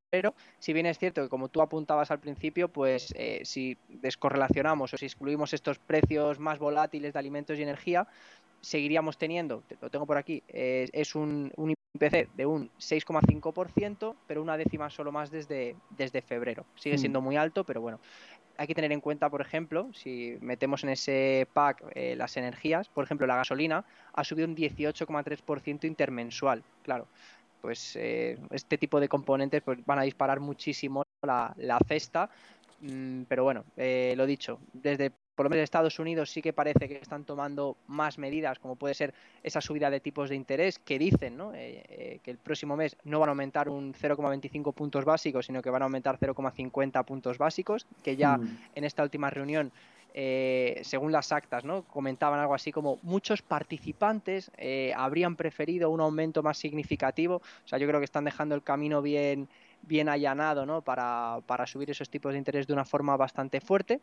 Si 0.59 0.73
bien 0.73 0.85
es 0.85 0.99
cierto 0.99 1.23
que, 1.23 1.29
como 1.29 1.47
tú 1.47 1.61
apuntabas 1.61 2.11
al 2.11 2.19
principio, 2.19 2.67
pues 2.67 3.13
eh, 3.15 3.41
si 3.43 3.77
descorrelacionamos 3.87 4.93
o 4.93 4.97
si 4.97 5.05
excluimos 5.05 5.53
estos 5.53 5.79
precios 5.79 6.39
más 6.39 6.59
volátiles 6.59 7.13
de 7.13 7.19
alimentos 7.19 7.57
y 7.57 7.63
energía, 7.63 8.07
seguiríamos 8.59 9.17
teniendo, 9.17 9.63
lo 9.81 9.89
tengo 9.89 10.05
por 10.05 10.17
aquí, 10.17 10.43
eh, 10.47 10.87
es 10.93 11.15
un, 11.15 11.51
un, 11.55 11.73
IPC 11.93 12.29
de 12.35 12.45
un 12.45 12.69
6,5%, 12.79 14.15
pero 14.27 14.41
una 14.41 14.55
décima 14.55 14.89
solo 14.89 15.11
más 15.11 15.29
desde, 15.29 15.75
desde 15.89 16.21
febrero. 16.21 16.65
Sigue 16.75 16.95
mm. 16.95 16.99
siendo 16.99 17.21
muy 17.21 17.35
alto, 17.35 17.65
pero 17.65 17.81
bueno, 17.81 17.99
hay 18.57 18.67
que 18.67 18.75
tener 18.75 18.91
en 18.91 19.01
cuenta, 19.01 19.29
por 19.29 19.41
ejemplo, 19.41 19.89
si 19.93 20.37
metemos 20.41 20.83
en 20.83 20.89
ese 20.89 21.47
pack 21.53 21.83
eh, 21.95 22.15
las 22.15 22.37
energías, 22.37 22.89
por 22.89 23.03
ejemplo, 23.03 23.27
la 23.27 23.35
gasolina 23.35 23.85
ha 24.13 24.23
subido 24.23 24.47
un 24.47 24.55
18,3% 24.55 25.85
intermensual. 25.85 26.63
Claro, 26.83 27.07
pues 27.61 27.95
eh, 27.95 28.37
este 28.51 28.77
tipo 28.77 28.99
de 28.99 29.07
componentes 29.07 29.61
pues, 29.61 29.85
van 29.85 29.99
a 29.99 30.03
disparar 30.03 30.39
muchísimo 30.39 31.03
la, 31.21 31.79
cesta. 31.87 32.29
Mm, 32.81 33.23
pero 33.23 33.43
bueno, 33.43 33.63
eh, 33.77 34.13
lo 34.17 34.25
dicho, 34.25 34.59
desde 34.73 35.11
por 35.35 35.45
lo 35.45 35.49
menos 35.49 35.63
Estados 35.63 35.97
Unidos 35.99 36.29
sí 36.29 36.41
que 36.41 36.53
parece 36.53 36.87
que 36.87 36.97
están 36.97 37.23
tomando 37.23 37.77
más 37.87 38.17
medidas, 38.17 38.59
como 38.59 38.75
puede 38.75 38.93
ser 38.93 39.13
esa 39.43 39.61
subida 39.61 39.89
de 39.89 39.99
tipos 39.99 40.29
de 40.29 40.35
interés, 40.35 40.79
que 40.79 40.99
dicen 40.99 41.39
eh, 41.53 41.83
eh, 41.87 42.19
que 42.23 42.31
el 42.31 42.37
próximo 42.37 42.75
mes 42.75 42.97
no 43.03 43.19
van 43.19 43.29
a 43.29 43.31
aumentar 43.31 43.69
un 43.69 43.93
0,25 43.93 44.73
puntos 44.73 45.05
básicos, 45.05 45.45
sino 45.45 45.61
que 45.61 45.69
van 45.69 45.81
a 45.81 45.85
aumentar 45.85 46.19
0,50 46.19 47.05
puntos 47.05 47.37
básicos, 47.37 47.85
que 48.03 48.15
ya 48.15 48.37
hmm. 48.37 48.57
en 48.75 48.83
esta 48.83 49.03
última 49.03 49.29
reunión 49.29 49.71
eh, 50.13 50.81
según 50.83 51.13
las 51.13 51.31
actas, 51.31 51.63
¿no? 51.63 51.83
comentaban 51.83 52.37
algo 52.37 52.53
así 52.53 52.73
como 52.73 52.99
muchos 53.01 53.41
participantes 53.41 54.51
habrían 54.93 55.37
preferido 55.37 55.89
un 55.89 56.01
aumento 56.01 56.43
más 56.43 56.57
significativo. 56.57 57.37
O 57.37 57.67
sea, 57.67 57.79
yo 57.79 57.87
creo 57.87 58.01
que 58.01 58.05
están 58.05 58.25
dejando 58.25 58.53
el 58.53 58.61
camino 58.61 59.01
bien, 59.01 59.47
bien 59.83 60.09
allanado 60.09 60.65
¿no? 60.65 60.81
para, 60.81 61.39
para 61.45 61.65
subir 61.65 61.89
esos 61.89 62.09
tipos 62.09 62.33
de 62.33 62.39
interés 62.39 62.67
de 62.67 62.73
una 62.73 62.85
forma 62.85 63.15
bastante 63.17 63.61
fuerte. 63.61 64.01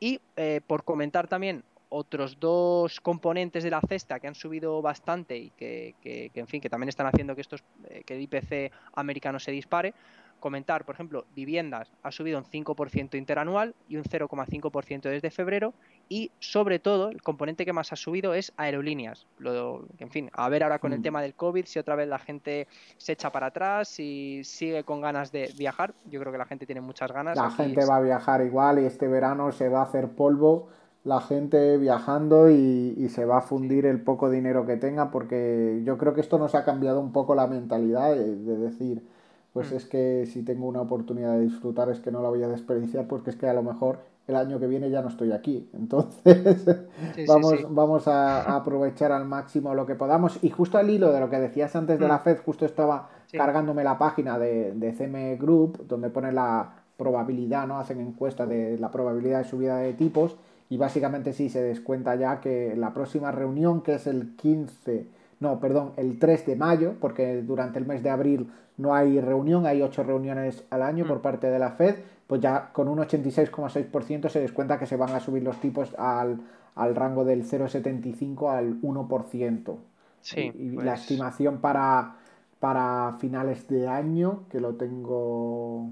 Y 0.00 0.20
eh, 0.36 0.60
por 0.66 0.84
comentar 0.84 1.28
también 1.28 1.62
otros 1.90 2.38
dos 2.40 3.00
componentes 3.00 3.62
de 3.64 3.70
la 3.70 3.80
cesta 3.80 4.18
que 4.18 4.28
han 4.28 4.34
subido 4.34 4.80
bastante 4.80 5.36
y 5.36 5.50
que, 5.50 5.94
en 6.34 6.46
fin, 6.46 6.60
que 6.60 6.70
también 6.70 6.88
están 6.88 7.06
haciendo 7.06 7.34
que, 7.34 7.42
estos, 7.42 7.62
eh, 7.88 8.02
que 8.06 8.14
el 8.14 8.22
IPC 8.22 8.72
americano 8.94 9.38
se 9.38 9.50
dispare. 9.50 9.92
Comentar, 10.38 10.86
por 10.86 10.94
ejemplo, 10.94 11.26
viviendas 11.34 11.92
ha 12.02 12.10
subido 12.10 12.38
un 12.38 12.44
5% 12.44 13.18
interanual 13.18 13.74
y 13.88 13.96
un 13.96 14.04
0,5% 14.04 15.02
desde 15.02 15.30
febrero 15.30 15.74
y 16.12 16.32
sobre 16.40 16.80
todo 16.80 17.08
el 17.08 17.22
componente 17.22 17.64
que 17.64 17.72
más 17.72 17.92
ha 17.92 17.96
subido 17.96 18.34
es 18.34 18.52
aerolíneas. 18.56 19.28
Lo, 19.38 19.84
en 19.98 20.10
fin, 20.10 20.28
a 20.32 20.48
ver 20.48 20.64
ahora 20.64 20.80
con 20.80 20.92
el 20.92 20.98
mm. 20.98 21.02
tema 21.02 21.22
del 21.22 21.34
COVID 21.34 21.64
si 21.66 21.78
otra 21.78 21.94
vez 21.94 22.08
la 22.08 22.18
gente 22.18 22.66
se 22.98 23.12
echa 23.12 23.30
para 23.30 23.46
atrás, 23.46 23.88
si 23.88 24.42
sigue 24.42 24.82
con 24.82 25.00
ganas 25.00 25.30
de 25.30 25.54
viajar. 25.56 25.94
Yo 26.10 26.18
creo 26.18 26.32
que 26.32 26.38
la 26.38 26.46
gente 26.46 26.66
tiene 26.66 26.80
muchas 26.80 27.12
ganas. 27.12 27.36
La 27.36 27.52
gente 27.52 27.86
va 27.86 27.98
a 27.98 28.00
viajar 28.00 28.44
igual 28.44 28.80
y 28.80 28.86
este 28.86 29.06
verano 29.06 29.52
se 29.52 29.68
va 29.68 29.82
a 29.82 29.84
hacer 29.84 30.08
polvo 30.08 30.68
la 31.04 31.20
gente 31.20 31.78
viajando 31.78 32.50
y, 32.50 33.08
se 33.08 33.24
va 33.24 33.38
a 33.38 33.40
fundir 33.40 33.86
el 33.86 34.02
poco 34.02 34.30
dinero 34.30 34.66
que 34.66 34.76
tenga 34.76 35.10
porque 35.10 35.80
yo 35.84 35.96
creo 35.96 36.12
que 36.12 36.20
esto 36.20 36.38
nos 36.38 36.54
ha 36.54 36.64
cambiado 36.64 37.00
un 37.00 37.12
poco 37.12 37.34
la 37.34 37.46
mentalidad 37.46 38.14
de, 38.14 38.36
decir 38.36 39.08
pues 39.52 39.72
mm. 39.72 39.76
es 39.76 39.86
que 39.86 40.26
si 40.26 40.42
tengo 40.42 40.66
una 40.66 40.82
oportunidad 40.82 41.32
de 41.32 41.40
disfrutar 41.40 41.88
es 41.88 42.00
que 42.00 42.10
no 42.10 42.20
la 42.22 42.28
voy 42.28 42.42
a 42.42 42.48
desperdiciar 42.48 43.06
porque 43.06 43.30
es 43.30 43.36
que 43.36 43.48
a 43.48 43.54
lo 43.54 43.62
mejor 43.62 44.00
el 44.26 44.36
año 44.36 44.60
que 44.60 44.66
viene 44.66 44.90
ya 44.90 45.02
no 45.02 45.08
estoy 45.08 45.32
aquí 45.32 45.68
entonces 45.74 46.64
vamos, 47.26 47.54
vamos 47.68 48.08
a, 48.08 48.56
aprovechar 48.56 49.12
al 49.12 49.24
máximo 49.24 49.74
lo 49.74 49.86
que 49.86 49.94
podamos 49.94 50.38
y 50.42 50.50
justo 50.50 50.78
al 50.78 50.88
hilo 50.90 51.12
de 51.12 51.20
lo 51.20 51.30
que 51.30 51.38
decías 51.38 51.74
antes 51.76 51.98
de 51.98 52.08
la 52.08 52.18
mm. 52.18 52.22
FED 52.22 52.38
justo 52.44 52.64
estaba 52.66 53.08
cargándome 53.32 53.84
la 53.84 53.98
página 53.98 54.38
de, 54.38 54.72
de 54.72 54.92
CM 54.92 55.36
Group 55.36 55.86
donde 55.86 56.10
pone 56.10 56.32
la 56.32 56.80
probabilidad, 57.00 57.66
¿no? 57.66 57.78
Hacen 57.78 57.98
encuesta 57.98 58.44
de 58.44 58.76
la 58.78 58.90
probabilidad 58.90 59.38
de 59.38 59.44
subida 59.44 59.78
de 59.78 59.94
tipos 59.94 60.36
y 60.68 60.76
básicamente 60.76 61.32
sí 61.32 61.48
se 61.48 61.62
descuenta 61.62 62.14
ya 62.14 62.42
que 62.42 62.76
la 62.76 62.92
próxima 62.92 63.32
reunión, 63.32 63.80
que 63.80 63.94
es 63.94 64.06
el 64.06 64.36
15, 64.36 65.06
no, 65.40 65.58
perdón, 65.60 65.92
el 65.96 66.18
3 66.18 66.44
de 66.44 66.56
mayo, 66.56 66.92
porque 67.00 67.40
durante 67.40 67.78
el 67.78 67.86
mes 67.86 68.02
de 68.02 68.10
abril 68.10 68.50
no 68.76 68.94
hay 68.94 69.18
reunión, 69.18 69.64
hay 69.64 69.80
8 69.80 70.02
reuniones 70.02 70.62
al 70.68 70.82
año 70.82 71.06
por 71.06 71.20
mm. 71.20 71.22
parte 71.22 71.46
de 71.46 71.58
la 71.58 71.70
Fed, 71.70 71.96
pues 72.30 72.40
ya 72.40 72.70
con 72.72 72.86
un 72.86 72.98
86,6% 72.98 74.28
se 74.28 74.38
descuenta 74.38 74.78
que 74.78 74.86
se 74.86 74.94
van 74.94 75.10
a 75.10 75.18
subir 75.18 75.42
los 75.42 75.60
tipos 75.60 75.92
al, 75.98 76.38
rango 76.76 77.24
del 77.24 77.44
0,75 77.44 78.56
al 78.56 78.80
1%. 78.80 79.76
Sí, 80.20 80.52
y, 80.54 80.70
la 80.70 80.92
pues 80.92 81.00
estimación 81.00 81.58
para 81.58 82.14
para 82.60 83.16
finales 83.18 83.66
de 83.66 83.88
año, 83.88 84.44
que 84.50 84.60
lo 84.60 84.74
tengo... 84.74 85.88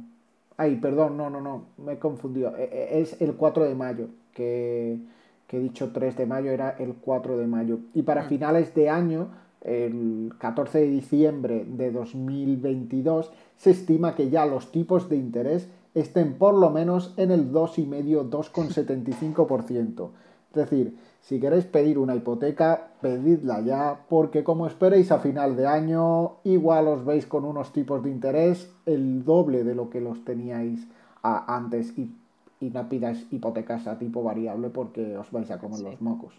Ay, 0.57 0.77
perdón, 0.77 1.17
no, 1.17 1.29
no, 1.31 1.41
no, 1.41 1.65
me 1.79 1.95
he 1.95 1.99
confundido. 1.99 2.57
E, 2.57 2.65
e, 2.65 3.01
es 3.01 3.21
el 3.21 3.35
4 3.35 3.65
de 3.65 3.75
mayo, 3.75 4.09
que, 4.33 4.99
que 5.49 5.57
he 5.57 5.61
dicho 5.61 5.91
3 5.93 6.17
de 6.19 6.27
mayo, 6.27 6.53
era 6.53 6.77
el 6.79 6.95
4 6.95 7.39
de 7.39 7.47
mayo. 7.47 7.79
Y 7.95 8.03
para 8.03 8.25
mm. 8.25 8.29
finales 8.29 8.75
de 8.75 8.91
año, 8.91 9.31
el 9.63 10.35
14 10.39 10.79
de 10.81 10.89
diciembre 10.89 11.65
de 11.67 11.91
2022, 11.91 13.33
se 13.57 13.71
estima 13.71 14.15
que 14.15 14.29
ya 14.29 14.45
los 14.45 14.71
tipos 14.71 15.09
de 15.09 15.17
interés 15.17 15.69
estén 15.95 16.35
por 16.35 16.55
lo 16.55 16.71
menos 16.71 17.15
en 17.17 17.31
el 17.31 17.53
2,5-2,75%. 17.53 20.11
Es 20.51 20.55
decir, 20.55 20.97
si 21.21 21.41
queréis 21.41 21.67
pedir 21.67 21.99
una 21.99 22.15
hipoteca, 22.15 22.93
pedidla 23.01 23.61
ya, 23.61 24.01
porque 24.09 24.45
como 24.45 24.67
esperéis 24.67 25.13
a 25.13 25.19
final 25.19 25.57
de 25.57 25.67
año, 25.67 26.37
igual 26.45 26.89
os 26.89 27.05
veis 27.05 27.27
con 27.27 27.45
unos 27.45 27.73
tipos 27.73 28.03
de 28.03 28.11
interés 28.11 28.71
el 28.87 29.25
doble 29.25 29.65
de 29.65 29.75
lo 29.75 29.91
que 29.91 30.01
los 30.01 30.25
teníais 30.25 30.87
antes 31.23 31.99
y, 31.99 32.15
no 32.61 32.89
pidáis 32.89 33.27
hipotecas 33.31 33.87
a 33.87 33.99
tipo 33.99 34.23
variable 34.23 34.71
porque 34.71 35.17
os 35.17 35.31
vais 35.31 35.51
a 35.51 35.59
comer 35.59 35.81
los 35.81 36.01
mocos. 36.01 36.33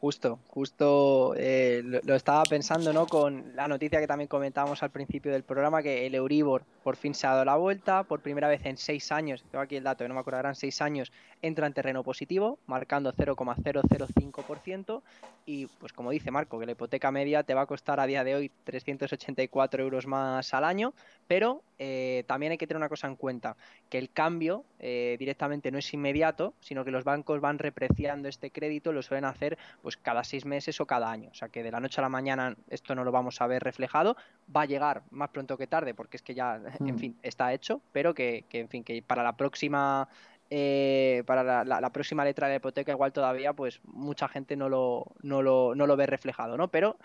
Justo, 0.00 0.38
justo 0.48 1.34
eh, 1.36 1.82
lo, 1.84 2.14
estaba 2.14 2.42
pensando, 2.44 2.90
¿no? 2.90 3.06
Con 3.06 3.54
la 3.54 3.68
noticia 3.68 4.00
que 4.00 4.06
también 4.06 4.28
comentábamos 4.28 4.82
al 4.82 4.88
principio 4.88 5.30
del 5.30 5.42
programa, 5.42 5.82
que 5.82 6.06
el 6.06 6.14
Euribor 6.14 6.64
por 6.82 6.96
fin 6.96 7.12
se 7.14 7.26
ha 7.26 7.32
dado 7.32 7.44
la 7.44 7.56
vuelta, 7.56 8.04
por 8.04 8.20
primera 8.20 8.48
vez 8.48 8.64
en 8.64 8.78
seis 8.78 9.12
años, 9.12 9.44
tengo 9.50 9.62
aquí 9.62 9.76
el 9.76 9.84
dato, 9.84 10.08
no 10.08 10.14
me 10.14 10.20
acuerdo, 10.20 10.40
eran 10.40 10.54
seis 10.54 10.80
años, 10.80 11.12
entra 11.42 11.66
en 11.66 11.74
terreno 11.74 12.02
positivo, 12.02 12.58
marcando 12.66 13.12
0,005%, 13.12 15.02
y 15.44 15.66
pues 15.66 15.92
como 15.92 16.12
dice 16.12 16.30
Marco, 16.30 16.58
que 16.58 16.64
la 16.64 16.72
hipoteca 16.72 17.10
media 17.10 17.42
te 17.42 17.52
va 17.52 17.60
a 17.60 17.66
costar 17.66 18.00
a 18.00 18.06
día 18.06 18.24
de 18.24 18.34
hoy 18.34 18.50
384 18.64 19.82
euros 19.82 20.06
más 20.06 20.54
al 20.54 20.64
año, 20.64 20.94
pero 21.28 21.62
eh, 21.82 22.24
también 22.26 22.52
hay 22.52 22.58
que 22.58 22.66
tener 22.66 22.76
una 22.76 22.90
cosa 22.90 23.06
en 23.06 23.16
cuenta, 23.16 23.56
que 23.88 23.96
el 23.96 24.10
cambio 24.10 24.66
eh, 24.78 25.16
directamente 25.18 25.70
no 25.70 25.78
es 25.78 25.94
inmediato, 25.94 26.52
sino 26.60 26.84
que 26.84 26.90
los 26.90 27.04
bancos 27.04 27.40
van 27.40 27.58
repreciando 27.58 28.28
este 28.28 28.50
crédito, 28.50 28.92
lo 28.92 29.00
suelen 29.00 29.24
hacer 29.24 29.56
pues 29.80 29.96
cada 29.96 30.22
seis 30.22 30.44
meses 30.44 30.78
o 30.82 30.86
cada 30.86 31.10
año. 31.10 31.30
O 31.30 31.34
sea 31.34 31.48
que 31.48 31.62
de 31.62 31.70
la 31.70 31.80
noche 31.80 31.98
a 31.98 32.02
la 32.02 32.10
mañana 32.10 32.54
esto 32.68 32.94
no 32.94 33.02
lo 33.02 33.12
vamos 33.12 33.40
a 33.40 33.46
ver 33.46 33.62
reflejado, 33.62 34.14
va 34.54 34.62
a 34.62 34.66
llegar 34.66 35.04
más 35.10 35.30
pronto 35.30 35.56
que 35.56 35.66
tarde, 35.66 35.94
porque 35.94 36.18
es 36.18 36.22
que 36.22 36.34
ya, 36.34 36.60
en 36.80 36.96
hmm. 36.96 36.98
fin, 36.98 37.18
está 37.22 37.50
hecho, 37.54 37.80
pero 37.92 38.12
que, 38.12 38.44
en 38.52 38.68
fin, 38.68 38.84
que 38.84 39.00
para 39.00 39.22
la 39.22 39.38
próxima 39.38 40.06
eh, 40.50 41.22
para 41.26 41.64
la, 41.64 41.90
próxima 41.90 42.24
letra 42.24 42.48
de 42.48 42.54
la 42.54 42.56
hipoteca 42.56 42.92
igual 42.92 43.12
todavía 43.12 43.52
pues 43.54 43.80
mucha 43.84 44.28
gente 44.28 44.54
no 44.54 44.68
lo, 44.68 45.06
no 45.22 45.40
lo, 45.40 45.74
no 45.74 45.86
lo 45.86 45.96
ve 45.96 46.06
reflejado, 46.06 46.58
¿no? 46.58 46.68
Pero 46.68 46.98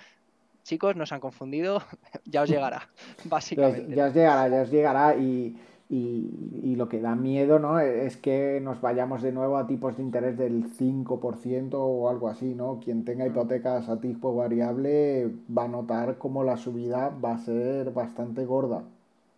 chicos, 0.66 0.96
no 0.96 1.06
se 1.06 1.16
han 1.16 1.22
confundido, 1.22 1.82
ya 2.26 2.42
os 2.42 2.50
llegará, 2.50 2.90
básicamente. 3.26 3.96
Ya, 3.96 4.08
os 4.08 4.14
llegará, 4.14 4.50
ya 4.50 4.62
os 4.64 4.72
llegará 4.72 5.16
y, 5.16 5.56
y, 5.90 6.76
lo 6.76 6.90
que 6.90 7.00
da 7.00 7.16
miedo 7.16 7.58
¿no? 7.58 7.80
es 7.80 8.18
que 8.18 8.60
nos 8.62 8.82
vayamos 8.82 9.22
de 9.22 9.32
nuevo 9.32 9.56
a 9.56 9.66
tipos 9.66 9.96
de 9.96 10.04
interés 10.04 10.38
del 10.38 10.66
5% 10.66 11.70
o 11.76 12.10
algo 12.10 12.28
así, 12.28 12.54
¿no? 12.54 12.82
Quien 12.84 13.06
tenga 13.06 13.24
mm. 13.24 13.28
hipotecas 13.30 13.88
a 13.88 14.02
tipo 14.02 14.36
variable 14.36 15.32
va 15.56 15.64
a 15.64 15.68
notar 15.70 16.18
como 16.18 16.44
la 16.44 16.58
subida 16.58 17.10
va 17.24 17.36
a 17.36 17.38
ser 17.38 17.92
bastante 17.92 18.44
gorda. 18.44 18.84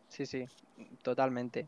Sí, 0.07 0.25
sí, 0.25 0.45
totalmente 1.03 1.67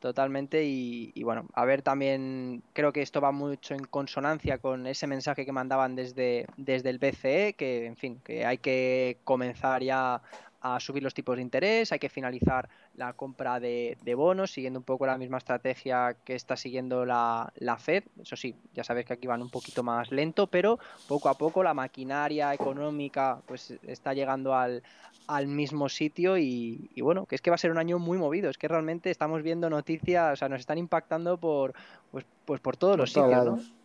totalmente 0.00 0.64
y, 0.64 1.22
bueno, 1.22 1.46
a 1.54 1.64
ver 1.64 1.82
también, 1.82 2.62
creo 2.72 2.92
que 2.92 3.02
esto 3.02 3.20
va 3.20 3.30
mucho 3.30 3.74
en 3.74 3.84
consonancia 3.84 4.58
con 4.58 4.86
ese 4.86 5.06
mensaje 5.06 5.44
que 5.44 5.52
mandaban 5.52 5.94
desde, 5.94 6.46
desde 6.56 6.90
el 6.90 6.98
BCE, 6.98 7.54
que 7.54 7.86
en 7.86 7.96
fin, 7.96 8.20
que 8.24 8.44
hay 8.44 8.58
que 8.58 9.18
comenzar 9.24 9.82
ya 9.82 10.22
a 10.60 10.78
subir 10.80 11.02
los 11.02 11.14
tipos 11.14 11.36
de 11.36 11.42
interés, 11.42 11.92
hay 11.92 11.98
que 11.98 12.08
finalizar 12.08 12.68
la 12.94 13.12
compra 13.14 13.60
de, 13.60 13.96
bonos, 14.16 14.50
siguiendo 14.50 14.78
un 14.78 14.84
poco 14.84 15.06
la 15.06 15.16
misma 15.16 15.38
estrategia 15.38 16.16
que 16.24 16.34
está 16.34 16.56
siguiendo 16.56 17.06
la, 17.06 17.52
la, 17.56 17.78
Fed. 17.78 18.04
Eso 18.20 18.36
sí, 18.36 18.54
ya 18.74 18.84
sabéis 18.84 19.06
que 19.06 19.14
aquí 19.14 19.26
van 19.26 19.42
un 19.42 19.50
poquito 19.50 19.82
más 19.82 20.10
lento, 20.10 20.46
pero 20.48 20.78
poco 21.08 21.28
a 21.28 21.34
poco 21.34 21.62
la 21.62 21.74
maquinaria 21.74 22.52
económica 22.52 23.40
pues 23.46 23.74
está 23.86 24.12
llegando 24.12 24.54
al, 24.54 24.82
al 25.26 25.46
mismo 25.46 25.88
sitio 25.88 26.36
y, 26.36 26.90
bueno, 27.00 27.24
que 27.24 27.36
es 27.36 27.40
que 27.40 27.50
va 27.50 27.54
a 27.54 27.58
ser 27.58 27.70
un 27.70 27.78
año 27.78 27.98
muy 27.98 28.18
movido, 28.18 28.50
es 28.50 28.58
que 28.58 28.68
realmente 28.68 29.10
estamos 29.10 29.42
viendo 29.42 29.70
noticias, 29.70 30.32
o 30.32 30.36
sea, 30.36 30.48
nos 30.48 30.60
están 30.60 30.76
impactando 30.76 31.38
por 31.38 31.72
pues, 32.10 32.26
pues 32.44 32.60
por 32.60 32.76
todos 32.76 32.96
los 32.96 33.12
sitios, 33.12 33.44
¿no? 33.44 33.79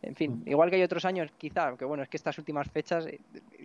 En 0.00 0.14
fin, 0.14 0.42
igual 0.46 0.70
que 0.70 0.76
hay 0.76 0.82
otros 0.82 1.04
años, 1.04 1.30
quizá, 1.36 1.76
que 1.76 1.84
bueno, 1.84 2.04
es 2.04 2.08
que 2.08 2.16
estas 2.16 2.38
últimas 2.38 2.70
fechas, 2.70 3.06
eh, 3.06 3.18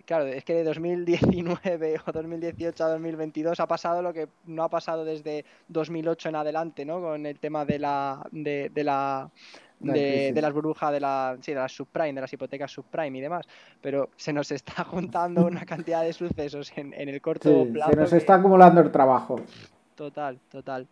claro, 0.04 0.26
es 0.26 0.44
que 0.44 0.54
de 0.54 0.64
2019 0.64 2.00
o 2.06 2.12
2018 2.12 2.84
a 2.84 2.88
2022 2.88 3.60
ha 3.60 3.66
pasado 3.66 4.02
lo 4.02 4.12
que 4.12 4.28
no 4.46 4.64
ha 4.64 4.68
pasado 4.68 5.04
desde 5.04 5.44
2008 5.68 6.30
en 6.30 6.36
adelante, 6.36 6.84
¿no? 6.84 7.00
Con 7.00 7.24
el 7.26 7.38
tema 7.38 7.64
de 7.64 7.78
la 7.78 8.26
de, 8.32 8.70
de 8.74 8.84
la 8.84 9.30
de, 9.78 10.40
las 10.40 10.52
burbujas 10.52 10.92
de 10.92 11.00
la 11.00 11.36
sí, 11.40 11.52
de 11.52 11.60
las 11.60 11.72
subprime, 11.72 12.14
de 12.14 12.20
las 12.22 12.32
hipotecas 12.32 12.70
subprime 12.70 13.18
y 13.18 13.20
demás, 13.20 13.46
pero 13.80 14.10
se 14.16 14.32
nos 14.32 14.50
está 14.50 14.84
juntando 14.84 15.46
una 15.46 15.64
cantidad 15.66 16.02
de 16.02 16.12
sucesos 16.12 16.72
en, 16.76 16.92
el 16.94 17.20
corto 17.20 17.66
plazo. 17.72 17.90
Se 17.92 17.96
nos 17.96 18.12
está 18.12 18.34
acumulando 18.34 18.80
el 18.80 18.90
trabajo. 18.90 19.40
Total, 19.94 20.38
total. 20.50 20.88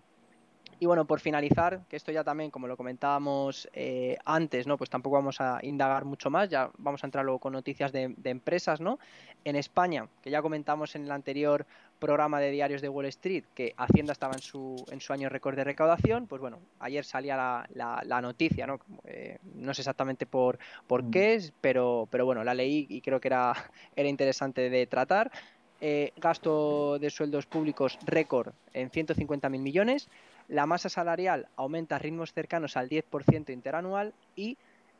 Y 0.82 0.86
bueno, 0.86 1.04
por 1.04 1.20
finalizar, 1.20 1.82
que 1.88 1.94
esto 1.94 2.10
ya 2.10 2.24
también, 2.24 2.50
como 2.50 2.66
lo 2.66 2.76
comentábamos 2.76 3.68
eh, 3.72 4.16
antes, 4.24 4.66
¿no? 4.66 4.76
Pues 4.76 4.90
tampoco 4.90 5.14
vamos 5.14 5.40
a 5.40 5.60
indagar 5.62 6.04
mucho 6.04 6.28
más, 6.28 6.48
ya 6.48 6.72
vamos 6.76 7.04
a 7.04 7.06
entrar 7.06 7.24
luego 7.24 7.38
con 7.38 7.52
noticias 7.52 7.92
de, 7.92 8.16
empresas, 8.24 8.80
¿no? 8.80 8.98
En 9.44 9.54
España, 9.54 10.08
que 10.22 10.30
ya 10.30 10.42
comentamos 10.42 10.96
en 10.96 11.04
el 11.04 11.12
anterior 11.12 11.66
programa 12.00 12.40
de 12.40 12.50
diarios 12.50 12.82
de 12.82 12.88
Wall 12.88 13.06
Street, 13.06 13.44
que 13.54 13.74
Hacienda 13.76 14.12
estaba 14.12 14.34
en 14.34 14.40
su, 14.40 14.74
en 14.90 15.00
su 15.00 15.12
año 15.12 15.28
récord 15.28 15.54
de 15.54 15.62
recaudación, 15.62 16.26
pues 16.26 16.40
bueno, 16.40 16.58
ayer 16.80 17.04
salía 17.04 17.36
la, 17.36 18.02
la, 18.04 18.20
noticia, 18.20 18.66
¿no? 18.66 18.80
Eh, 19.04 19.38
no 19.54 19.74
sé 19.74 19.82
exactamente 19.82 20.26
por, 20.26 20.58
por 20.88 21.04
mm. 21.04 21.10
qué, 21.12 21.52
pero, 21.60 22.08
pero 22.10 22.24
bueno, 22.26 22.42
la 22.42 22.54
leí 22.54 22.88
y 22.88 23.02
creo 23.02 23.20
que 23.20 23.28
era, 23.28 23.54
era 23.94 24.08
interesante 24.08 24.68
de 24.68 24.88
tratar. 24.88 25.30
Eh, 25.84 26.12
gasto 26.16 26.96
de 27.00 27.10
sueldos 27.10 27.46
públicos 27.46 27.98
récord 28.06 28.52
en 28.72 28.88
150.000 28.88 29.58
millones, 29.58 30.08
la 30.48 30.66
masa 30.66 30.88
salarial 30.88 31.48
aumenta 31.56 31.96
a 31.96 31.98
ritmos 31.98 32.32
cercanos 32.32 32.76
al 32.76 32.88
10% 32.88 33.52
interanual 33.52 34.14
y 34.36 34.58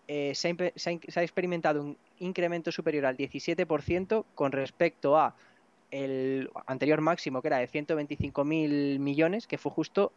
eh, 0.09 0.33
se, 0.35 0.49
ha, 0.49 1.23
experimentado 1.23 1.81
un 1.81 1.97
incremento 2.19 2.73
superior 2.73 3.07
al 3.07 3.17
17% 3.17 4.25
con 4.35 4.53
respecto 4.53 5.19
a 5.19 5.35
el 5.91 6.51
anterior 6.67 7.01
máximo 7.01 7.43
que 7.43 7.49
era 7.49 7.59
de 7.59 7.69
125.000 7.69 8.99
millones, 8.99 9.47
que 9.47 9.59
fue 9.59 9.71
justo 9.71 10.13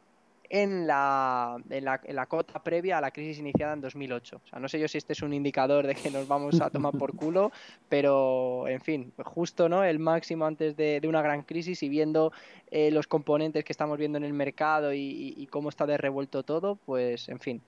en 0.49 0.88
la, 0.88 1.58
en 1.69 1.86
la, 1.86 2.25
cota 2.27 2.62
previa 2.63 2.97
a 2.97 3.01
la 3.01 3.12
crisis 3.12 3.39
iniciada 3.39 3.73
en 3.73 3.81
2008. 3.81 4.41
O 4.43 4.47
sea, 4.47 4.60
no 4.60 4.67
sé 4.67 4.79
yo 4.79 4.88
si 4.88 4.97
este 4.97 5.13
es 5.13 5.21
un 5.21 5.34
indicador 5.34 5.88
de 5.88 5.95
que 5.95 6.12
nos 6.12 6.27
vamos 6.27 6.62
a 6.62 6.69
tomar 6.69 6.93
por 6.97 7.15
culo, 7.15 7.51
pero 7.89 8.67
en 8.67 8.81
fin, 8.81 9.13
justo 9.23 9.69
no 9.69 9.84
el 9.84 9.99
máximo 9.99 10.45
antes 10.45 10.75
de, 10.75 11.01
una 11.05 11.21
gran 11.21 11.43
crisis 11.43 11.84
y 11.84 11.89
viendo 11.89 12.31
eh, 12.71 12.89
los 12.89 13.08
componentes 13.08 13.63
que 13.63 13.73
estamos 13.73 13.97
viendo 13.97 14.17
en 14.17 14.23
el 14.23 14.34
mercado 14.34 14.91
y, 14.93 15.34
y 15.38 15.47
cómo 15.47 15.69
está 15.69 15.86
de 15.86 15.97
revuelto 15.97 16.43
todo, 16.43 16.75
pues 16.75 17.29
en 17.29 17.39
fin, 17.39 17.62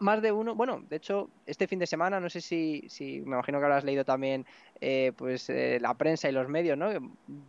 más 0.00 0.20
de 0.20 0.32
uno, 0.32 0.54
bueno, 0.54 0.82
de 0.88 0.96
hecho, 0.96 1.30
este 1.46 1.68
fin 1.68 1.78
de 1.78 1.86
semana, 1.86 2.18
no 2.18 2.28
sé 2.28 2.40
si, 2.40 2.84
si 2.88 3.20
me 3.20 3.36
imagino 3.36 3.58
que 3.58 3.64
habrás 3.64 3.84
leído 3.84 4.04
también 4.04 4.44
eh, 4.80 5.12
pues 5.16 5.48
eh, 5.48 5.78
la 5.80 5.94
prensa 5.94 6.28
y 6.28 6.32
los 6.32 6.48
medios, 6.48 6.76
¿no? 6.76 6.88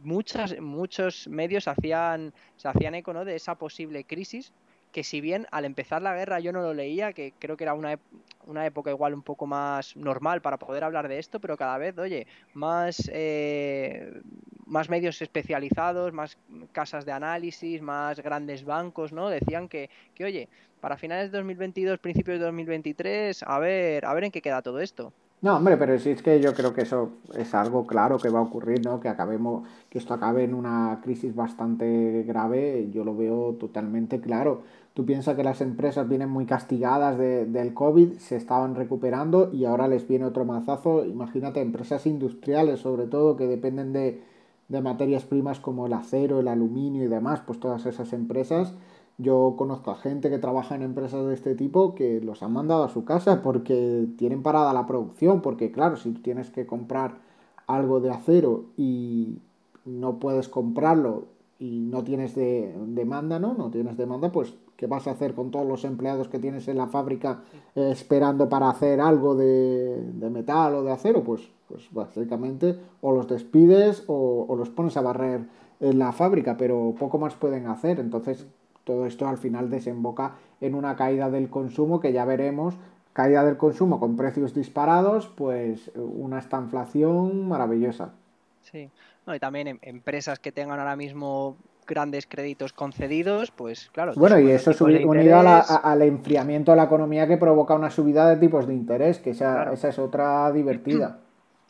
Muchas, 0.03 0.59
muchos 0.59 1.27
medios 1.27 1.67
hacían, 1.67 2.33
se 2.55 2.67
hacían 2.67 2.95
eco 2.95 3.11
¿no? 3.13 3.25
de 3.25 3.35
esa 3.35 3.55
posible 3.55 4.03
crisis 4.03 4.53
que 4.91 5.03
si 5.03 5.21
bien 5.21 5.47
al 5.51 5.65
empezar 5.65 6.01
la 6.01 6.15
guerra 6.15 6.39
yo 6.39 6.51
no 6.51 6.61
lo 6.61 6.73
leía, 6.73 7.13
que 7.13 7.33
creo 7.37 7.57
que 7.57 7.63
era 7.63 7.73
una, 7.73 7.99
una 8.45 8.65
época 8.65 8.89
igual 8.89 9.13
un 9.13 9.21
poco 9.21 9.45
más 9.45 9.95
normal 9.95 10.41
para 10.41 10.57
poder 10.57 10.83
hablar 10.83 11.07
de 11.07 11.19
esto, 11.19 11.39
pero 11.39 11.57
cada 11.57 11.77
vez, 11.77 11.97
oye, 11.97 12.27
más, 12.53 13.09
eh, 13.13 14.21
más 14.67 14.89
medios 14.89 15.21
especializados, 15.21 16.13
más 16.13 16.37
casas 16.71 17.05
de 17.05 17.11
análisis, 17.11 17.81
más 17.81 18.19
grandes 18.19 18.65
bancos, 18.65 19.11
¿no? 19.13 19.29
Decían 19.29 19.67
que, 19.67 19.89
que, 20.13 20.25
oye, 20.25 20.49
para 20.79 20.97
finales 20.97 21.31
de 21.31 21.37
2022, 21.37 21.99
principios 21.99 22.39
de 22.39 22.45
2023, 22.45 23.43
a 23.43 23.59
ver, 23.59 24.05
a 24.05 24.13
ver 24.13 24.25
en 24.25 24.31
qué 24.31 24.41
queda 24.41 24.61
todo 24.61 24.79
esto. 24.79 25.11
No, 25.39 25.55
hombre, 25.55 25.77
pero 25.77 25.99
sí 25.99 26.09
es 26.09 26.23
que 26.23 26.39
yo 26.39 26.55
creo 26.55 26.73
que 26.73 26.81
eso 26.81 27.11
es 27.35 27.53
algo 27.53 27.85
claro 27.85 28.17
que 28.17 28.29
va 28.29 28.39
a 28.39 28.41
ocurrir, 28.41 28.83
¿no? 28.83 28.99
Que 28.99 29.07
acabemos, 29.07 29.67
que 29.87 29.99
esto 29.99 30.15
acabe 30.15 30.43
en 30.43 30.55
una 30.55 30.99
crisis 31.03 31.35
bastante 31.35 32.23
grave, 32.23 32.89
yo 32.91 33.03
lo 33.03 33.15
veo 33.15 33.53
totalmente 33.53 34.19
claro. 34.19 34.63
Tú 34.95 35.05
piensas 35.05 35.35
que 35.35 35.43
las 35.43 35.61
empresas 35.61 36.09
vienen 36.09 36.29
muy 36.29 36.47
castigadas 36.47 37.19
de, 37.19 37.45
del 37.45 37.75
COVID, 37.75 38.17
se 38.17 38.35
estaban 38.35 38.73
recuperando 38.73 39.51
y 39.53 39.65
ahora 39.65 39.87
les 39.87 40.07
viene 40.07 40.25
otro 40.25 40.43
mazazo. 40.43 41.05
Imagínate, 41.05 41.61
empresas 41.61 42.07
industriales 42.07 42.79
sobre 42.79 43.05
todo 43.05 43.37
que 43.37 43.45
dependen 43.45 43.93
de, 43.93 44.23
de 44.67 44.81
materias 44.81 45.25
primas 45.25 45.59
como 45.59 45.87
el 45.87 45.93
acero, 45.93 46.39
el 46.39 46.47
aluminio 46.47 47.03
y 47.03 47.07
demás, 47.07 47.41
pues 47.45 47.59
todas 47.59 47.85
esas 47.85 48.13
empresas 48.13 48.73
yo 49.17 49.55
conozco 49.57 49.89
a 49.91 49.95
gente 49.95 50.29
que 50.29 50.37
trabaja 50.37 50.75
en 50.75 50.83
empresas 50.83 51.25
de 51.25 51.33
este 51.33 51.55
tipo 51.55 51.95
que 51.95 52.21
los 52.21 52.43
han 52.43 52.53
mandado 52.53 52.83
a 52.83 52.89
su 52.89 53.03
casa 53.03 53.41
porque 53.41 54.07
tienen 54.17 54.43
parada 54.43 54.73
la 54.73 54.85
producción, 54.85 55.41
porque 55.41 55.71
claro, 55.71 55.95
si 55.97 56.11
tienes 56.11 56.51
que 56.51 56.67
comprar 56.67 57.17
algo 57.65 57.99
de 57.99 58.11
acero 58.11 58.65
y, 58.77 59.39
no 59.87 60.19
puedes 60.19 60.49
comprarlo 60.49 61.25
y 61.59 61.79
no 61.79 62.03
tienes 62.03 62.35
de, 62.35 62.75
demanda, 62.87 63.39
¿no? 63.39 63.53
No 63.53 63.71
tienes 63.71 63.97
demanda, 63.97 64.31
pues 64.31 64.53
¿qué 64.75 64.85
vas 64.85 65.07
a 65.07 65.11
hacer 65.11 65.33
con 65.33 65.49
todos 65.49 65.65
los 65.65 65.85
empleados 65.85 66.27
que 66.27 66.39
tienes 66.39 66.67
en 66.67 66.77
la 66.77 66.87
fábrica 66.87 67.41
eh, 67.73 67.89
esperando 67.91 68.49
para 68.49 68.69
hacer 68.69 68.99
algo 68.99 69.33
de, 69.33 70.29
metal 70.29 70.75
o 70.75 70.83
de 70.83 70.91
acero? 70.91 71.23
Pues, 71.23 71.49
pues 71.67 71.87
básicamente 71.91 72.77
o 73.01 73.11
los 73.13 73.27
despides 73.27 74.03
o, 74.07 74.45
o, 74.47 74.55
los 74.55 74.69
pones 74.69 74.97
a 74.97 75.01
barrer 75.01 75.41
en 75.79 75.99
la 75.99 76.11
fábrica, 76.11 76.57
pero 76.57 76.95
poco 76.97 77.17
más 77.17 77.35
pueden 77.35 77.67
hacer. 77.67 77.99
Entonces 77.99 78.47
todo 78.83 79.05
esto 79.05 79.27
al 79.27 79.37
final 79.37 79.69
desemboca 79.69 80.35
en 80.61 80.73
una 80.73 80.95
caída 80.95 81.29
del 81.29 81.49
consumo 81.49 81.99
que 81.99 82.13
ya 82.13 82.25
veremos. 82.25 82.75
Caída 83.11 83.43
del 83.43 83.57
consumo 83.57 83.99
con 83.99 84.15
precios 84.15 84.53
disparados, 84.53 85.27
pues 85.27 85.91
una 85.95 86.39
estanflación 86.39 87.47
maravillosa. 87.47 88.13
Sí, 88.61 88.89
y 89.27 89.39
también 89.39 89.67
em, 89.67 89.79
empresas 89.81 90.39
que 90.39 90.51
tengan 90.51 90.79
ahora 90.79 90.95
mismo 90.95 91.57
grandes 91.85 92.27
créditos 92.27 92.73
concedidos, 92.73 93.51
pues 93.51 93.89
claro. 93.91 94.13
Bueno, 94.15 94.39
y 94.39 94.51
eso 94.51 94.71
unido 94.83 95.39
al 95.39 96.01
enfriamiento 96.01 96.71
de 96.71 96.77
la 96.77 96.83
economía 96.83 97.27
que 97.27 97.37
provoca 97.37 97.75
una 97.75 97.89
subida 97.89 98.29
de 98.29 98.37
tipos 98.37 98.67
de 98.67 98.73
interés, 98.73 99.19
que 99.19 99.31
esa, 99.31 99.73
esa 99.73 99.89
es 99.89 99.99
otra 99.99 100.51
divertida. 100.51 101.19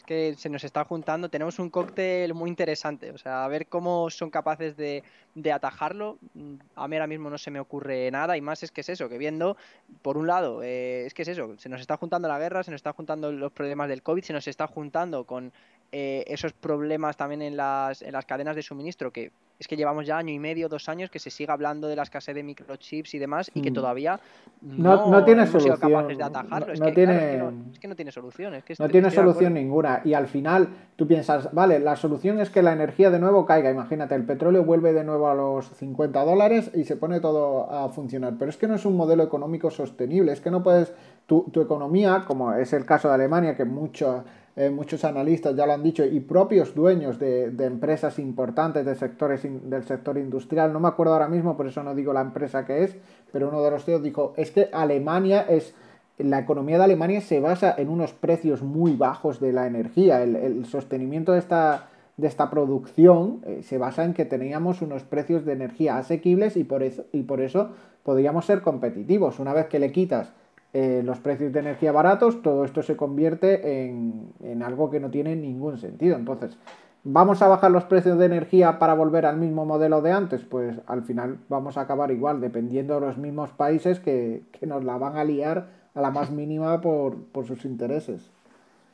Que 0.07 0.35
se 0.37 0.49
nos 0.49 0.63
está 0.63 0.85
juntando, 0.85 1.29
tenemos 1.29 1.59
un 1.59 1.69
cóctel 1.69 2.33
muy 2.33 2.49
interesante, 2.49 3.11
o 3.11 3.17
sea, 3.17 3.43
a 3.43 3.47
ver 3.49 3.67
cómo 3.67 4.09
son 4.09 4.29
capaces 4.29 4.77
de, 4.77 5.03
de, 5.35 5.51
atajarlo, 5.51 6.17
mm, 6.33 6.53
a 6.75 6.87
mí 6.87 6.95
ahora 6.95 7.07
mismo 7.07 7.29
no 7.29 7.37
se 7.37 7.51
me 7.51 7.59
ocurre 7.59 8.09
nada 8.09 8.37
y 8.37 8.41
más 8.41 8.63
es 8.63 8.71
que 8.71 8.81
es 8.81 8.89
eso, 8.89 9.09
que 9.09 9.17
viendo, 9.17 9.57
por 10.01 10.17
un 10.17 10.25
lado, 10.25 10.63
eh, 10.63 11.05
es 11.05 11.13
que 11.13 11.23
es 11.23 11.27
eso, 11.27 11.55
se 11.57 11.67
nos 11.67 11.81
está 11.81 11.97
juntando 11.97 12.29
la 12.29 12.39
guerra, 12.39 12.63
se 12.63 12.71
nos 12.71 12.79
está 12.79 12.93
juntando 12.93 13.33
los 13.33 13.51
problemas 13.51 13.89
del 13.89 14.01
COVID, 14.01 14.23
se 14.23 14.31
nos 14.31 14.47
está 14.47 14.65
juntando 14.65 15.25
con 15.25 15.51
eh, 15.91 16.23
esos 16.27 16.53
problemas 16.53 17.17
también 17.17 17.41
en 17.41 17.57
las, 17.57 18.01
en 18.01 18.13
las 18.13 18.25
cadenas 18.25 18.55
de 18.55 18.63
suministro, 18.63 19.11
que 19.11 19.33
es 19.59 19.67
que 19.67 19.75
llevamos 19.75 20.05
ya 20.05 20.17
año 20.17 20.31
y 20.31 20.39
medio, 20.39 20.69
dos 20.69 20.87
años 20.89 21.09
que 21.09 21.19
se 21.19 21.29
sigue 21.29 21.51
hablando 21.51 21.87
de 21.87 21.95
la 21.95 22.03
escasez 22.03 22.35
de 22.35 22.43
microchips 22.43 23.13
y 23.15 23.19
demás 23.19 23.49
y 23.53 23.61
que 23.61 23.71
mm. 23.71 23.73
todavía 23.73 24.19
no, 24.61 25.09
no, 25.09 25.23
tiene 25.23 25.47
solución. 25.47 25.77
capaces 25.79 26.17
de 26.17 26.23
atajarlo. 26.23 26.73
es, 26.73 26.79
que, 26.79 26.91
tiene... 26.91 27.35
es, 27.71 27.79
que 27.79 27.87
no, 27.87 27.95
tiene 27.95 28.11
solución. 28.11 28.53
Es 28.53 28.63
que 28.63 28.75
no 28.77 28.87
tiene 28.89 29.09
solución 29.09 29.53
ninguna. 29.53 30.01
Y 30.03 30.13
al 30.13 30.27
final 30.27 30.69
tú 30.95 31.07
piensas, 31.07 31.53
vale, 31.53 31.79
la 31.79 31.95
solución 31.95 32.39
es 32.39 32.49
que 32.49 32.61
la 32.61 32.73
energía 32.73 33.09
de 33.09 33.19
nuevo 33.19 33.45
caiga. 33.45 33.71
Imagínate, 33.71 34.15
el 34.15 34.23
petróleo 34.23 34.63
vuelve 34.63 34.93
de 34.93 35.03
nuevo 35.03 35.27
a 35.27 35.35
los 35.35 35.69
50 35.77 36.23
dólares 36.23 36.71
y 36.73 36.83
se 36.83 36.95
pone 36.95 37.19
todo 37.19 37.71
a 37.71 37.89
funcionar. 37.89 38.35
Pero 38.37 38.49
es 38.49 38.57
que 38.57 38.67
no 38.67 38.75
es 38.75 38.85
un 38.85 38.95
modelo 38.95 39.23
económico 39.23 39.71
sostenible. 39.71 40.31
Es 40.33 40.41
que 40.41 40.51
no 40.51 40.61
puedes, 40.63 40.93
tu, 41.25 41.49
tu 41.51 41.61
economía, 41.61 42.25
como 42.27 42.53
es 42.53 42.73
el 42.73 42.85
caso 42.85 43.07
de 43.07 43.15
Alemania, 43.15 43.55
que 43.55 43.65
mucho 43.65 44.23
eh, 44.59 44.71
muchos 44.71 45.05
analistas 45.05 45.55
ya 45.55 45.67
lo 45.67 45.73
han 45.73 45.83
dicho, 45.83 46.03
y 46.03 46.19
propios 46.19 46.73
dueños 46.73 47.19
de, 47.19 47.53
empresas 47.59 48.17
importantes 48.17 48.87
de 48.87 48.95
sectores 48.95 49.41
del 49.43 49.83
sector 49.83 50.17
industrial, 50.17 50.73
no 50.73 50.79
me 50.79 50.87
acuerdo 50.87 51.13
ahora 51.13 51.27
mismo, 51.27 51.55
por 51.55 51.67
eso 51.67 51.83
no 51.83 51.93
digo 51.93 52.11
la 52.11 52.21
empresa 52.21 52.65
que 52.65 52.83
es, 52.83 52.97
pero 53.31 53.49
uno 53.49 53.61
de 53.61 53.69
los 53.69 53.85
CEOs 53.85 54.01
dijo, 54.01 54.33
es 54.35 54.49
que 54.49 54.67
Alemania 54.73 55.41
es, 55.47 55.75
la 56.17 56.39
economía 56.39 56.79
de 56.79 56.85
Alemania 56.85 57.21
se 57.21 57.39
basa 57.39 57.75
en 57.77 57.87
unos 57.89 58.13
precios 58.13 58.63
muy 58.63 58.95
bajos 58.95 59.39
de 59.39 59.53
la 59.53 59.67
energía, 59.67 60.23
el, 60.23 60.65
sostenimiento 60.65 61.33
de 61.33 61.39
esta, 61.39 61.89
de 62.17 62.27
esta 62.27 62.49
producción 62.49 63.41
eh, 63.45 63.61
se 63.61 63.77
basa 63.77 64.05
en 64.05 64.15
que 64.15 64.25
teníamos 64.25 64.81
unos 64.81 65.03
precios 65.03 65.45
de 65.45 65.53
energía 65.53 65.99
asequibles 65.99 66.57
y 66.57 66.63
por 66.63 66.81
eso, 66.81 67.05
y 67.11 67.21
por 67.21 67.41
eso 67.41 67.69
podríamos 68.01 68.45
ser 68.45 68.63
competitivos. 68.63 69.37
Una 69.37 69.53
vez 69.53 69.67
que 69.67 69.77
le 69.77 69.91
quitas 69.91 70.33
eh, 70.79 71.01
los 71.03 71.17
precios 71.17 71.51
de 71.51 71.59
energía 71.59 71.91
baratos, 71.91 72.43
todo 72.43 72.63
esto 72.63 72.83
se 72.83 72.95
convierte 72.95 73.87
en, 73.87 74.31
en, 74.43 74.61
algo 74.61 74.91
que 74.91 74.99
no 74.99 75.09
tiene 75.09 75.35
ningún 75.35 75.79
sentido. 75.79 76.15
Entonces, 76.15 76.55
¿vamos 77.03 77.41
a 77.41 77.47
bajar 77.47 77.71
los 77.71 77.85
precios 77.85 78.19
de 78.19 78.27
energía 78.27 78.77
para 78.77 78.93
volver 78.93 79.25
al 79.25 79.37
mismo 79.37 79.65
modelo 79.65 80.03
de 80.03 80.11
antes? 80.11 80.43
Pues 80.43 80.79
al 80.85 81.01
final 81.01 81.39
vamos 81.49 81.77
a 81.77 81.81
acabar 81.81 82.11
igual, 82.11 82.41
dependiendo 82.41 82.93
de 82.93 83.07
los 83.07 83.17
mismos 83.17 83.49
países 83.49 83.99
que, 83.99 84.43
que 84.51 84.67
nos 84.67 84.83
la 84.83 84.99
van 84.99 85.17
a 85.17 85.23
liar 85.23 85.65
a 85.95 86.01
la 86.01 86.11
más 86.11 86.29
mínima 86.29 86.79
por, 86.79 87.23
por 87.23 87.47
sus 87.47 87.65
intereses. 87.65 88.21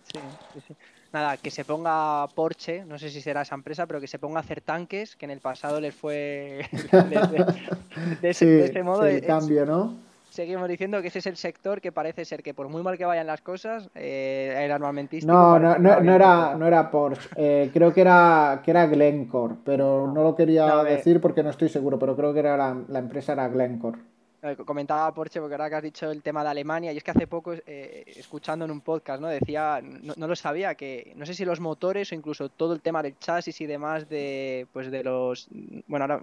Sí, 0.06 0.20
sí, 0.54 0.62
sí. 0.66 0.76
Nada, 1.12 1.36
que 1.36 1.52
se 1.52 1.66
ponga 1.66 2.30
Porsche, 2.30 2.86
no 2.86 2.98
sé 2.98 3.10
si 3.10 3.20
será 3.20 3.42
esa 3.42 3.56
empresa, 3.56 3.86
pero 3.88 4.00
que 4.00 4.08
se 4.08 4.20
ponga 4.20 4.38
a 4.38 4.44
hacer 4.44 4.62
tanques, 4.62 5.18
que 5.18 5.26
en 5.26 5.32
el 5.32 5.42
pasado 5.42 5.82
les 5.82 5.94
fue 5.94 6.66
de, 8.22 8.30
ese, 8.30 8.84
modo. 8.84 9.06
el 9.06 9.26
cambio, 9.26 9.66
¿no? 9.66 10.13
Seguimos 10.34 10.68
diciendo 10.68 11.00
que 11.02 11.10
ese 11.10 11.20
es 11.20 11.28
el 11.28 11.38
sector 11.38 11.80
que 11.80 11.92
parece 11.92 12.26
ser 12.26 12.42
que 12.42 12.56
por 12.56 12.68
muy 12.68 12.82
mal 12.82 12.98
que 12.98 13.06
vayan 13.06 13.28
las 13.28 13.42
cosas, 13.42 13.90
eh, 13.94 14.60
el 14.66 14.72
armamentístico... 14.72 15.32
No, 15.32 15.60
no, 15.60 15.78
no, 15.78 16.00
no, 16.00 16.16
era, 16.16 16.56
no 16.56 16.66
era 16.66 16.90
Porsche, 16.90 17.30
eh, 17.36 17.70
creo 17.72 17.94
que 17.94 18.02
era, 18.02 18.62
que 18.64 18.72
era 18.72 18.88
Glencore, 18.88 19.56
pero 19.64 20.12
no, 20.12 20.24
lo 20.24 20.36
quería 20.36 20.84
decir 20.84 21.22
porque 21.22 21.44
no 21.44 21.52
estoy 21.52 21.70
seguro, 21.70 22.00
pero 22.00 22.16
creo 22.16 22.34
que 22.34 22.40
era 22.40 22.58
la, 22.58 23.00
empresa 23.00 23.34
era 23.34 23.48
Glencore. 23.48 24.00
Eh, 24.46 24.58
comentaba 24.58 25.14
Porsche 25.14 25.40
porque 25.40 25.54
ahora 25.54 25.70
que 25.70 25.76
has 25.76 25.84
dicho 25.84 26.12
el 26.12 26.22
tema 26.22 26.44
de 26.44 26.50
Alemania 26.50 26.92
y 26.92 26.98
es 26.98 27.04
que 27.04 27.12
hace 27.12 27.28
poco 27.28 27.54
eh, 27.54 28.04
escuchando 28.08 28.66
en 28.66 28.72
un 28.72 28.82
podcast 28.82 29.22
no 29.22 29.30
decía 29.30 29.82
no, 29.82 30.28
lo 30.28 30.36
sabía 30.36 30.76
que 30.76 31.14
no 31.16 31.26
sé 31.26 31.34
si 31.34 31.46
los 31.46 31.62
motores 31.62 32.12
o 32.12 32.16
incluso 32.16 32.50
todo 32.50 32.74
el 32.74 32.82
tema 32.82 33.02
del 33.02 33.18
chasis 33.18 33.62
y 33.62 33.66
demás 33.66 34.10
de 34.10 34.68
pues 34.74 34.92
de 34.92 35.02
los 35.02 35.48
bueno 35.88 36.04
ahora, 36.04 36.22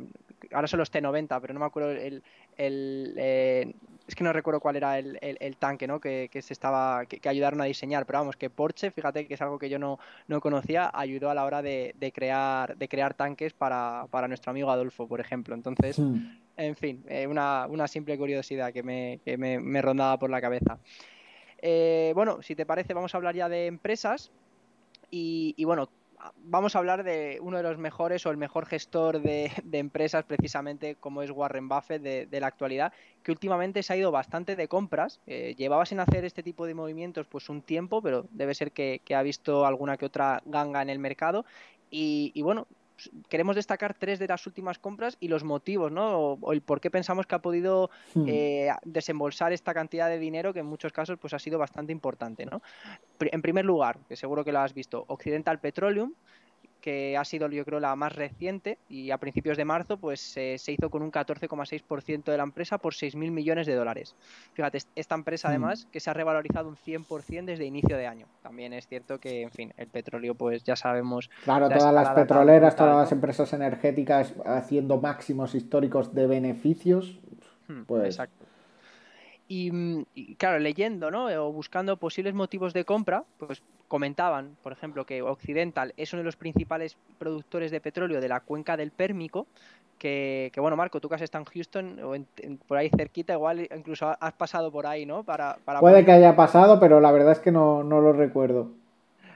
ahora 0.53 0.69
son 0.69 0.81
los 0.81 0.93
T90 0.93 1.41
pero 1.41 1.55
no 1.55 1.61
me 1.61 1.67
acuerdo 1.67 1.93
el, 1.93 2.23
el 2.59 3.15
eh, 3.17 3.73
es 4.11 4.17
que 4.17 4.25
no 4.25 4.33
recuerdo 4.33 4.59
cuál 4.59 4.75
era 4.75 4.99
el, 4.99 5.57
tanque 5.61 5.87
¿no? 5.87 6.01
que, 6.01 6.29
se 6.43 6.53
estaba 6.53 7.07
que, 7.07 7.29
ayudaron 7.29 7.61
a 7.61 7.65
diseñar, 7.65 8.07
pero 8.07 8.19
vamos, 8.19 8.37
que 8.37 8.51
Porsche, 8.51 8.91
fíjate 8.91 9.29
que 9.29 9.35
es 9.35 9.41
algo 9.41 9.57
que 9.57 9.69
yo 9.69 9.79
no, 9.79 10.01
conocía, 10.41 10.91
ayudó 10.93 11.31
a 11.31 11.35
la 11.35 11.45
hora 11.45 11.63
de, 11.63 11.95
crear, 12.13 12.77
de 12.77 12.89
crear 12.89 13.15
tanques 13.15 13.53
para, 13.53 14.09
nuestro 14.27 14.51
amigo 14.51 14.69
Adolfo, 14.69 15.07
por 15.07 15.21
ejemplo. 15.21 15.55
Entonces, 15.55 15.97
hmm. 16.01 16.41
En 16.61 16.77
fin, 16.77 17.05
eh, 17.09 17.27
una, 17.27 17.89
simple 17.89 18.17
curiosidad 18.19 18.73
que 18.73 18.83
me, 18.83 19.83
rondaba 19.83 20.19
por 20.19 20.31
la 20.31 20.41
cabeza. 20.41 20.79
Eh, 21.63 22.13
bueno, 22.15 22.43
si 22.43 22.55
te 22.55 22.67
parece, 22.67 22.95
vamos 22.95 23.15
a 23.15 23.19
hablar 23.19 23.35
ya 23.35 23.49
de 23.49 23.67
empresas. 23.67 24.31
Y, 25.11 25.55
y 25.57 25.65
bueno, 25.65 25.91
vamos 26.37 26.75
a 26.75 26.79
hablar 26.79 27.03
de 27.03 27.39
uno 27.41 27.57
de 27.57 27.63
los 27.63 27.79
mejores 27.79 28.25
o 28.27 28.31
el 28.31 28.37
mejor 28.37 28.67
gestor 28.67 29.21
de, 29.21 29.51
empresas 29.73 30.25
precisamente 30.25 30.97
como 30.97 31.23
es 31.23 31.31
Warren 31.31 31.69
Buffett 31.69 32.03
de, 32.03 32.41
la 32.41 32.47
actualidad, 32.47 32.93
que 33.23 33.33
últimamente 33.33 33.83
se 33.83 33.93
ha 33.93 33.97
ido 33.97 34.11
bastante 34.11 34.57
de 34.57 34.69
compras. 34.69 35.21
Eh, 35.27 35.55
llevaba 35.57 35.87
sin 35.87 36.01
hacer 36.01 36.25
este 36.25 36.43
tipo 36.43 36.67
de 36.67 36.75
movimientos 36.75 37.27
pues 37.27 37.49
un 37.49 37.63
tiempo, 37.63 38.03
pero 38.03 38.27
debe 38.31 38.55
ser 38.55 38.73
que, 38.73 39.01
ha 39.15 39.23
visto 39.23 39.67
alguna 39.67 39.97
que 39.97 40.07
otra 40.07 40.43
ganga 40.45 40.83
en 40.83 40.91
el 40.91 40.99
mercado. 40.99 41.45
y 41.91 42.41
bueno, 42.43 42.67
queremos 43.29 43.57
destacar 43.57 43.95
tres 43.95 44.19
de 44.19 44.27
las 44.29 44.47
últimas 44.47 44.79
compras 44.79 45.17
y 45.21 45.29
los 45.29 45.45
motivos, 45.45 45.93
¿no? 45.93 46.39
O, 46.41 46.53
el 46.53 46.61
por 46.61 46.81
qué 46.81 46.91
pensamos 46.91 47.27
que 47.27 47.35
ha 47.35 47.41
podido 47.41 47.91
hmm. 48.15 48.25
eh, 48.27 48.71
desembolsar 48.85 49.53
esta 49.53 49.75
cantidad 49.75 50.09
de 50.09 50.19
dinero 50.19 50.53
que 50.53 50.61
en 50.61 50.67
muchos 50.67 50.93
casos 50.93 51.19
pues 51.19 51.35
ha 51.35 51.39
sido 51.39 51.59
bastante 51.59 51.93
importante, 51.93 52.47
¿no? 52.47 52.63
En 53.21 53.43
primer 53.43 53.65
lugar, 53.65 53.99
que 54.09 54.17
seguro 54.17 54.45
que 54.45 54.53
lo 54.53 54.61
has 54.61 54.75
visto, 54.75 55.05
Occidental 55.09 55.61
Petroleum, 55.61 56.13
que 56.81 57.17
ha 57.17 57.25
sido 57.25 57.49
yo 57.49 57.65
creo 57.65 57.81
la 57.81 57.95
más 57.97 58.15
reciente 58.15 58.79
y 58.89 59.11
a 59.11 59.19
principios 59.19 59.57
de 59.57 59.65
marzo 59.65 59.99
pues 59.99 60.37
eh, 60.37 60.57
se 60.59 60.73
hizo 60.73 60.91
con 60.91 61.03
un 61.03 61.13
14,6% 61.13 62.25
de 62.25 62.37
la 62.37 62.43
empresa 62.43 62.79
por 62.79 62.95
6.000 62.95 63.31
millones 63.31 63.67
de 63.67 63.75
dólares. 63.75 64.15
Fíjate, 64.55 64.79
esta 64.97 65.15
empresa 65.15 65.49
mm. 65.49 65.51
además 65.51 65.87
que 65.91 66.01
se 66.01 66.11
ha 66.11 66.15
revalorizado 66.15 66.69
un 66.69 66.77
100% 66.77 67.45
desde 67.45 67.65
inicio 67.65 67.97
de 67.97 68.07
año. 68.07 68.27
También 68.43 68.73
es 68.73 68.87
cierto 68.87 69.19
que, 69.19 69.43
en 69.43 69.51
fin, 69.51 69.73
el 69.77 69.89
petróleo 69.89 70.35
pues 70.35 70.65
ya 70.65 70.77
sabemos... 70.77 71.31
Claro, 71.45 71.69
todas 71.69 71.95
las 71.95 72.11
petroleras, 72.11 72.77
todas 72.77 72.97
las 72.97 73.13
empresas 73.13 73.53
energéticas 73.53 74.35
haciendo 74.45 75.01
máximos 75.01 75.55
históricos 75.55 76.15
de 76.15 76.27
beneficios. 76.27 77.19
Hmm, 77.69 77.83
pues... 77.85 78.07
Exacto. 78.07 78.40
Y, 79.53 80.37
claro, 80.37 80.61
leyendo, 80.61 81.11
¿no? 81.11 81.27
O 81.27 81.53
buscando 81.53 81.97
posibles 81.97 82.35
motivos 82.35 82.73
de 82.73 82.85
compra, 82.85 83.25
pues 83.37 83.65
comentaban, 83.89 84.57
por 84.63 84.71
ejemplo, 84.71 85.05
que 85.05 85.23
Occidental 85.23 85.93
es 85.97 86.13
uno 86.13 86.21
de 86.21 86.27
los 86.27 86.37
principales 86.37 86.97
productores 87.19 87.73
de 87.73 87.81
petróleo 87.81 88.21
de 88.21 88.29
la 88.29 88.39
cuenca 88.39 88.77
del 88.77 88.93
Pérmico, 88.93 89.49
que, 89.99 90.53
bueno, 90.57 90.77
Marco, 90.77 91.01
tú 91.01 91.09
que 91.09 91.17
has 91.17 91.23
estado 91.23 91.43
en 91.43 91.53
Houston 91.53 91.99
o 92.01 92.15
por 92.69 92.79
ahí 92.79 92.91
cerquita, 92.91 93.33
igual 93.33 93.69
incluso 93.77 94.15
has 94.21 94.33
pasado 94.35 94.71
por 94.71 94.87
ahí, 94.87 95.05
¿no? 95.05 95.25
Para, 95.25 95.57
Puede 95.81 96.05
que 96.05 96.13
haya 96.13 96.37
pasado, 96.37 96.79
pero 96.79 97.01
la 97.01 97.11
verdad 97.11 97.33
es 97.33 97.41
que 97.41 97.51
no, 97.51 97.83
no 97.83 98.01
lo 98.01 98.13
recuerdo. 98.13 98.71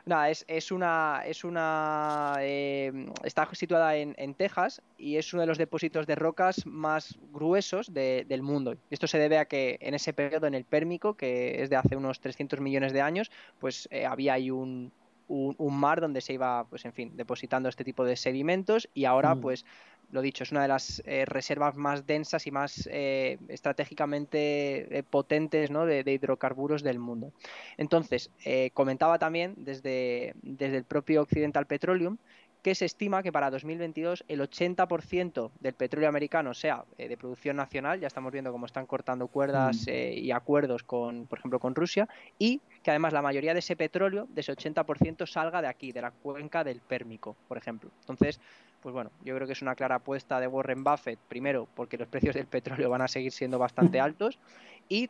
Nada, 0.07 0.29
es, 0.29 0.45
es 0.49 0.71
una. 0.71 1.23
Es 1.25 1.45
una 1.45 2.35
eh, 2.41 3.07
está 3.23 3.49
situada 3.55 3.97
en, 3.97 4.15
en, 4.19 4.35
Texas 4.35 4.83
y 4.99 5.17
es 5.17 5.33
uno 5.33 5.41
de 5.41 5.47
los 5.47 5.57
depósitos 5.57 6.07
de 6.07 6.15
rocas 6.15 6.67
más 6.67 7.19
gruesos 7.33 7.93
del 7.95 8.43
mundo. 8.43 8.77
Esto 8.91 9.07
se 9.07 9.19
debe 9.19 9.39
a 9.39 9.47
que 9.47 9.79
en 9.81 9.95
ese 9.95 10.13
periodo, 10.13 10.47
en 10.47 10.55
el 10.55 10.65
Pérmico, 10.65 11.15
que 11.15 11.63
es 11.63 11.71
de 11.71 11.77
hace 11.77 11.97
unos 11.97 12.21
300 12.21 12.61
millones 12.61 12.93
de 12.93 13.01
años, 13.01 13.31
pues 13.59 13.89
eh, 13.91 14.05
había 14.05 14.35
ahí 14.35 14.51
un, 14.51 14.93
un, 15.29 15.77
mar 15.77 16.01
donde 16.01 16.21
se 16.21 16.35
iba, 16.35 16.65
pues 16.65 16.85
en 16.85 16.93
fin, 16.93 17.17
depositando 17.17 17.69
este 17.69 17.85
tipo 17.85 18.05
de 18.05 18.17
sedimentos 18.17 18.89
y 18.95 19.05
ahora, 19.07 19.35
mm. 19.35 19.41
pues, 19.41 19.65
lo 20.11 20.23
dicho, 20.23 20.45
es 20.45 20.53
una 20.53 20.63
de 20.63 20.69
las 20.69 21.03
eh, 21.07 21.25
reservas 21.25 21.77
más 21.77 22.07
densas 22.07 22.47
y 22.47 22.51
más 22.51 22.89
eh, 22.91 23.39
estratégicamente 23.49 24.99
eh, 24.99 25.03
potentes 25.03 25.71
¿no? 25.71 25.87
de, 25.87 26.05
hidrocarburos 26.07 26.83
del 26.83 26.99
mundo. 26.99 27.33
Entonces, 27.77 28.31
comentaba 28.73 29.19
también 29.19 29.55
desde, 29.57 30.35
desde 30.43 30.77
el 30.77 30.85
propio 30.85 31.23
Occidental 31.23 31.67
Petroleum 31.67 32.19
que 32.65 32.75
se 32.75 32.87
estima 32.87 33.23
que 33.23 33.31
para 33.31 33.51
2022 33.51 34.25
el 34.27 34.41
80% 34.41 35.51
del 35.61 35.75
petróleo 35.75 36.09
americano 36.09 36.55
sea 36.55 36.87
eh, 36.97 37.09
de 37.09 37.19
producción 37.19 37.57
nacional, 37.57 38.01
ya 38.01 38.07
estamos 38.07 38.33
viendo 38.33 38.51
cómo 38.53 38.65
están 38.65 38.87
cortando 38.87 39.29
cuerdas 39.29 39.87
mm. 39.87 39.91
eh, 39.91 40.15
y 40.15 40.31
acuerdos 40.31 40.83
con, 40.83 41.27
por 41.27 41.39
ejemplo, 41.39 41.61
con 41.61 41.75
Rusia, 41.75 42.09
y 42.39 42.63
que 42.85 42.91
además 42.91 43.15
la 43.15 43.23
mayoría 43.23 43.55
de 43.55 43.61
ese 43.61 43.77
petróleo, 43.77 44.29
de 44.29 44.43
ese 44.43 44.53
80%, 44.53 45.27
salga 45.27 45.63
de 45.63 45.69
aquí, 45.69 45.91
de 45.91 46.03
la 46.03 46.11
cuenca 46.11 46.63
del 46.63 46.81
Pérmico, 46.81 47.35
por 47.49 47.57
ejemplo. 47.57 47.91
Entonces, 48.01 48.39
pues 48.83 48.93
bueno, 48.93 49.11
yo 49.25 49.35
creo 49.35 49.47
que 49.47 49.55
es 49.55 49.63
una 49.63 49.75
clara 49.75 49.97
apuesta 49.97 50.39
de 50.39 50.47
Warren 50.47 50.85
Buffett, 50.85 51.19
primero 51.19 51.67
porque 51.75 51.97
los 51.97 52.07
precios 52.09 52.35
del 52.35 52.47
petróleo 52.47 52.91
van 52.91 53.01
a 53.01 53.09
seguir 53.09 53.33
siendo 53.33 53.59
bastante 53.59 54.01
altos, 54.01 54.39
y 54.87 55.09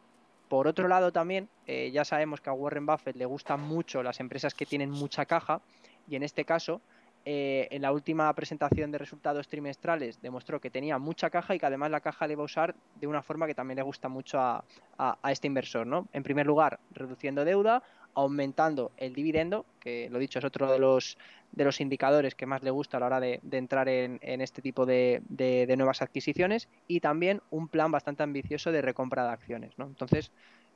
por 0.49 0.69
otro 0.69 0.87
lado 0.87 1.11
también, 1.11 1.49
eh, 1.67 1.91
ya 1.93 2.05
sabemos 2.05 2.41
que 2.41 2.49
a 2.49 2.53
Warren 2.53 2.87
Buffett 2.87 3.17
le 3.17 3.27
gustan 3.27 3.61
mucho 3.61 4.05
las 4.05 4.21
empresas 4.21 4.55
que 4.55 4.67
tienen 4.67 4.91
mucha 4.91 5.27
caja, 5.27 5.61
y 6.09 6.15
en 6.15 6.23
este 6.23 6.45
caso, 6.45 6.81
eh, 7.27 7.69
en 7.71 7.81
la 7.81 7.93
última 7.93 8.33
presentación 8.35 8.91
de 8.91 8.99
resultados 8.99 9.49
trimestrales 9.49 10.21
demostró 10.21 10.61
que 10.61 10.71
tenía 10.71 10.99
mucha 10.99 11.31
caja 11.31 11.55
y 11.55 11.59
que 11.59 11.65
además 11.65 11.91
la 11.91 12.01
caja 12.01 12.27
le 12.27 12.37
va 12.37 12.43
a 12.43 12.45
usar 12.45 12.75
de 13.01 13.07
una 13.07 13.23
forma 13.23 13.47
que 13.47 13.55
también 13.55 13.77
le 13.77 13.83
gusta 13.83 14.09
mucho 14.09 14.39
a, 14.39 14.63
este 15.31 15.47
inversor. 15.47 15.87
¿no? 15.87 16.07
En 16.13 16.23
primer 16.23 16.47
lugar, 16.47 16.81
reduciendo 16.93 17.45
deuda, 17.45 17.83
aumentando 18.15 18.93
el 18.99 19.15
dividendo, 19.15 19.65
que 19.81 20.09
lo 20.11 20.19
dicho 20.19 20.39
es 20.39 20.45
otro 20.45 20.71
de 20.71 20.79
los, 20.79 21.17
de 21.53 21.65
los 21.65 21.81
indicadores 21.81 22.35
que 22.35 22.47
más 22.47 22.63
le 22.63 22.71
gusta 22.71 22.99
a 22.99 23.01
la 23.01 23.07
hora 23.07 23.21
de, 23.21 23.41
entrar 23.53 23.89
en, 23.89 24.21
este 24.23 24.61
tipo 24.61 24.85
de, 24.85 25.23
de, 25.29 25.77
nuevas 25.77 26.03
adquisiciones, 26.03 26.69
y 26.87 27.01
también 27.01 27.41
un 27.51 27.69
plan 27.69 27.91
bastante 27.91 28.23
ambicioso 28.23 28.71
de 28.71 28.83
recompra 28.83 29.25
de 29.25 29.33
acciones. 29.33 29.79
¿no? 29.79 29.87
Entonces, 29.87 30.31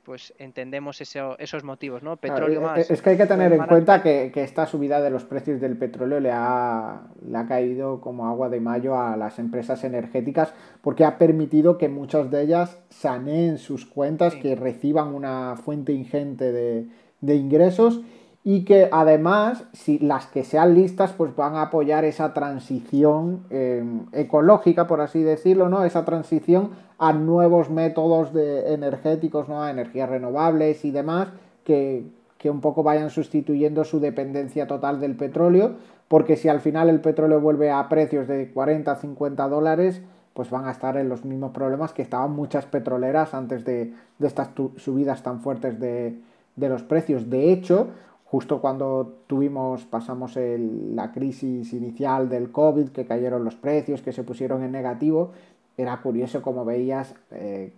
pues 0.09 0.33
entendemos 0.39 1.01
esos 1.01 1.63
motivos, 1.63 2.01
¿no? 2.01 2.17
Petróleo 2.17 2.61
más. 2.61 2.89
Es 2.89 2.99
que 2.99 3.11
hay 3.11 3.17
que 3.17 3.27
tener 3.27 3.53
en 3.53 3.63
cuenta 3.67 4.01
que, 4.01 4.31
esta 4.33 4.65
subida 4.65 5.01
de 5.01 5.11
los 5.11 5.23
precios 5.23 5.61
del 5.61 5.77
petróleo 5.77 6.19
le 6.19 6.31
ha, 6.33 7.03
le 7.23 7.37
ha 7.37 7.45
caído 7.45 8.01
como 8.01 8.25
agua 8.25 8.49
de 8.49 8.59
mayo 8.59 8.99
a 8.99 9.15
las 9.15 9.37
empresas 9.37 9.83
energéticas 9.83 10.51
porque 10.81 11.05
ha 11.05 11.19
permitido 11.19 11.77
que 11.77 11.89
muchas 11.89 12.31
de 12.31 12.41
ellas 12.41 12.79
saneen 12.89 13.59
sus 13.59 13.85
cuentas, 13.85 14.33
que 14.33 14.55
reciban 14.55 15.13
una 15.13 15.55
fuente 15.57 15.93
ingente 15.93 16.51
de, 16.51 16.87
de 17.21 17.35
ingresos 17.35 18.01
y 18.43 18.63
que 18.63 18.87
además, 18.91 19.65
si 19.73 19.99
las 19.99 20.27
que 20.27 20.43
sean 20.43 20.73
listas, 20.73 21.11
pues 21.11 21.35
van 21.35 21.55
a 21.55 21.63
apoyar 21.63 22.05
esa 22.05 22.33
transición 22.33 23.43
eh, 23.49 23.83
ecológica, 24.13 24.87
por 24.87 25.01
así 25.01 25.21
decirlo, 25.21 25.67
¿no? 25.67 25.83
Esa 25.83 26.05
transición 26.05 26.71
a 26.97 27.11
nuevos 27.11 27.69
métodos 27.69 28.33
de 28.33 28.73
energéticos, 28.73 29.49
¿no? 29.49 29.61
A 29.61 29.71
energías 29.71 30.09
renovables 30.09 30.85
y 30.85 30.91
demás, 30.91 31.27
que, 31.65 32.05
que 32.37 32.49
un 32.49 32.61
poco 32.61 32.81
vayan 32.81 33.09
sustituyendo 33.09 33.83
su 33.83 33.99
dependencia 33.99 34.67
total 34.67 35.01
del 35.01 35.15
petróleo, 35.15 35.73
porque 36.07 36.37
si 36.37 36.47
al 36.47 36.61
final 36.61 36.89
el 36.89 37.01
petróleo 37.01 37.41
vuelve 37.41 37.71
a 37.71 37.89
precios 37.89 38.27
de 38.27 38.51
40, 38.51 38.95
50 38.95 39.47
dólares, 39.49 40.01
pues 40.33 40.49
van 40.49 40.65
a 40.65 40.71
estar 40.71 40.95
en 40.95 41.09
los 41.09 41.25
mismos 41.25 41.51
problemas 41.51 41.91
que 41.91 42.01
estaban 42.01 42.31
muchas 42.31 42.65
petroleras 42.65 43.33
antes 43.33 43.65
de, 43.65 43.93
de 44.17 44.27
estas 44.27 44.49
subidas 44.77 45.21
tan 45.21 45.41
fuertes 45.41 45.79
de, 45.79 46.17
de 46.55 46.69
los 46.69 46.83
precios. 46.83 47.29
De 47.29 47.51
hecho, 47.51 47.89
justo 48.29 48.61
cuando 48.61 49.23
tuvimos, 49.25 49.85
pasamos 49.85 50.37
la 50.37 51.11
crisis 51.11 51.73
inicial 51.73 52.29
del 52.29 52.51
COVID, 52.51 52.89
que 52.89 53.05
cayeron 53.05 53.43
los 53.43 53.55
precios, 53.55 54.03
que 54.03 54.11
se 54.11 54.23
pusieron 54.23 54.61
en 54.61 54.71
negativo, 54.71 55.31
era 55.77 55.99
curioso 56.01 56.43
como 56.43 56.63
veías 56.63 57.15
eh, 57.31 57.73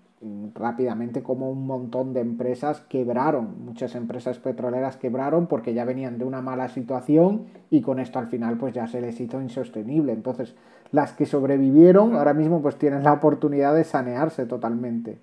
rápidamente 0.53 1.23
como 1.23 1.49
un 1.49 1.65
montón 1.65 2.13
de 2.13 2.19
empresas 2.19 2.81
quebraron, 2.81 3.63
muchas 3.63 3.95
empresas 3.95 4.39
petroleras 4.39 4.97
quebraron 4.97 5.47
porque 5.47 5.73
ya 5.73 5.85
venían 5.85 6.17
de 6.17 6.25
una 6.25 6.41
mala 6.41 6.67
situación 6.67 7.45
y 7.69 7.81
con 7.81 7.99
esto 7.99 8.19
al 8.19 8.27
final 8.27 8.57
pues 8.57 8.73
ya 8.73 8.87
se 8.87 8.99
les 8.99 9.21
hizo 9.21 9.41
insostenible. 9.41 10.11
Entonces 10.11 10.55
las 10.91 11.13
que 11.13 11.25
sobrevivieron 11.25 12.17
ahora 12.17 12.33
mismo 12.33 12.61
pues 12.61 12.75
tienen 12.75 13.05
la 13.05 13.13
oportunidad 13.13 13.73
de 13.73 13.85
sanearse 13.85 14.45
totalmente 14.45 15.17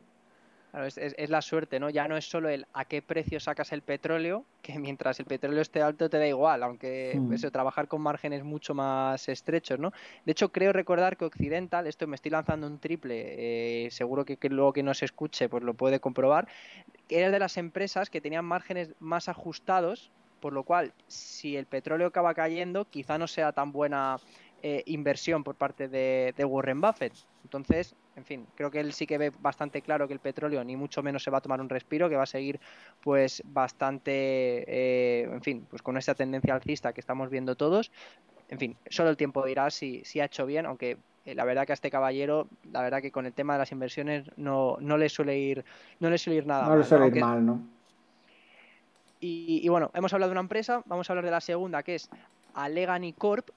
es, 0.74 1.30
la 1.30 1.42
suerte, 1.42 1.80
¿no? 1.80 1.90
Ya 1.90 2.08
no 2.08 2.16
es 2.16 2.28
solo 2.28 2.48
el 2.48 2.66
a 2.72 2.84
qué 2.84 3.02
precio 3.02 3.40
sacas 3.40 3.72
el 3.72 3.82
petróleo, 3.82 4.44
que 4.62 4.78
mientras 4.78 5.18
el 5.20 5.26
petróleo 5.26 5.62
esté 5.62 5.82
alto 5.82 6.10
te 6.10 6.18
da 6.18 6.26
igual, 6.26 6.62
aunque 6.62 7.18
mm. 7.18 7.32
eso, 7.32 7.50
trabajar 7.50 7.88
con 7.88 8.02
márgenes 8.02 8.44
mucho 8.44 8.74
más 8.74 9.28
estrechos, 9.28 9.78
¿no? 9.78 9.92
De 10.24 10.32
hecho, 10.32 10.50
creo 10.50 10.72
recordar 10.72 11.16
que 11.16 11.24
Occidental, 11.24 11.86
esto 11.86 12.06
me 12.06 12.16
estoy 12.16 12.30
lanzando 12.30 12.66
un 12.66 12.78
triple, 12.78 13.86
eh, 13.86 13.90
seguro 13.90 14.24
que, 14.24 14.38
luego 14.48 14.72
que 14.72 14.82
no 14.82 14.94
se 14.94 15.04
escuche 15.04 15.48
pues 15.48 15.62
lo 15.62 15.74
puede 15.74 16.00
comprobar, 16.00 16.48
que 17.08 17.18
era 17.18 17.30
de 17.30 17.38
las 17.38 17.56
empresas 17.56 18.10
que 18.10 18.20
tenían 18.20 18.44
márgenes 18.44 18.94
más 19.00 19.28
ajustados, 19.28 20.10
por 20.40 20.52
lo 20.52 20.62
cual, 20.62 20.92
si 21.08 21.56
el 21.56 21.66
petróleo 21.66 22.08
acaba 22.08 22.32
cayendo, 22.34 22.84
quizá 22.84 23.18
no 23.18 23.26
sea 23.26 23.52
tan 23.52 23.72
buena 23.72 24.18
eh, 24.62 24.82
inversión 24.86 25.44
por 25.44 25.54
parte 25.54 25.88
de, 25.88 26.34
de 26.36 26.44
Warren 26.44 26.80
Buffett. 26.80 27.12
Entonces, 27.44 27.94
en 28.16 28.24
fin, 28.24 28.46
creo 28.56 28.70
que 28.70 28.80
él 28.80 28.92
sí 28.92 29.06
que 29.06 29.16
ve 29.16 29.32
bastante 29.40 29.80
claro 29.80 30.08
que 30.08 30.12
el 30.12 30.18
petróleo 30.18 30.64
ni 30.64 30.74
mucho 30.74 31.02
menos 31.04 31.22
se 31.22 31.30
va 31.30 31.38
a 31.38 31.40
tomar 31.40 31.60
un 31.60 31.68
respiro, 31.68 32.08
que 32.08 32.16
va 32.16 32.24
a 32.24 32.26
seguir 32.26 32.58
pues 33.00 33.42
bastante, 33.46 34.10
eh, 34.66 35.22
en 35.32 35.40
fin, 35.40 35.66
pues 35.70 35.80
con 35.82 35.96
esa 35.96 36.14
tendencia 36.14 36.52
alcista 36.52 36.92
que 36.92 37.00
estamos 37.00 37.30
viendo 37.30 37.54
todos. 37.54 37.92
En 38.48 38.58
fin, 38.58 38.76
solo 38.90 39.10
el 39.10 39.16
tiempo 39.16 39.46
dirá 39.46 39.70
si, 39.70 40.02
si 40.04 40.18
ha 40.18 40.24
hecho 40.24 40.46
bien, 40.46 40.66
aunque 40.66 40.96
eh, 41.24 41.34
la 41.36 41.44
verdad 41.44 41.64
que 41.64 41.72
a 41.72 41.74
este 41.74 41.92
caballero, 41.92 42.48
la 42.72 42.82
verdad 42.82 43.00
que 43.00 43.12
con 43.12 43.24
el 43.24 43.32
tema 43.32 43.52
de 43.52 43.60
las 43.60 43.70
inversiones 43.70 44.24
no, 44.36 44.76
no 44.80 44.98
le 44.98 45.08
suele 45.08 45.38
ir, 45.38 45.64
no 46.00 46.10
le 46.10 46.18
suele 46.18 46.38
ir 46.38 46.46
nada 46.46 46.64
no 46.64 46.70
mal. 46.70 46.78
Le 46.80 46.84
suele 46.84 47.06
ir 47.06 47.20
mal, 47.20 47.46
¿no? 47.46 47.62
Y, 49.20 49.60
y, 49.62 49.68
bueno, 49.68 49.90
hemos 49.94 50.12
hablado 50.12 50.30
de 50.30 50.32
una 50.32 50.40
empresa, 50.40 50.82
vamos 50.86 51.08
a 51.08 51.12
hablar 51.12 51.24
de 51.24 51.30
la 51.30 51.40
segunda, 51.40 51.82
que 51.82 51.96
es 51.96 52.08
Alegany 52.54 53.12
Corp, 53.12 53.50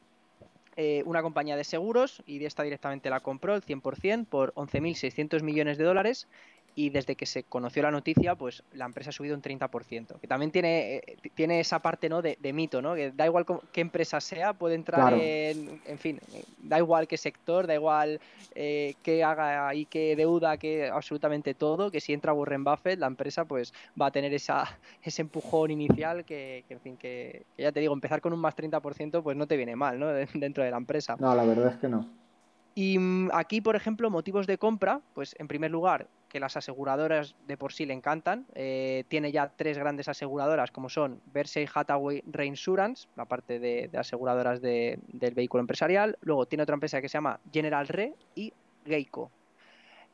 eh, 0.77 1.03
una 1.05 1.21
compañía 1.21 1.57
de 1.57 1.63
seguros 1.63 2.23
y 2.25 2.43
esta 2.45 2.63
directamente 2.63 3.09
la 3.09 3.19
compró 3.19 3.55
el 3.55 3.61
100% 3.61 4.25
por 4.25 4.53
11.600 4.53 5.41
millones 5.43 5.77
de 5.77 5.83
dólares 5.83 6.27
y 6.75 6.89
desde 6.89 7.15
que 7.15 7.25
se 7.25 7.43
conoció 7.43 7.83
la 7.83 7.91
noticia, 7.91 8.35
pues 8.35 8.63
la 8.73 8.85
empresa 8.85 9.09
ha 9.09 9.13
subido 9.13 9.35
un 9.35 9.41
30%, 9.41 10.19
que 10.19 10.27
también 10.27 10.51
tiene, 10.51 10.95
eh, 10.95 11.17
tiene 11.33 11.59
esa 11.59 11.79
parte 11.79 12.09
¿no? 12.09 12.21
de, 12.21 12.37
mito, 12.53 12.81
¿no? 12.81 12.95
que 12.95 13.11
da 13.11 13.25
igual 13.25 13.45
qué 13.71 13.81
empresa 13.81 14.21
sea, 14.21 14.53
puede 14.53 14.75
entrar 14.75 15.13
en, 15.13 15.81
en 15.85 15.97
fin, 15.97 16.19
da 16.61 16.77
igual 16.77 17.07
qué 17.07 17.17
sector, 17.17 17.67
da 17.67 17.75
igual 17.75 18.19
eh, 18.55 18.95
qué 19.03 19.23
haga 19.23 19.73
y 19.75 19.85
qué 19.85 20.15
deuda, 20.15 20.57
que 20.57 20.89
absolutamente 20.89 21.53
todo, 21.53 21.91
que 21.91 21.99
si 21.99 22.13
entra 22.13 22.33
Warren 22.33 22.63
Buffett, 22.63 22.99
la 22.99 23.07
empresa 23.07 23.45
pues 23.45 23.73
va 23.99 24.07
a 24.07 24.11
tener 24.11 24.33
esa, 24.33 24.63
ese 25.03 25.21
empujón 25.21 25.71
inicial 25.71 26.25
que, 26.25 26.63
en 26.69 26.79
fin, 26.79 26.97
que, 26.97 27.45
que, 27.55 27.63
ya 27.63 27.71
te 27.71 27.79
digo, 27.79 27.93
empezar 27.93 28.21
con 28.21 28.33
un 28.33 28.39
más 28.39 28.55
30% 28.55 29.21
pues 29.23 29.37
no 29.37 29.47
te 29.47 29.57
viene 29.57 29.75
mal, 29.75 29.99
¿no? 29.99 30.07
dentro 30.33 30.63
de 30.63 30.71
la 30.71 30.77
empresa. 30.77 31.15
No, 31.19 31.35
la 31.35 31.43
verdad 31.43 31.73
es 31.73 31.77
que 31.77 31.89
no. 31.89 32.07
Y 32.75 32.97
mm, 32.97 33.29
aquí, 33.33 33.61
por 33.61 33.75
ejemplo, 33.75 34.09
motivos 34.09 34.47
de 34.47 34.57
compra, 34.57 35.01
pues 35.13 35.35
en 35.39 35.47
primer 35.47 35.71
lugar, 35.71 36.07
que 36.31 36.39
las 36.39 36.55
aseguradoras 36.55 37.35
de 37.45 37.57
por 37.57 37.73
sí 37.73 37.85
le 37.85 37.93
encantan. 37.93 38.45
Eh, 38.55 39.03
tiene 39.09 39.33
ya 39.33 39.49
tres 39.49 39.77
grandes 39.77 40.07
aseguradoras 40.07 40.71
como 40.71 40.87
son 40.87 41.21
Berkshire 41.33 41.69
Hathaway 41.73 42.23
Reinsurance, 42.25 43.09
la 43.17 43.25
parte 43.25 43.59
de, 43.59 43.89
aseguradoras 43.97 44.61
del 44.61 45.33
vehículo 45.35 45.59
empresarial. 45.59 46.17
Luego 46.21 46.45
tiene 46.45 46.63
otra 46.63 46.75
empresa 46.75 47.01
que 47.01 47.09
se 47.09 47.17
llama 47.17 47.39
General 47.51 47.85
Re 47.87 48.13
y 48.33 48.53
Geico. 48.85 49.29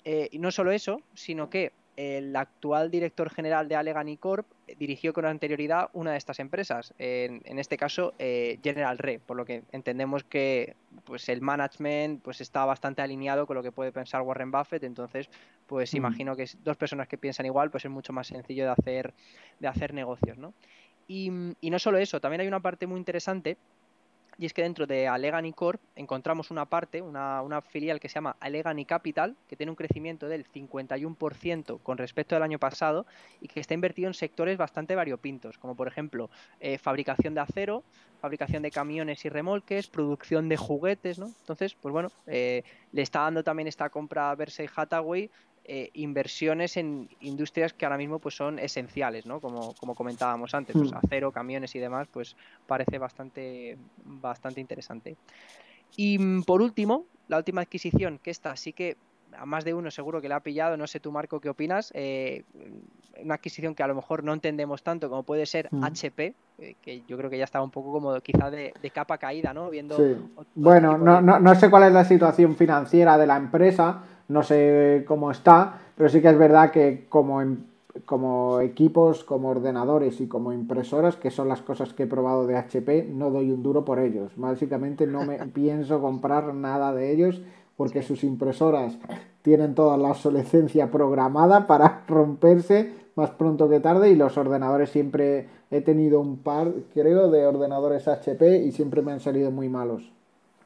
Eh, 0.03 0.29
y 0.31 0.39
no 0.39 0.49
solo 0.49 0.71
eso, 0.71 1.01
sino 1.13 1.51
que 1.51 1.71
el 1.97 2.35
actual 2.35 2.91
director 2.91 3.31
general 3.31 3.67
de 3.67 3.75
Alleghany 3.75 4.17
Corp 4.17 4.45
dirigió 4.77 5.13
con 5.13 5.25
anterioridad 5.25 5.89
una 5.93 6.11
de 6.11 6.17
estas 6.17 6.39
empresas, 6.39 6.93
en, 6.99 7.41
este 7.57 7.75
caso 7.75 8.13
eh, 8.19 8.59
General 8.63 8.99
Re, 8.99 9.19
por 9.19 9.35
lo 9.35 9.45
que 9.45 9.63
entendemos 9.71 10.23
que 10.23 10.75
pues 11.05 11.27
el 11.27 11.41
management 11.41 12.21
pues 12.21 12.39
está 12.39 12.65
bastante 12.65 13.01
alineado 13.01 13.47
con 13.47 13.55
lo 13.55 13.63
que 13.63 13.71
puede 13.71 13.91
pensar 13.91 14.21
Warren 14.21 14.51
Buffett, 14.51 14.83
entonces 14.83 15.27
pues 15.65 15.91
mm. 15.93 15.97
imagino 15.97 16.35
que 16.35 16.47
dos 16.63 16.77
personas 16.77 17.07
que 17.07 17.17
piensan 17.17 17.47
igual 17.47 17.71
pues 17.71 17.83
es 17.83 17.91
mucho 17.91 18.13
más 18.13 18.27
sencillo 18.27 18.65
de 18.65 18.71
hacer 18.71 19.13
de 19.59 19.67
hacer 19.67 19.93
negocios, 19.95 20.37
¿no? 20.37 20.53
Y, 21.07 21.31
y 21.61 21.69
no 21.71 21.79
solo 21.79 21.97
eso, 21.97 22.21
también 22.21 22.41
hay 22.41 22.47
una 22.47 22.59
parte 22.59 22.85
muy 22.85 22.99
interesante 22.99 23.57
y 24.37 24.45
es 24.45 24.53
que 24.53 24.61
dentro 24.61 24.85
de 24.85 25.07
Alleghany 25.07 25.51
Corp 25.53 25.81
encontramos 25.95 26.51
una 26.51 26.65
parte, 26.65 27.01
una, 27.01 27.61
filial 27.61 27.99
que 27.99 28.07
se 28.07 28.15
llama 28.15 28.35
Alleghany 28.39 28.85
Capital, 28.85 29.35
que 29.47 29.55
tiene 29.55 29.71
un 29.71 29.75
crecimiento 29.75 30.27
del 30.27 30.45
51% 30.45 31.79
con 31.81 31.97
respecto 31.97 32.35
al 32.35 32.43
año 32.43 32.59
pasado 32.59 33.05
y 33.41 33.47
que 33.47 33.59
está 33.59 33.73
invertido 33.73 34.07
en 34.07 34.13
sectores 34.13 34.57
bastante 34.57 34.95
variopintos, 34.95 35.57
como 35.57 35.75
por 35.75 35.87
ejemplo 35.87 36.29
eh, 36.59 36.77
fabricación 36.77 37.33
de 37.33 37.41
acero, 37.41 37.83
fabricación 38.19 38.63
de 38.63 38.71
camiones 38.71 39.23
y 39.25 39.29
remolques, 39.29 39.87
producción 39.87 40.49
de 40.49 40.57
juguetes, 40.57 41.19
¿no? 41.19 41.27
Entonces, 41.27 41.75
pues 41.75 41.91
bueno, 41.91 42.11
eh, 42.25 42.63
le 42.91 43.01
está 43.01 43.21
dando 43.21 43.43
también 43.43 43.67
esta 43.67 43.89
compra 43.89 44.31
a 44.31 44.35
Versailles 44.35 44.71
Hathaway 44.75 45.29
eh, 45.69 45.89
inversiones 45.95 46.77
en 46.77 47.09
industrias 47.19 47.73
que 47.73 47.85
ahora 47.85 47.97
mismo 47.97 48.19
pues 48.19 48.35
son 48.35 48.57
esenciales, 48.57 49.25
¿no? 49.25 49.41
Como, 49.41 49.73
como 49.73 49.95
comentábamos 49.95 50.53
antes, 50.53 50.73
pues 50.77 50.93
hmm. 50.93 50.97
acero, 50.97 51.31
camiones 51.33 51.75
y 51.75 51.79
demás, 51.79 52.07
pues 52.09 52.37
parece 52.65 52.97
bastante, 52.97 53.77
bastante 54.05 54.61
interesante. 54.61 55.17
Y 55.97 56.17
mm, 56.19 56.43
por 56.43 56.61
último, 56.61 57.05
la 57.27 57.35
última 57.35 57.61
adquisición, 57.61 58.17
que 58.19 58.31
esta 58.31 58.55
sí 58.55 58.71
que 58.71 58.95
a 59.37 59.45
más 59.45 59.65
de 59.65 59.73
uno 59.73 59.91
seguro 59.91 60.21
que 60.21 60.27
le 60.27 60.35
ha 60.35 60.39
pillado, 60.39 60.77
no 60.77 60.87
sé 60.87 60.99
tú 60.99 61.11
Marco, 61.11 61.39
¿qué 61.39 61.49
opinas? 61.49 61.91
Eh, 61.93 62.43
una 63.21 63.35
adquisición 63.35 63.73
que 63.75 63.83
a 63.83 63.87
lo 63.87 63.95
mejor 63.95 64.23
no 64.23 64.33
entendemos 64.33 64.83
tanto 64.83 65.09
como 65.09 65.23
puede 65.23 65.45
ser 65.45 65.69
HP, 65.81 66.35
eh, 66.59 66.75
que 66.81 67.01
yo 67.07 67.17
creo 67.17 67.29
que 67.29 67.37
ya 67.37 67.43
estaba 67.43 67.63
un 67.63 67.71
poco 67.71 67.91
como 67.91 68.19
quizá 68.21 68.49
de, 68.49 68.73
capa 68.93 69.17
caída, 69.17 69.53
¿no? 69.53 69.69
Viendo 69.69 69.97
bueno, 70.55 70.97
no, 70.97 71.21
no, 71.21 71.39
no 71.39 71.55
sé 71.55 71.69
cuál 71.69 71.83
es 71.83 71.93
la 71.93 72.05
situación 72.05 72.55
financiera 72.55 73.17
de 73.17 73.27
la 73.27 73.37
empresa, 73.37 74.03
no 74.27 74.43
sé 74.43 75.05
cómo 75.07 75.31
está, 75.31 75.79
pero 75.95 76.09
sí 76.09 76.21
que 76.21 76.29
es 76.29 76.37
verdad 76.37 76.71
que 76.71 77.05
como, 77.09 77.41
em, 77.41 77.57
como 78.05 78.59
equipos, 78.59 79.23
como 79.23 79.49
ordenadores 79.49 80.21
y 80.21 80.27
como 80.27 80.53
impresoras, 80.53 81.15
que 81.15 81.31
son 81.31 81.47
las 81.47 81.61
cosas 81.61 81.93
que 81.93 82.03
he 82.03 82.07
probado 82.07 82.45
de 82.45 82.57
HP, 82.57 83.09
no 83.11 83.31
doy 83.31 83.51
un 83.51 83.63
duro 83.63 83.85
por 83.85 83.99
ellos. 83.99 84.31
Básicamente 84.35 85.07
no 85.07 85.25
me 85.25 85.37
pienso 85.53 86.01
comprar 86.01 86.53
nada 86.53 86.93
de 86.93 87.11
ellos 87.11 87.41
porque 87.77 88.01
sus 88.01 88.23
impresoras 88.23 88.97
tienen 89.43 89.75
toda 89.75 89.95
la 89.97 90.09
obsolescencia 90.09 90.91
programada 90.91 91.67
para 91.67 92.03
romperse 92.07 92.91
más 93.15 93.31
pronto 93.31 93.69
que 93.69 93.79
tarde 93.79 94.11
y 94.11 94.15
los 94.15 94.37
ordenadores 94.37 94.89
siempre 94.89 95.47
he 95.71 95.81
tenido 95.81 96.19
un 96.19 96.37
par, 96.37 96.71
creo, 96.93 97.31
de 97.31 97.45
ordenadores 97.45 98.07
HP 98.07 98.57
y 98.63 98.71
siempre 98.71 99.01
me 99.01 99.11
han 99.11 99.19
salido 99.19 99.51
muy 99.51 99.69
malos. 99.69 100.11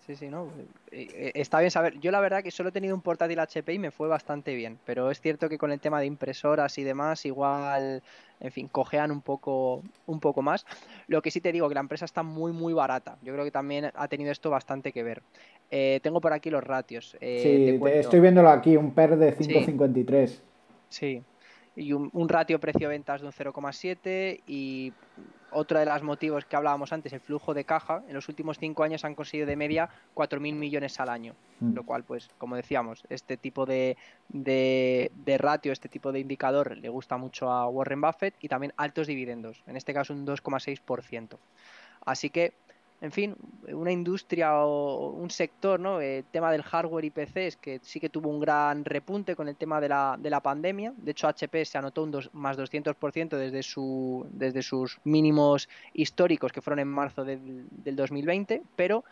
Sí, 0.05 0.15
sí, 0.15 0.27
no. 0.27 0.47
Eh, 0.91 1.07
eh, 1.13 1.31
está 1.35 1.59
bien 1.59 1.71
saber. 1.71 1.99
Yo 1.99 2.11
la 2.11 2.19
verdad 2.19 2.43
que 2.43 2.51
solo 2.51 2.69
he 2.69 2.71
tenido 2.71 2.93
un 2.93 3.01
portátil 3.01 3.39
HP 3.39 3.73
y 3.73 3.79
me 3.79 3.91
fue 3.91 4.09
bastante 4.09 4.53
bien, 4.55 4.77
pero 4.85 5.09
es 5.09 5.21
cierto 5.21 5.47
que 5.47 5.57
con 5.57 5.71
el 5.71 5.79
tema 5.79 5.99
de 5.99 6.05
impresoras 6.05 6.77
y 6.77 6.83
demás, 6.83 7.25
igual, 7.25 8.03
en 8.41 8.51
fin, 8.51 8.67
cojean 8.67 9.09
un 9.11 9.21
poco, 9.21 9.83
un 10.05 10.19
poco 10.19 10.41
más. 10.41 10.65
Lo 11.07 11.21
que 11.21 11.31
sí 11.31 11.39
te 11.39 11.53
digo 11.53 11.69
que 11.69 11.75
la 11.75 11.81
empresa 11.81 12.03
está 12.03 12.23
muy, 12.23 12.51
muy 12.51 12.73
barata. 12.73 13.17
Yo 13.21 13.31
creo 13.31 13.45
que 13.45 13.51
también 13.51 13.91
ha 13.93 14.07
tenido 14.09 14.31
esto 14.31 14.49
bastante 14.49 14.91
que 14.91 15.03
ver. 15.03 15.21
Eh, 15.69 16.01
tengo 16.03 16.19
por 16.19 16.33
aquí 16.33 16.49
los 16.49 16.63
ratios. 16.63 17.15
sí, 17.21 17.79
estoy 17.85 18.19
viéndolo 18.19 18.49
aquí, 18.49 18.75
un 18.75 18.93
PER 18.93 19.15
de 19.15 19.37
5.53. 19.37 20.39
Sí. 20.89 21.23
Y 21.73 21.93
un, 21.93 22.09
un 22.11 22.27
ratio 22.27 22.59
precio-ventas 22.59 23.21
de 23.21 23.27
un 23.27 23.33
0,7 23.33 24.41
y 24.45 24.91
otro 25.51 25.79
de 25.79 25.85
los 25.85 26.03
motivos 26.03 26.45
que 26.45 26.55
hablábamos 26.55 26.93
antes, 26.93 27.13
el 27.13 27.19
flujo 27.19 27.53
de 27.53 27.65
caja, 27.65 28.03
en 28.07 28.13
los 28.13 28.27
últimos 28.29 28.57
cinco 28.57 28.83
años 28.83 29.05
han 29.05 29.15
conseguido 29.15 29.47
de 29.47 29.55
media 29.55 29.89
4.000 30.15 30.53
millones 30.53 30.99
al 30.99 31.09
año, 31.09 31.35
mm. 31.59 31.73
lo 31.73 31.83
cual, 31.83 32.03
pues, 32.03 32.29
como 32.37 32.55
decíamos, 32.55 33.03
este 33.09 33.37
tipo 33.37 33.65
de, 33.65 33.97
de, 34.29 35.11
de, 35.13 35.37
ratio, 35.37 35.71
este 35.71 35.89
tipo 35.89 36.11
de 36.11 36.19
indicador 36.19 36.77
le 36.77 36.89
gusta 36.89 37.17
mucho 37.17 37.51
a 37.51 37.67
Warren 37.67 38.01
Buffett 38.01 38.35
y 38.41 38.47
también 38.47 38.73
altos 38.77 39.07
dividendos, 39.07 39.63
en 39.67 39.77
este 39.77 39.93
caso 39.93 40.13
un 40.13 40.25
2,6%. 40.25 41.37
Así 42.05 42.29
que 42.29 42.53
en 43.01 43.11
fin, 43.11 43.35
una 43.67 43.91
industria 43.91 44.63
o 44.63 45.09
un 45.09 45.31
sector, 45.31 45.79
¿no? 45.79 45.99
El 45.99 46.23
tema 46.25 46.51
del 46.51 46.61
hardware 46.61 47.05
y 47.05 47.09
PCs 47.09 47.57
que 47.57 47.79
sí 47.81 47.99
que 47.99 48.09
tuvo 48.09 48.29
un 48.29 48.39
gran 48.39 48.85
repunte 48.85 49.35
con 49.35 49.47
el 49.47 49.55
tema 49.55 49.81
de 49.81 49.89
la, 49.89 50.17
de 50.19 50.29
la 50.29 50.39
pandemia. 50.39 50.93
De 50.95 51.11
hecho, 51.11 51.27
HP 51.27 51.65
se 51.65 51.79
anotó 51.79 52.03
un 52.03 52.11
dos, 52.11 52.29
más 52.33 52.59
200% 52.59 53.29
desde, 53.29 53.63
su, 53.63 54.27
desde 54.29 54.61
sus 54.61 54.99
mínimos 55.03 55.67
históricos 55.93 56.51
que 56.51 56.61
fueron 56.61 56.79
en 56.79 56.89
marzo 56.89 57.25
del, 57.25 57.65
del 57.71 57.95
2020, 57.95 58.61
pero, 58.75 59.03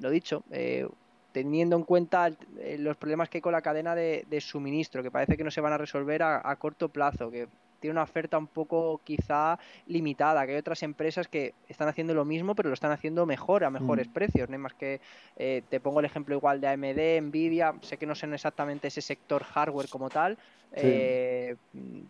lo 0.00 0.10
dicho, 0.10 0.42
eh, 0.50 0.88
teniendo 1.30 1.76
en 1.76 1.84
cuenta 1.84 2.32
eh, 2.58 2.78
los 2.80 2.96
problemas 2.96 3.28
que 3.28 3.38
hay 3.38 3.42
con 3.42 3.52
la 3.52 3.62
cadena 3.62 3.94
de, 3.94 4.40
suministro, 4.40 5.04
que 5.04 5.12
parece 5.12 5.36
que 5.36 5.44
no 5.44 5.52
se 5.52 5.60
van 5.60 5.72
a 5.72 5.78
resolver 5.78 6.24
a, 6.24 6.50
a 6.50 6.56
corto 6.56 6.88
plazo, 6.88 7.30
que 7.30 7.46
tiene 7.80 7.92
una 7.92 8.02
oferta 8.02 8.38
un 8.38 8.46
poco 8.46 9.00
quizá 9.04 9.58
limitada, 9.86 10.46
que 10.46 10.52
hay 10.52 10.58
otras 10.58 10.82
empresas 10.82 11.28
que 11.28 11.54
están 11.68 11.88
haciendo 11.88 12.14
lo 12.14 12.24
mismo, 12.24 12.54
pero 12.54 12.68
lo 12.68 12.74
están 12.74 12.92
haciendo 12.92 13.26
mejor, 13.26 13.64
a 13.64 13.70
mejores 13.70 14.08
mm. 14.08 14.12
precios, 14.12 14.48
no 14.48 14.54
hay 14.54 14.60
más 14.60 14.74
que, 14.74 15.00
eh, 15.36 15.62
te 15.68 15.80
pongo 15.80 16.00
el 16.00 16.06
ejemplo 16.06 16.34
igual 16.36 16.60
de 16.60 16.68
AMD, 16.68 17.22
Nvidia, 17.28 17.74
sé 17.80 17.96
que 17.96 18.06
no 18.06 18.14
son 18.14 18.34
exactamente 18.34 18.88
ese 18.88 19.00
sector 19.00 19.42
hardware 19.42 19.88
como 19.88 20.08
tal, 20.08 20.38
eh, 20.72 21.56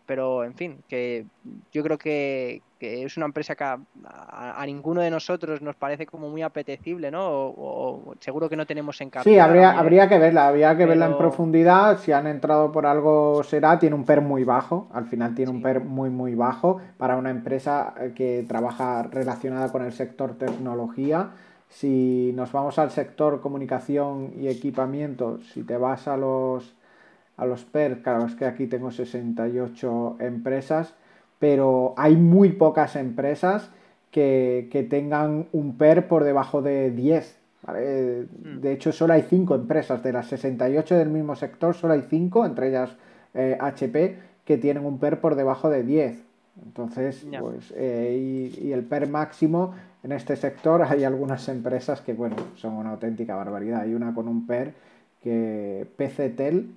pero 0.06 0.44
en 0.44 0.54
fin, 0.54 0.78
que 0.88 1.24
yo 1.72 1.82
creo 1.82 1.96
que, 1.96 2.62
es 2.80 3.16
una 3.16 3.26
empresa 3.26 3.54
que 3.54 3.64
a, 3.64 4.64
ninguno 4.66 5.00
de 5.00 5.10
nosotros 5.10 5.60
nos 5.62 5.76
parece 5.76 6.06
como 6.06 6.28
muy 6.28 6.42
apetecible, 6.42 7.10
¿no? 7.10 7.26
O, 7.28 8.14
seguro 8.20 8.48
que 8.48 8.56
no 8.56 8.66
tenemos 8.66 9.00
en 9.00 9.10
cartera. 9.10 9.34
Sí, 9.34 9.38
habría, 9.38 9.78
habría 9.78 10.08
que 10.08 10.18
verla, 10.18 10.48
habría 10.48 10.76
que 10.76 10.86
verla 10.86 11.06
en 11.06 11.18
profundidad. 11.18 11.98
Si 11.98 12.12
han 12.12 12.26
entrado 12.26 12.72
por 12.72 12.86
algo 12.86 13.42
será, 13.44 13.78
tiene 13.78 13.94
un 13.94 14.04
PER 14.04 14.20
muy 14.20 14.44
bajo, 14.44 14.88
al 14.92 15.06
final 15.06 15.34
tiene 15.34 15.50
un 15.50 15.62
PER 15.62 15.80
muy 15.80 16.10
muy 16.10 16.34
bajo 16.34 16.80
para 16.96 17.16
una 17.16 17.30
empresa 17.30 17.94
eh, 18.00 18.12
que 18.14 18.44
trabaja 18.48 19.02
relacionada 19.04 19.70
con 19.70 19.84
el 19.84 19.92
sector 19.92 20.36
tecnología. 20.38 21.30
Si 21.68 22.32
nos 22.34 22.50
vamos 22.50 22.78
al 22.78 22.90
sector 22.90 23.40
comunicación 23.40 24.32
y 24.36 24.48
equipamiento, 24.48 25.38
si 25.52 25.62
te 25.62 25.76
vas 25.76 26.08
a 26.08 26.16
los 26.16 26.74
a 27.40 27.46
los 27.46 27.64
PER, 27.64 28.02
claro, 28.02 28.26
es 28.26 28.34
que 28.34 28.44
aquí 28.44 28.66
tengo 28.66 28.90
68 28.90 30.16
empresas, 30.20 30.94
pero 31.40 31.94
hay 31.96 32.14
muy 32.14 32.50
pocas 32.50 32.94
empresas 32.94 33.70
que, 34.12 34.86
tengan 34.88 35.48
un 35.52 35.76
PER 35.76 36.06
por 36.06 36.22
debajo 36.22 36.62
de 36.62 36.90
10. 36.92 37.40
Mm. 37.66 38.60
De 38.60 38.72
hecho, 38.72 38.92
solo 38.92 39.14
hay 39.14 39.22
5 39.22 39.54
empresas 39.54 40.02
de 40.02 40.12
las 40.12 40.26
68 40.28 40.96
del 40.96 41.08
mismo 41.08 41.34
sector, 41.34 41.74
solo 41.74 41.94
hay 41.94 42.02
5, 42.08 42.46
entre 42.46 42.68
ellas 42.68 42.96
HP, 43.34 44.04
eh, 44.04 44.18
que 44.44 44.58
tienen 44.58 44.84
un 44.84 44.98
PER 44.98 45.20
por 45.20 45.34
debajo 45.34 45.70
de 45.70 45.82
10. 45.82 46.22
Entonces, 46.62 47.26
pues, 47.40 47.72
eh, 47.74 48.50
y, 48.54 48.66
y, 48.66 48.72
el 48.72 48.84
PER 48.84 49.08
máximo 49.08 49.74
en 50.02 50.12
este 50.12 50.36
sector 50.36 50.82
hay 50.82 51.04
algunas 51.04 51.48
empresas 51.48 52.02
que, 52.02 52.12
bueno, 52.12 52.36
son 52.56 52.74
una 52.74 52.90
auténtica 52.90 53.34
barbaridad. 53.34 53.80
Hay 53.80 53.94
una 53.94 54.14
con 54.14 54.28
un 54.28 54.46
PER 54.46 54.74
que 55.22 55.86
PCTEL 55.96 56.74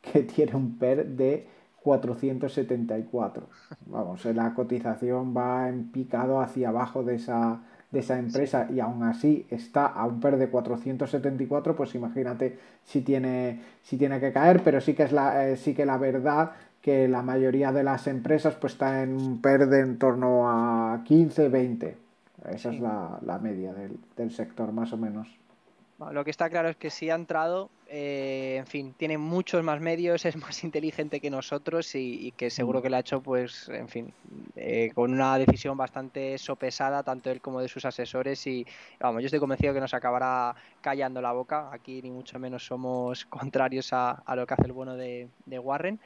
que 0.00 0.22
tiene 0.22 0.56
un 0.56 0.78
PER 0.78 1.06
de 1.06 1.46
474. 1.82 3.48
Vamos, 3.86 4.24
la 4.26 4.54
cotización 4.54 5.36
va 5.36 5.68
en 5.68 5.90
picado 5.90 6.40
hacia 6.40 6.68
abajo 6.68 7.02
de 7.02 7.16
esa, 7.16 7.60
de 7.90 8.00
esa 8.00 8.18
empresa 8.18 8.68
y 8.70 8.80
aún 8.80 9.02
así 9.02 9.46
está 9.50 9.86
a 9.86 10.06
un 10.06 10.20
PER 10.20 10.36
de 10.36 10.48
474, 10.48 11.74
pues 11.74 11.94
imagínate 11.94 12.58
si 12.84 13.00
tiene, 13.00 13.60
si 13.82 13.96
tiene 13.96 14.20
que 14.20 14.32
caer, 14.32 14.62
pero 14.62 14.80
sí 14.80 14.94
que 14.94 15.04
es 15.04 15.12
la, 15.12 15.48
eh, 15.48 15.56
sí 15.56 15.74
que 15.74 15.86
la 15.86 15.98
verdad 15.98 16.52
que 16.82 17.08
la 17.08 17.22
mayoría 17.22 17.72
de 17.72 17.82
las 17.82 18.06
empresas 18.06 18.54
pues 18.54 18.74
está 18.74 19.02
en 19.02 19.14
un 19.14 19.40
PER 19.40 19.68
de 19.68 19.80
en 19.80 19.98
torno 19.98 20.48
a 20.48 21.02
15, 21.04 21.48
20. 21.48 21.96
Esa 22.50 22.70
es 22.72 22.80
la, 22.80 23.18
la 23.22 23.38
media 23.38 23.74
del, 23.74 23.98
del 24.16 24.30
sector 24.30 24.72
más 24.72 24.92
o 24.92 24.96
menos. 24.96 25.39
Lo 26.12 26.24
que 26.24 26.30
está 26.30 26.48
claro 26.48 26.70
es 26.70 26.76
que 26.76 26.88
si 26.88 27.10
ha 27.10 27.14
entrado, 27.14 27.68
eh, 27.86 28.56
en 28.58 28.66
fin, 28.66 28.94
tiene 28.96 29.18
muchos 29.18 29.62
más 29.62 29.80
medios, 29.80 30.24
es 30.26 30.36
más 30.36 30.64
inteligente 30.64 31.20
que 31.20 31.30
nosotros 31.30 31.94
y, 31.94 32.32
que 32.36 32.48
seguro 32.48 32.80
mm. 32.80 32.82
que 32.82 32.90
lo 32.90 32.96
ha 32.96 33.00
hecho, 33.00 33.20
pues, 33.20 33.68
en 33.68 33.88
fin, 33.88 34.12
eh, 34.56 34.90
con 34.94 35.12
una 35.12 35.36
decisión 35.36 35.76
bastante 35.76 36.38
sopesada, 36.38 37.02
tanto 37.02 37.30
él 37.30 37.40
como 37.40 37.60
de 37.60 37.68
sus 37.68 37.84
asesores. 37.84 38.46
Y 38.46 38.66
vamos, 38.98 39.22
yo 39.22 39.26
estoy 39.26 39.40
convencido 39.40 39.74
que 39.74 39.80
nos 39.80 39.92
acabará 39.92 40.54
callando 40.80 41.20
la 41.20 41.32
boca. 41.32 41.68
Aquí 41.72 42.00
ni 42.02 42.10
mucho 42.10 42.38
menos 42.38 42.64
somos 42.64 43.24
contrarios 43.26 43.92
a, 43.92 44.22
lo 44.34 44.46
que 44.46 44.54
hace 44.54 44.64
el 44.64 44.72
bueno 44.72 44.96
de 44.96 45.28
Warren. 45.46 46.00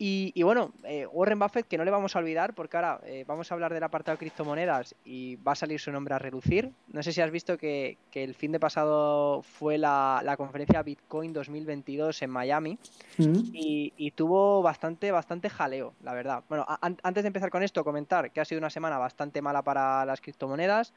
Y, 0.00 0.42
bueno, 0.44 0.72
eh, 0.84 1.06
Warren 1.06 1.40
Buffett, 1.40 1.66
que 1.66 1.76
no 1.76 1.84
le 1.84 1.90
vamos 1.90 2.14
a 2.14 2.20
olvidar, 2.20 2.54
porque 2.54 2.76
ahora 2.76 3.00
eh, 3.04 3.24
vamos 3.26 3.50
a 3.50 3.54
hablar 3.54 3.74
del 3.74 3.82
apartado 3.82 4.14
de 4.14 4.20
criptomonedas 4.20 4.94
y 5.04 5.34
va 5.36 5.52
a 5.52 5.56
salir 5.56 5.80
su 5.80 5.90
nombre 5.90 6.14
a 6.14 6.20
relucir. 6.20 6.70
No 6.86 7.02
sé 7.02 7.12
si 7.12 7.20
has 7.20 7.32
visto 7.32 7.58
que, 7.58 7.98
el 8.14 8.34
fin 8.34 8.52
de 8.52 8.60
pasado 8.60 9.42
fue 9.42 9.76
la, 9.76 10.34
conferencia 10.36 10.82
Bitcoin 10.82 11.32
2022 11.32 12.22
en 12.22 12.30
Miami 12.30 12.78
mm. 13.18 13.50
y, 13.52 14.10
tuvo 14.12 14.62
bastante, 14.62 15.10
bastante 15.10 15.50
jaleo, 15.50 15.94
la 16.02 16.14
verdad. 16.14 16.44
Bueno, 16.48 16.64
antes 16.80 17.24
de 17.24 17.26
empezar 17.26 17.50
con 17.50 17.64
esto, 17.64 17.82
comentar 17.82 18.30
que 18.30 18.40
ha 18.40 18.44
sido 18.44 18.60
una 18.60 18.70
semana 18.70 18.98
bastante 18.98 19.42
mala 19.42 19.62
para 19.62 20.04
las 20.04 20.20
criptomonedas. 20.20 20.92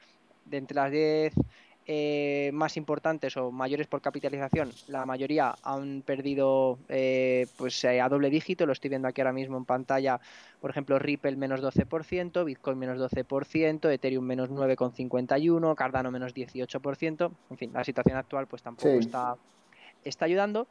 De 0.45 0.58
entre 0.58 0.76
las 0.76 0.91
10 0.91 1.36
eh, 1.88 2.51
más 2.53 2.77
importantes 2.77 3.36
o 3.38 3.51
mayores 3.51 3.88
por 3.88 4.01
capitalización, 4.01 4.71
la 4.88 5.03
mayoría 5.05 5.55
han 5.63 6.03
perdido 6.03 6.77
eh, 6.89 7.47
pues 7.57 7.84
eh, 7.84 7.99
a 7.99 8.07
doble 8.07 8.29
dígito, 8.29 8.67
lo 8.67 8.73
estoy 8.73 8.89
viendo 8.89 9.07
aquí 9.07 9.21
ahora 9.21 9.34
mismo 9.34 9.57
en 9.57 9.65
pantalla, 9.65 10.19
por 10.59 10.69
ejemplo 10.69 10.99
Ripple 10.99 11.38
menos 11.38 11.59
12%, 11.59 12.45
Bitcoin 12.45 12.77
menos 12.77 12.99
12%, 12.99 13.91
Ethereum 13.91 14.23
menos 14.23 14.51
9,51%, 14.51 15.73
Cardano 15.73 16.11
menos 16.11 16.36
18%, 16.36 17.32
en 17.49 17.57
fin, 17.57 17.71
la 17.73 17.84
situación 17.84 18.17
actual 18.17 18.45
pues 18.45 18.61
tampoco 18.61 18.89
está, 18.89 19.36
está 20.03 20.25
ayudando. 20.25 20.67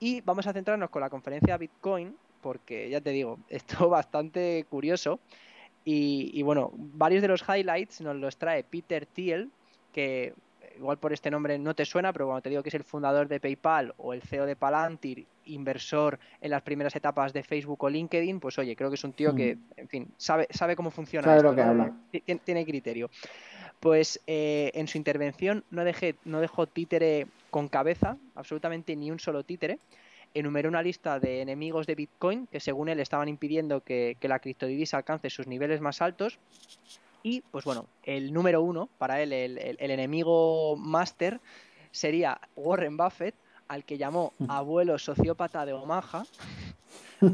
Y 0.00 0.22
vamos 0.22 0.46
a 0.46 0.52
centrarnos 0.52 0.90
con 0.90 1.02
la 1.02 1.10
conferencia 1.10 1.58
Bitcoin, 1.58 2.16
porque 2.40 2.88
ya 2.88 3.00
te 3.00 3.10
digo, 3.10 3.38
esto 3.50 3.88
bastante 3.90 4.64
curioso. 4.70 5.20
Y, 5.84 6.30
y, 6.32 6.42
bueno, 6.42 6.72
varios 6.74 7.20
de 7.20 7.28
los 7.28 7.44
highlights 7.46 8.00
nos 8.00 8.16
los 8.16 8.38
trae 8.38 8.64
Peter 8.64 9.04
Thiel, 9.04 9.50
que 9.92 10.32
igual 10.76 10.98
por 10.98 11.12
este 11.12 11.30
nombre 11.30 11.58
no 11.58 11.74
te 11.74 11.84
suena, 11.84 12.12
pero 12.12 12.26
cuando 12.26 12.42
te 12.42 12.50
digo 12.50 12.62
que 12.62 12.68
es 12.68 12.74
el 12.74 12.84
fundador 12.84 13.28
de 13.28 13.40
PayPal 13.40 13.94
o 13.96 14.12
el 14.12 14.22
CEO 14.22 14.46
de 14.46 14.56
Palantir, 14.56 15.26
inversor 15.46 16.18
en 16.40 16.50
las 16.50 16.62
primeras 16.62 16.94
etapas 16.96 17.32
de 17.32 17.42
Facebook 17.42 17.82
o 17.84 17.90
LinkedIn, 17.90 18.40
pues 18.40 18.58
oye, 18.58 18.76
creo 18.76 18.90
que 18.90 18.96
es 18.96 19.04
un 19.04 19.12
tío 19.12 19.34
que, 19.34 19.56
mm. 19.56 19.60
en 19.76 19.88
fin, 19.88 20.08
sabe, 20.16 20.46
sabe 20.50 20.76
cómo 20.76 20.90
funciona. 20.90 21.26
Sabe 21.26 21.42
lo 21.42 21.54
que 21.54 21.62
habla. 21.62 21.92
Tiene, 22.44 22.64
criterio. 22.64 23.10
Pues 23.80 24.20
eh, 24.26 24.70
en 24.74 24.88
su 24.88 24.96
intervención 24.98 25.64
no, 25.70 25.84
dejé, 25.84 26.16
no 26.24 26.40
dejó 26.40 26.66
títere 26.66 27.26
con 27.50 27.68
cabeza, 27.68 28.16
absolutamente 28.34 28.96
ni 28.96 29.10
un 29.10 29.20
solo 29.20 29.44
títere. 29.44 29.78
enumeró 30.32 30.68
una 30.68 30.82
lista 30.82 31.20
de 31.20 31.42
enemigos 31.42 31.86
de 31.86 31.94
Bitcoin 31.94 32.46
que 32.46 32.60
según 32.60 32.88
él 32.88 33.00
estaban 33.00 33.28
impidiendo 33.28 33.80
que, 33.80 34.16
que 34.18 34.28
la 34.28 34.38
criptodivisa 34.38 34.96
alcance 34.96 35.30
sus 35.30 35.46
niveles 35.46 35.80
más 35.80 36.00
altos. 36.00 36.38
Y 37.24 37.40
pues 37.40 37.64
bueno, 37.64 37.86
el 38.02 38.34
número 38.34 38.60
uno, 38.60 38.90
para 38.98 39.22
él, 39.22 39.32
el, 39.32 39.56
el, 39.56 39.78
el 39.80 39.90
enemigo 39.90 40.76
máster, 40.76 41.40
sería 41.90 42.38
Warren 42.54 42.98
Buffett, 42.98 43.34
al 43.66 43.84
que 43.84 43.96
llamó 43.96 44.34
abuelo 44.48 44.98
sociópata 44.98 45.64
de 45.64 45.72
Omaha, 45.72 46.26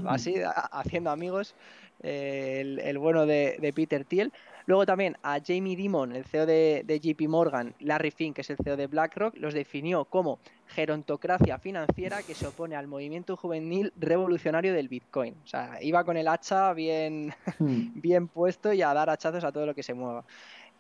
así, 0.07 0.37
haciendo 0.71 1.11
amigos, 1.11 1.57
eh, 2.05 2.59
el, 2.61 2.79
el, 2.79 2.99
bueno 2.99 3.27
de, 3.27 3.59
de, 3.61 3.73
Peter 3.73 4.05
Thiel. 4.05 4.33
Luego 4.67 4.87
también 4.87 5.17
a 5.25 5.41
Jamie 5.45 5.75
Dimon, 5.75 6.15
el 6.15 6.25
CEO 6.25 6.47
de, 6.47 6.85
de, 6.87 7.01
JP 7.01 7.29
Morgan, 7.29 7.75
Larry 7.81 8.13
Fink, 8.13 8.37
que 8.37 8.43
es 8.43 8.51
el 8.51 8.59
CEO 8.63 8.77
de 8.77 8.87
BlackRock, 8.87 9.37
los 9.39 9.55
definió 9.55 10.05
como 10.05 10.39
gerontocracia 10.75 11.59
financiera 11.59 12.23
que 12.23 12.35
se 12.35 12.47
opone 12.47 12.77
al 12.77 12.87
movimiento 12.87 13.37
juvenil 13.37 13.93
revolucionario 13.97 14.73
del 14.73 14.89
Bitcoin. 14.89 15.35
O 15.45 15.47
sea, 15.47 15.79
iba 15.83 16.05
con 16.05 16.17
el 16.17 16.29
hacha 16.29 16.73
bien, 16.73 17.35
hmm. 17.59 17.89
bien 18.01 18.29
puesto 18.29 18.73
y 18.73 18.83
a 18.83 18.95
dar 18.95 19.11
hachazos 19.11 19.45
a 19.45 19.53
todo 19.53 19.67
lo 19.67 19.75
que 19.75 19.83
se 19.83 19.95
mueva. 19.95 20.25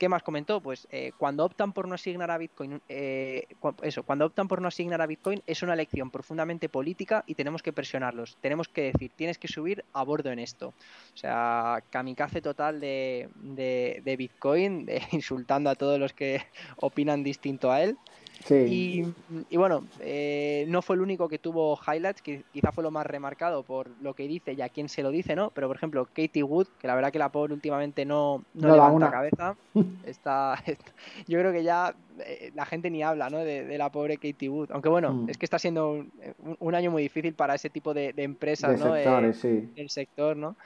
¿Qué 0.00 0.08
más 0.08 0.22
comentó? 0.22 0.62
Pues 0.62 0.88
eh, 0.90 1.12
cuando 1.18 1.44
optan 1.44 1.74
por 1.74 1.86
no 1.86 1.94
asignar 1.94 2.30
a 2.30 2.38
Bitcoin, 2.38 2.80
eh, 2.88 3.46
eso, 3.82 4.02
cuando 4.02 4.24
optan 4.24 4.48
por 4.48 4.62
no 4.62 4.68
asignar 4.68 5.02
a 5.02 5.06
Bitcoin 5.06 5.42
es 5.46 5.62
una 5.62 5.74
elección 5.74 6.10
profundamente 6.10 6.70
política 6.70 7.22
y 7.26 7.34
tenemos 7.34 7.62
que 7.62 7.74
presionarlos. 7.74 8.38
Tenemos 8.40 8.66
que 8.66 8.92
decir, 8.92 9.12
tienes 9.14 9.36
que 9.36 9.46
subir 9.46 9.84
a 9.92 10.02
bordo 10.02 10.30
en 10.30 10.38
esto. 10.38 10.68
O 10.68 11.16
sea, 11.18 11.84
kamikaze 11.90 12.40
total 12.40 12.80
de, 12.80 13.28
de, 13.42 14.00
de 14.02 14.16
Bitcoin, 14.16 14.86
de, 14.86 15.02
insultando 15.12 15.68
a 15.68 15.74
todos 15.74 16.00
los 16.00 16.14
que 16.14 16.40
opinan 16.78 17.22
distinto 17.22 17.70
a 17.70 17.82
él. 17.82 17.98
Sí. 18.44 18.54
Y, 18.54 19.14
y, 19.50 19.56
bueno, 19.56 19.84
eh, 20.00 20.64
no 20.68 20.82
fue 20.82 20.96
el 20.96 21.02
único 21.02 21.28
que 21.28 21.38
tuvo 21.38 21.78
highlights, 21.86 22.22
que 22.22 22.42
quizá 22.52 22.72
fue 22.72 22.82
lo 22.82 22.90
más 22.90 23.06
remarcado 23.06 23.62
por 23.62 23.88
lo 24.00 24.14
que 24.14 24.26
dice 24.26 24.54
y 24.54 24.62
a 24.62 24.68
quién 24.68 24.88
se 24.88 25.02
lo 25.02 25.10
dice, 25.10 25.36
¿no? 25.36 25.50
Pero 25.50 25.68
por 25.68 25.76
ejemplo, 25.76 26.06
Katie 26.06 26.42
Wood, 26.42 26.68
que 26.78 26.86
la 26.86 26.94
verdad 26.94 27.12
que 27.12 27.18
la 27.18 27.30
pobre 27.30 27.52
últimamente 27.52 28.04
no, 28.04 28.42
no, 28.54 28.68
no 28.68 28.74
levanta 28.74 29.06
la 29.06 29.10
cabeza, 29.10 29.56
está, 30.06 30.54
está, 30.66 30.92
yo 31.26 31.38
creo 31.38 31.52
que 31.52 31.62
ya 31.62 31.94
eh, 32.20 32.50
la 32.54 32.64
gente 32.64 32.90
ni 32.90 33.02
habla, 33.02 33.28
¿no? 33.28 33.38
De, 33.38 33.64
de, 33.64 33.78
la 33.78 33.90
pobre 33.90 34.16
Katie 34.16 34.48
Wood. 34.48 34.70
Aunque 34.72 34.88
bueno, 34.88 35.12
mm. 35.12 35.30
es 35.30 35.38
que 35.38 35.44
está 35.44 35.58
siendo 35.58 35.92
un, 35.92 36.12
un, 36.58 36.74
año 36.74 36.90
muy 36.90 37.02
difícil 37.02 37.34
para 37.34 37.54
ese 37.54 37.68
tipo 37.68 37.92
de, 37.92 38.12
de 38.12 38.22
empresas, 38.22 38.70
de 38.70 38.84
¿no? 38.84 38.94
Sectores, 38.94 39.44
eh, 39.44 39.60
sí. 39.66 39.72
El 39.76 39.90
sector, 39.90 40.36
¿no? 40.36 40.56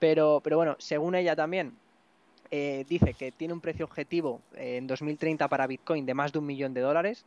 Pero, 0.00 0.40
pero 0.42 0.56
bueno, 0.56 0.76
según 0.78 1.14
ella 1.14 1.36
también, 1.36 1.74
eh, 2.50 2.84
dice 2.88 3.14
que 3.14 3.32
tiene 3.32 3.54
un 3.54 3.60
precio 3.60 3.84
objetivo 3.84 4.40
eh, 4.54 4.76
en 4.76 4.86
2030 4.86 5.48
para 5.48 5.66
Bitcoin 5.66 6.04
de 6.04 6.14
más 6.14 6.32
de 6.32 6.38
un 6.40 6.46
millón 6.46 6.74
de 6.74 6.80
dólares. 6.80 7.24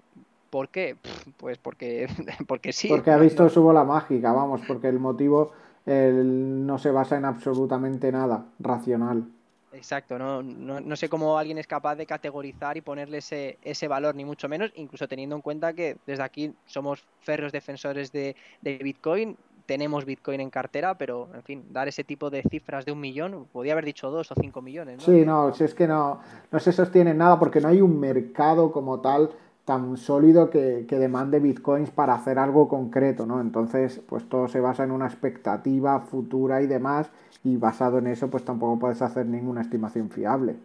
¿Por 0.50 0.70
qué? 0.70 0.98
Pues 1.38 1.58
porque, 1.58 2.08
porque 2.48 2.74
sí. 2.74 2.88
Porque 2.88 3.12
ha 3.12 3.18
visto 3.18 3.48
su 3.50 3.62
bola 3.62 3.84
mágica, 3.84 4.32
vamos, 4.34 4.62
porque 4.68 4.88
el 4.88 5.00
motivo 5.00 5.52
el, 5.86 6.66
no 6.66 6.78
se 6.78 6.92
basa 6.92 7.18
en 7.18 7.26
absolutamente 7.26 8.12
nada 8.12 8.46
racional. 8.60 9.26
Exacto, 9.74 10.20
no, 10.20 10.44
no, 10.44 10.80
no, 10.80 10.96
sé 10.96 11.10
cómo 11.10 11.36
alguien 11.36 11.58
es 11.58 11.66
capaz 11.66 11.96
de 11.96 12.06
categorizar 12.06 12.78
y 12.78 12.82
ponerle 12.82 13.18
ese, 13.18 13.58
ese, 13.64 13.88
valor, 13.88 14.14
ni 14.14 14.24
mucho 14.24 14.48
menos, 14.48 14.72
incluso 14.76 15.08
teniendo 15.08 15.36
en 15.36 15.42
cuenta 15.42 15.74
que 15.74 15.98
desde 16.06 16.22
aquí 16.22 16.54
somos 16.68 17.04
ferros 17.22 17.52
defensores 17.52 18.12
de, 18.12 18.36
de 18.62 18.78
Bitcoin, 18.78 19.36
tenemos 19.66 20.06
Bitcoin 20.06 20.42
en 20.42 20.50
cartera, 20.50 20.98
pero 20.98 21.30
en 21.34 21.44
fin, 21.44 21.64
dar 21.72 21.88
ese 21.88 22.04
tipo 22.04 22.30
de 22.30 22.44
cifras 22.44 22.86
de 22.86 22.92
un 22.92 23.00
millón, 23.00 23.48
podía 23.52 23.74
haber 23.74 23.86
dicho 23.86 24.10
dos 24.10 24.32
o 24.32 24.36
cinco 24.40 24.62
millones. 24.62 24.98
¿no? 24.98 25.04
Sí, 25.04 25.26
no, 25.26 25.54
si 25.54 25.64
es 25.64 25.74
que 25.74 25.88
no, 25.88 26.20
no 26.52 26.60
se 26.60 26.72
sostiene 26.72 27.14
nada 27.14 27.40
porque 27.40 27.62
no 27.62 27.70
hay 27.70 27.82
un 27.82 28.00
mercado 28.00 28.72
como 28.72 29.00
tal 29.00 29.30
tan 29.66 29.96
sólido 29.96 30.50
que, 30.50 30.86
que, 30.88 31.00
demande 31.00 31.40
bitcoins 31.40 31.90
para 31.90 32.16
hacer 32.16 32.38
algo 32.38 32.68
concreto, 32.68 33.26
¿no? 33.26 33.40
Entonces, 33.40 34.02
pues 34.10 34.28
todo 34.28 34.50
se 34.50 34.60
basa 34.60 34.84
en 34.84 34.92
una 34.92 35.08
expectativa 35.08 36.02
futura 36.02 36.62
y 36.62 36.68
demás, 36.68 37.10
y 37.46 37.56
basado 37.56 38.00
en 38.00 38.08
eso, 38.08 38.30
pues 38.30 38.44
tampoco 38.44 38.78
puedes 38.78 39.02
hacer 39.02 39.26
ninguna 39.26 39.62
estimación 39.62 40.10
fiable. 40.10 40.58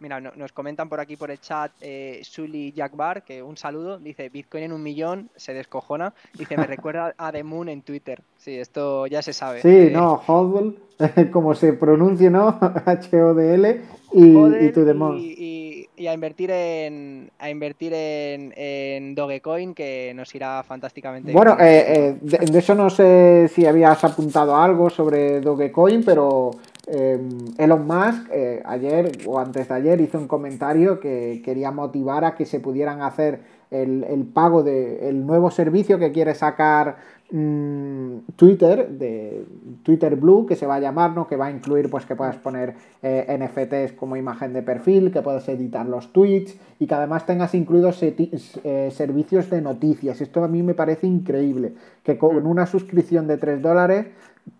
Mira, 0.00 0.18
no, 0.18 0.32
nos 0.34 0.52
comentan 0.52 0.88
por 0.88 0.98
aquí 0.98 1.16
por 1.16 1.30
el 1.30 1.40
chat 1.40 1.72
eh, 1.82 2.20
Sully 2.22 2.72
Jackbar, 2.72 3.22
que 3.22 3.42
un 3.42 3.58
saludo, 3.58 3.98
dice 3.98 4.30
Bitcoin 4.30 4.64
en 4.64 4.72
un 4.72 4.82
millón, 4.82 5.28
se 5.36 5.52
descojona, 5.52 6.14
dice 6.32 6.56
me 6.56 6.66
recuerda 6.66 7.14
a 7.18 7.30
The 7.30 7.44
Moon 7.44 7.68
en 7.68 7.82
Twitter. 7.82 8.22
Sí, 8.38 8.56
esto 8.56 9.06
ya 9.06 9.20
se 9.20 9.34
sabe. 9.34 9.60
Sí, 9.60 9.68
eh, 9.68 9.90
no, 9.92 10.22
Hodl, 10.26 10.78
como 11.32 11.54
se 11.54 11.74
pronuncia, 11.74 12.30
¿no? 12.30 12.58
H-O-D-L 12.86 13.82
y, 14.14 14.24
y 14.24 14.72
To 14.72 14.86
The 14.86 14.94
Moon. 14.94 15.18
Y, 15.18 15.34
y, 15.36 15.88
y, 15.98 16.06
a 16.06 16.14
invertir 16.14 16.50
en 16.50 17.30
a 17.38 17.50
invertir 17.50 17.92
en, 17.92 18.54
en, 18.56 19.14
Dogecoin, 19.14 19.74
que 19.74 20.14
nos 20.14 20.34
irá 20.34 20.62
fantásticamente. 20.62 21.30
Bueno, 21.30 21.58
eh, 21.60 21.84
eh, 21.88 22.16
de, 22.22 22.38
de, 22.38 22.58
eso 22.58 22.74
no 22.74 22.88
sé 22.88 23.50
si 23.54 23.66
habías 23.66 24.02
apuntado 24.02 24.56
algo 24.56 24.88
sobre 24.88 25.42
Dogecoin, 25.42 26.02
pero 26.02 26.52
eh, 26.92 27.20
Elon 27.58 27.86
Musk 27.86 28.28
eh, 28.32 28.62
ayer 28.64 29.12
o 29.26 29.38
antes 29.38 29.68
de 29.68 29.74
ayer 29.74 30.00
hizo 30.00 30.18
un 30.18 30.26
comentario 30.26 30.98
que 30.98 31.40
quería 31.44 31.70
motivar 31.70 32.24
a 32.24 32.34
que 32.34 32.46
se 32.46 32.60
pudieran 32.60 33.02
hacer 33.02 33.40
el, 33.70 34.04
el 34.04 34.24
pago 34.24 34.62
del 34.62 34.98
de, 35.00 35.12
nuevo 35.12 35.50
servicio 35.50 35.98
que 35.98 36.10
quiere 36.10 36.34
sacar 36.34 36.96
mmm, 37.30 38.18
Twitter, 38.36 38.88
de 38.88 39.44
Twitter 39.82 40.16
Blue, 40.16 40.46
que 40.46 40.56
se 40.56 40.66
va 40.66 40.76
a 40.76 40.80
llamar, 40.80 41.12
¿no? 41.14 41.26
que 41.26 41.36
va 41.36 41.46
a 41.46 41.50
incluir 41.50 41.88
pues 41.88 42.06
que 42.06 42.16
puedas 42.16 42.36
poner 42.36 42.74
eh, 43.02 43.38
NFTs 43.38 43.92
como 43.92 44.16
imagen 44.16 44.52
de 44.52 44.62
perfil, 44.62 45.12
que 45.12 45.22
puedes 45.22 45.48
editar 45.48 45.86
los 45.86 46.12
tweets 46.12 46.56
y 46.78 46.86
que 46.86 46.94
además 46.94 47.26
tengas 47.26 47.54
incluidos 47.54 48.02
eh, 48.02 48.90
servicios 48.90 49.50
de 49.50 49.62
noticias. 49.62 50.20
Esto 50.20 50.42
a 50.42 50.48
mí 50.48 50.62
me 50.62 50.74
parece 50.74 51.06
increíble, 51.06 51.74
que 52.02 52.18
con 52.18 52.46
una 52.46 52.66
suscripción 52.66 53.26
de 53.26 53.36
3 53.36 53.62
dólares 53.62 54.06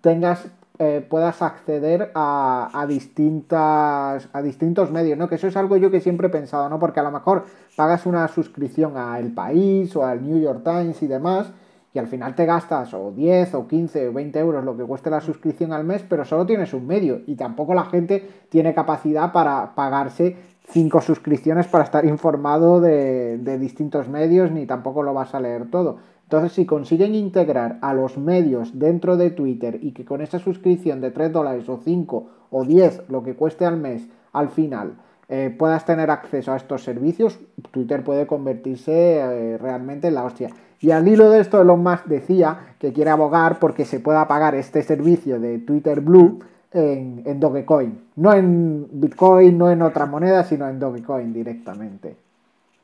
tengas 0.00 0.50
eh, 0.82 1.06
puedas 1.06 1.42
acceder 1.42 2.10
a, 2.14 2.86
distintas, 2.88 4.30
a 4.32 4.40
distintos 4.40 4.90
medios, 4.90 5.18
¿no? 5.18 5.28
Que 5.28 5.34
eso 5.34 5.46
es 5.46 5.54
algo 5.58 5.76
yo 5.76 5.90
que 5.90 6.00
siempre 6.00 6.28
he 6.28 6.30
pensado, 6.30 6.70
¿no? 6.70 6.78
Porque 6.78 7.00
a 7.00 7.02
lo 7.02 7.10
mejor 7.10 7.44
pagas 7.76 8.06
una 8.06 8.26
suscripción 8.28 8.96
a 8.96 9.18
El 9.18 9.34
País 9.34 9.94
o 9.94 10.06
al 10.06 10.26
New 10.26 10.40
York 10.40 10.62
Times 10.64 11.02
y 11.02 11.06
demás, 11.06 11.52
y 11.92 11.98
al 11.98 12.06
final 12.06 12.34
te 12.34 12.46
gastas 12.46 12.94
o 12.94 13.12
10 13.12 13.56
o 13.56 13.68
15 13.68 14.08
o 14.08 14.12
20 14.14 14.38
euros 14.38 14.64
lo 14.64 14.74
que 14.74 14.84
cueste 14.84 15.10
la 15.10 15.20
suscripción 15.20 15.74
al 15.74 15.84
mes, 15.84 16.02
pero 16.08 16.24
solo 16.24 16.46
tienes 16.46 16.72
un 16.72 16.86
medio 16.86 17.20
y 17.26 17.34
tampoco 17.34 17.74
la 17.74 17.84
gente 17.84 18.26
tiene 18.48 18.72
capacidad 18.72 19.32
para 19.32 19.74
pagarse 19.74 20.38
cinco 20.66 21.02
suscripciones 21.02 21.66
para 21.66 21.84
estar 21.84 22.06
informado 22.06 22.80
de 22.80 23.58
distintos 23.58 24.08
medios, 24.08 24.50
ni 24.50 24.64
tampoco 24.64 25.02
lo 25.02 25.12
vas 25.12 25.34
a 25.34 25.40
leer 25.40 25.70
todo. 25.70 25.98
Entonces, 26.30 26.52
si 26.52 26.64
consiguen 26.64 27.16
integrar 27.16 27.78
a 27.82 27.92
los 27.92 28.16
medios 28.16 28.78
dentro 28.78 29.16
de 29.16 29.32
Twitter 29.32 29.80
y 29.82 29.90
que 29.90 30.04
con 30.04 30.20
esa 30.20 30.38
suscripción 30.38 31.00
de 31.00 31.10
3 31.10 31.32
dólares 31.32 31.68
o 31.68 31.80
5 31.82 32.26
o 32.50 32.64
10, 32.64 33.08
lo 33.08 33.24
que 33.24 33.34
cueste 33.34 33.66
al 33.66 33.78
mes, 33.78 34.06
al 34.32 34.48
final, 34.50 34.92
eh, 35.28 35.52
puedas 35.58 35.84
tener 35.84 36.08
acceso 36.08 36.52
a 36.52 36.56
estos 36.56 36.84
servicios, 36.84 37.40
Twitter 37.72 38.04
puede 38.04 38.28
convertirse 38.28 39.18
eh, 39.18 39.58
realmente 39.58 40.06
en 40.06 40.14
la 40.14 40.22
hostia. 40.22 40.50
Y 40.78 40.92
al 40.92 41.08
hilo 41.08 41.30
de 41.30 41.40
esto, 41.40 41.60
Elon 41.60 41.82
Musk 41.82 42.06
decía 42.06 42.76
que 42.78 42.92
quiere 42.92 43.10
abogar 43.10 43.58
porque 43.58 43.84
se 43.84 43.98
pueda 43.98 44.28
pagar 44.28 44.54
este 44.54 44.84
servicio 44.84 45.40
de 45.40 45.58
Twitter 45.58 46.00
Blue 46.00 46.38
en, 46.70 47.24
en 47.26 47.40
Dogecoin. 47.40 48.02
No 48.14 48.32
en 48.32 48.86
Bitcoin, 48.92 49.58
no 49.58 49.68
en 49.68 49.82
otra 49.82 50.06
moneda, 50.06 50.44
sino 50.44 50.68
en 50.68 50.78
Dogecoin 50.78 51.32
directamente 51.32 52.29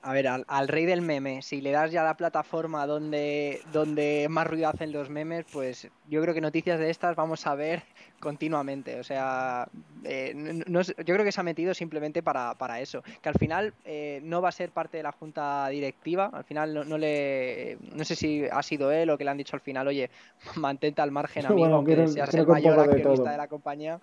a 0.06 0.12
ver, 0.12 0.28
al, 0.28 0.44
al, 0.46 0.68
rey 0.68 0.86
del 0.86 1.02
meme, 1.02 1.42
si 1.42 1.60
le 1.60 1.72
das 1.72 1.90
ya 1.90 2.04
la 2.04 2.16
plataforma 2.16 2.86
donde, 2.86 3.60
donde 3.72 4.28
más 4.30 4.46
ruido 4.46 4.68
hacen 4.68 4.92
los 4.92 5.10
memes, 5.10 5.44
pues 5.52 5.88
yo 6.08 6.22
creo 6.22 6.32
que 6.32 6.40
noticias 6.40 6.78
de 6.78 6.90
estas 6.90 7.16
vamos 7.16 7.44
a 7.44 7.56
ver 7.56 7.82
continuamente. 8.20 9.00
O 9.00 9.02
sea, 9.02 9.66
eh, 10.04 10.32
no, 10.34 10.82
yo 10.82 10.94
creo 10.94 11.24
que 11.24 11.32
se 11.32 11.40
ha 11.40 11.42
metido 11.42 11.74
simplemente 11.74 12.22
para, 12.22 12.54
para 12.54 12.80
eso. 12.80 13.02
Que 13.20 13.28
al 13.28 13.34
final 13.34 13.74
eh, 13.84 14.20
no 14.22 14.40
va 14.40 14.50
a 14.50 14.52
ser 14.52 14.70
parte 14.70 14.96
de 14.96 15.02
la 15.02 15.10
junta 15.10 15.66
directiva. 15.70 16.30
Al 16.32 16.44
final 16.44 16.72
no, 16.72 16.84
no, 16.84 16.98
le. 16.98 17.76
No 17.92 18.04
sé 18.04 18.14
si 18.14 18.44
ha 18.44 18.62
sido 18.62 18.92
él 18.92 19.10
o 19.10 19.18
que 19.18 19.24
le 19.24 19.30
han 19.30 19.38
dicho 19.38 19.56
al 19.56 19.60
final, 19.60 19.88
oye, 19.88 20.08
mantente 20.54 21.02
al 21.02 21.10
margen, 21.10 21.46
amigo, 21.46 21.58
bueno, 21.58 21.76
aunque 21.76 21.96
quiero, 21.96 22.08
seas 22.08 22.32
el 22.32 22.46
mayor 22.46 22.78
accionista 22.78 23.24
de, 23.24 23.30
de 23.32 23.36
la 23.38 23.48
compañía. 23.48 24.00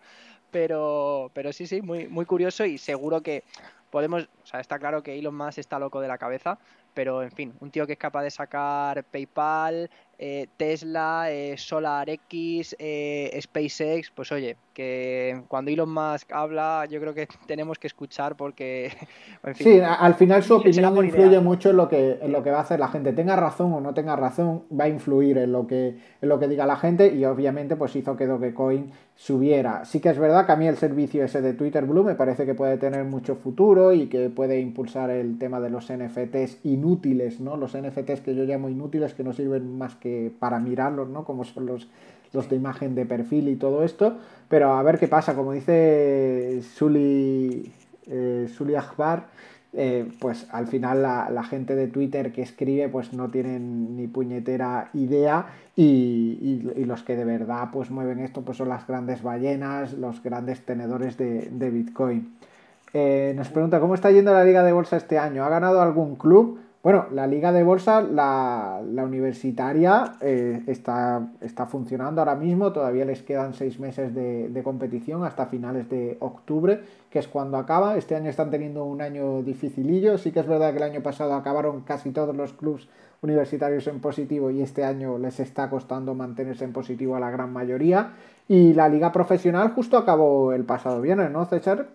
Pero, 0.51 1.31
pero 1.33 1.53
sí, 1.53 1.65
sí, 1.65 1.81
muy, 1.81 2.09
muy 2.09 2.25
curioso 2.25 2.65
y 2.65 2.77
seguro 2.77 3.21
que 3.21 3.43
podemos, 3.93 4.23
o 4.23 4.45
sea, 4.47 4.59
está 4.59 4.79
claro 4.79 5.03
que 5.03 5.19
Elon 5.19 5.35
Musk 5.35 5.59
está 5.59 5.77
loco 5.77 6.01
de 6.01 6.07
la 6.07 6.17
cabeza, 6.17 6.57
pero 6.95 7.21
en 7.21 7.29
fin, 7.29 7.53
un 7.59 7.69
tío 7.69 7.85
que 7.85 7.93
es 7.93 7.99
capaz 7.99 8.23
de 8.23 8.31
sacar 8.31 9.03
PayPal, 9.03 9.87
eh, 10.17 10.47
Tesla, 10.57 11.27
eh, 11.29 11.55
SolarX, 11.59 12.75
eh, 12.79 13.39
SpaceX, 13.39 14.09
pues 14.09 14.31
oye, 14.31 14.57
que 14.73 15.43
cuando 15.47 15.71
Elon 15.71 15.93
Musk 15.93 16.31
habla, 16.31 16.85
yo 16.89 16.99
creo 16.99 17.13
que 17.13 17.27
tenemos 17.45 17.77
que 17.79 17.87
escuchar 17.87 18.35
porque. 18.35 18.91
sí, 19.55 19.79
al 19.79 20.15
final 20.15 20.43
su 20.43 20.55
opinión 20.55 21.05
influye 21.05 21.39
mucho 21.39 21.69
en 21.69 21.77
lo, 21.77 21.87
que, 21.87 22.19
en 22.21 22.31
lo 22.31 22.43
que 22.43 22.51
va 22.51 22.57
a 22.57 22.61
hacer 22.61 22.79
la 22.79 22.87
gente. 22.87 23.13
Tenga 23.13 23.35
razón 23.35 23.73
o 23.73 23.81
no 23.81 23.93
tenga 23.93 24.15
razón, 24.15 24.63
va 24.77 24.85
a 24.85 24.89
influir 24.89 25.37
en 25.37 25.51
lo 25.51 25.67
que, 25.67 25.97
en 26.21 26.29
lo 26.29 26.39
que 26.39 26.47
diga 26.47 26.65
la 26.65 26.75
gente 26.75 27.13
y 27.13 27.23
obviamente 27.25 27.75
pues 27.75 27.95
hizo 27.95 28.17
que 28.17 28.25
Dogecoin 28.25 28.91
subiera. 29.15 29.85
Sí 29.85 29.99
que 29.99 30.09
es 30.09 30.17
verdad 30.17 30.45
que 30.45 30.51
a 30.51 30.55
mí 30.55 30.67
el 30.67 30.77
servicio 30.77 31.23
ese 31.23 31.41
de 31.41 31.53
Twitter 31.53 31.85
Blue 31.85 32.03
me 32.03 32.15
parece 32.15 32.45
que 32.45 32.55
puede 32.55 32.77
tener 32.77 33.03
mucho 33.05 33.35
futuro 33.35 33.93
y 33.93 34.07
que 34.07 34.29
puede 34.29 34.59
impulsar 34.59 35.09
el 35.11 35.37
tema 35.37 35.59
de 35.59 35.69
los 35.69 35.91
NFTs 35.91 36.65
inútiles, 36.65 37.39
¿no? 37.39 37.57
Los 37.57 37.77
NFTs 37.77 38.21
que 38.21 38.35
yo 38.35 38.43
llamo 38.43 38.69
inútiles 38.69 39.13
que 39.13 39.23
no 39.23 39.33
sirven 39.33 39.77
más 39.77 39.95
que 39.95 40.31
para 40.39 40.59
mirarlos, 40.59 41.09
¿no? 41.09 41.23
Como 41.23 41.43
son 41.43 41.67
los 41.67 41.87
los 42.33 42.49
de 42.49 42.55
imagen 42.55 42.95
de 42.95 43.05
perfil 43.05 43.47
y 43.47 43.55
todo 43.55 43.83
esto, 43.83 44.17
pero 44.49 44.73
a 44.73 44.83
ver 44.83 44.99
qué 44.99 45.07
pasa, 45.07 45.35
como 45.35 45.53
dice 45.53 46.61
Suli, 46.75 47.71
eh, 48.07 48.47
Akbar, 48.77 49.27
eh, 49.75 50.07
pues 50.19 50.45
al 50.51 50.67
final 50.67 51.01
la, 51.01 51.43
gente 51.43 51.75
de 51.75 51.87
Twitter 51.87 52.31
que 52.31 52.43
escribe 52.43 52.89
pues 52.89 53.11
no 53.13 53.31
tienen 53.31 53.97
ni 53.97 54.05
puñetera 54.05 54.91
idea 54.93 55.47
y, 55.75 56.61
los 56.85 57.01
que 57.01 57.15
de 57.15 57.25
verdad 57.25 57.69
pues 57.73 57.89
mueven 57.89 58.19
esto 58.19 58.43
pues 58.43 58.57
son 58.59 58.69
las 58.69 58.85
grandes 58.85 59.23
ballenas, 59.23 59.93
los 59.93 60.21
grandes 60.21 60.63
tenedores 60.63 61.17
de, 61.17 61.69
Bitcoin. 61.71 62.35
Eh, 62.93 63.33
nos 63.35 63.49
pregunta, 63.49 63.79
¿cómo 63.79 63.95
está 63.95 64.11
yendo 64.11 64.31
la 64.31 64.43
liga 64.43 64.63
de 64.63 64.71
bolsa 64.71 64.97
este 64.97 65.17
año? 65.17 65.43
¿Ha 65.43 65.49
ganado 65.49 65.81
algún 65.81 66.17
club? 66.17 66.59
Bueno, 66.83 67.07
la 67.13 67.27
liga 67.27 67.53
de 67.53 67.63
bolsa, 67.63 68.01
la, 68.01 68.81
universitaria, 68.83 70.17
eh, 70.19 70.63
está, 70.67 71.29
está, 71.39 71.65
funcionando 71.65 72.19
ahora 72.19 72.35
mismo, 72.35 72.73
todavía 72.73 73.05
les 73.05 73.21
quedan 73.21 73.53
seis 73.53 73.79
meses 73.79 74.13
de, 74.13 74.61
competición 74.65 75.23
hasta 75.23 75.45
finales 75.45 75.89
de 75.89 76.17
octubre, 76.19 76.83
que 77.09 77.19
es 77.19 77.29
cuando 77.29 77.55
acaba. 77.55 77.95
Este 77.95 78.17
año 78.17 78.29
están 78.29 78.51
teniendo 78.51 78.83
un 78.83 79.01
año 79.01 79.43
dificilillo, 79.43 80.17
sí 80.17 80.33
que 80.33 80.41
es 80.41 80.45
verdad 80.45 80.71
que 80.71 80.77
el 80.77 80.83
año 80.83 81.01
pasado 81.01 81.35
acabaron 81.35 81.83
casi 81.83 82.11
todos 82.11 82.35
los 82.35 82.51
clubes 82.51 82.89
universitarios 83.21 83.87
en 83.87 84.01
positivo 84.01 84.51
y 84.51 84.61
este 84.61 84.83
año 84.83 85.17
les 85.17 85.39
está 85.39 85.69
costando 85.69 86.13
mantenerse 86.15 86.65
en 86.65 86.73
positivo 86.73 87.15
a 87.15 87.21
la 87.21 87.31
gran 87.31 87.53
mayoría. 87.53 88.11
Y 88.49 88.73
la 88.73 88.89
liga 88.89 89.13
profesional 89.13 89.69
justo 89.69 89.97
acabó 89.97 90.51
el 90.51 90.65
pasado 90.65 90.99
viernes, 90.99 91.31
¿no, 91.31 91.45
César? 91.45 91.87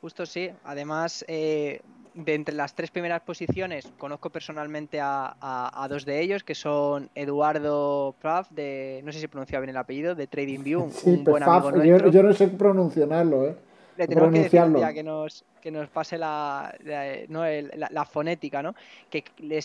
Justo 0.00 0.24
sí, 0.24 0.50
además 0.64 1.26
eh, 1.28 1.82
de 2.14 2.34
entre 2.34 2.54
las 2.54 2.74
tres 2.74 2.90
primeras 2.90 3.22
posiciones, 3.22 3.92
conozco 3.98 4.30
personalmente 4.30 4.98
a, 5.00 5.86
dos 5.88 6.04
de 6.04 6.20
ellos, 6.20 6.44
que 6.44 6.54
son 6.54 7.10
Eduardo 7.14 8.14
Pfaff, 8.20 8.50
de, 8.50 9.00
no 9.04 9.12
sé 9.12 9.20
si 9.20 9.28
pronuncia 9.28 9.58
bien 9.60 9.70
el 9.70 9.76
apellido, 9.76 10.14
de 10.14 10.26
TradingView, 10.26 10.90
un 11.04 11.24
buen 11.24 11.42
amigo 11.42 11.70
nuestro. 11.70 12.10
Yo, 12.10 12.22
no 12.22 12.32
sé 12.32 12.48
pronunciarlo, 12.48 13.46
¿eh? 13.46 13.56
Le 13.96 14.08
tenemos 14.08 14.32
que 14.32 14.38
decir 14.40 14.62
día 14.72 14.92
que 14.92 15.02
nos, 15.02 15.44
que 15.60 15.70
nos 15.70 15.88
pase 15.88 16.16
la, 16.16 16.74
la, 16.82 18.04
fonética, 18.04 18.62
¿no? 18.62 18.74
Que 19.10 19.24
le 19.38 19.60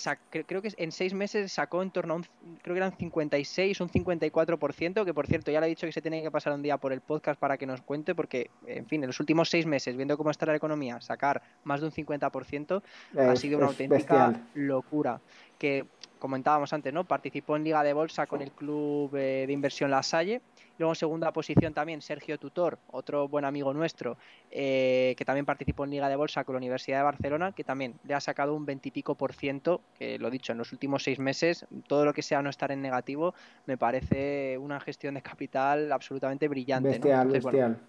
creo 0.46 0.62
que 0.62 0.74
en 0.78 0.92
seis 0.92 1.14
meses 1.14 1.52
sacó 1.52 1.82
en 1.82 1.92
torno 1.92 2.14
a 2.14 2.18
un, 2.18 2.26
creo 2.62 2.74
que 2.74 2.80
eran 2.80 2.96
56, 2.96 3.82
un 3.82 3.90
54%, 3.90 5.06
que 5.06 5.14
por 5.14 5.28
cierto 5.28 5.52
ya 5.52 5.62
le 5.62 5.68
he 5.68 5.70
dicho 5.70 5.88
que 5.88 5.94
se 5.94 6.02
tiene 6.02 6.22
que 6.22 6.32
pasar 6.32 6.54
un 6.54 6.62
día 6.62 6.78
por 6.78 6.92
el 6.92 7.02
podcast 7.02 7.40
para 7.40 7.58
que 7.58 7.66
nos 7.66 7.82
cuente, 7.82 8.16
porque, 8.16 8.50
en 8.66 8.86
fin, 8.86 9.04
en 9.04 9.08
los 9.08 9.20
últimos 9.20 9.50
seis 9.50 9.66
meses, 9.66 9.96
viendo 9.96 10.18
cómo 10.18 10.32
está 10.32 10.46
la 10.46 10.56
economía, 10.56 11.00
sacar 11.00 11.42
más 11.64 11.80
de 11.80 11.88
un 11.88 11.94
50% 11.94 12.82
ha 13.18 13.36
sido 13.36 13.58
una 13.58 13.68
auténtica 13.68 14.42
locura. 14.56 15.22
Que 15.58 15.86
comentábamos 16.20 16.72
antes, 16.74 16.94
¿no? 16.94 17.04
Participó 17.04 17.56
en 17.56 17.64
Liga 17.64 17.82
de 17.84 17.94
Bolsa 17.94 18.28
con 18.28 18.42
el 18.42 18.52
club 18.52 19.16
eh, 19.16 19.46
de 19.48 19.54
inversión 19.54 19.90
La 19.90 20.04
Salle 20.04 20.42
Luego 20.78 20.92
en 20.92 20.96
segunda 20.96 21.32
posición 21.32 21.74
también 21.74 22.02
Sergio 22.02 22.38
Tutor, 22.38 22.78
otro 22.92 23.28
buen 23.28 23.46
amigo 23.46 23.74
nuestro, 23.74 24.18
eh, 24.52 25.16
que 25.18 25.26
también 25.26 25.46
participó 25.46 25.86
en 25.86 25.92
Liga 25.92 26.10
de 26.10 26.16
Bolsa 26.16 26.44
con 26.44 26.54
la 26.54 26.58
Universidad 26.58 27.00
de 27.00 27.04
Barcelona, 27.04 27.52
que 27.52 27.64
también 27.64 27.96
le 28.04 28.14
ha 28.14 28.20
sacado 28.20 28.54
un 28.54 28.66
veintipico 28.66 29.16
por 29.16 29.34
ciento, 29.34 29.82
que 29.98 30.20
lo 30.20 30.30
dicho, 30.30 30.52
en 30.52 30.58
los 30.58 30.72
últimos 30.72 31.04
seis 31.04 31.20
meses, 31.20 31.66
todo 31.88 32.06
lo 32.06 32.14
que 32.14 32.22
sea 32.22 32.42
no 32.42 32.50
estar 32.50 32.72
en 32.72 32.82
negativo, 32.82 33.34
me 33.66 33.78
parece 33.78 34.58
una 34.58 34.80
gestión 34.80 35.16
de 35.16 35.22
capital 35.22 35.92
absolutamente 35.92 36.48
brillante. 36.48 36.90
Bestial, 36.90 37.28
bestial. 37.28 37.80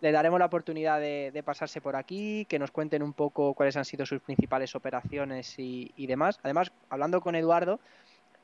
le 0.00 0.12
daremos 0.12 0.38
la 0.40 0.46
oportunidad 0.46 1.00
de, 1.00 1.42
pasarse 1.44 1.80
por 1.80 1.94
aquí, 1.94 2.46
que 2.46 2.58
nos 2.58 2.70
cuenten 2.70 3.02
un 3.02 3.12
poco 3.12 3.54
cuáles 3.54 3.76
han 3.76 3.84
sido 3.84 4.06
sus 4.06 4.20
principales 4.20 4.74
operaciones 4.74 5.58
y, 5.58 5.92
y 5.96 6.06
demás. 6.06 6.40
Además, 6.42 6.72
hablando 6.88 7.20
con 7.20 7.36
Eduardo, 7.36 7.78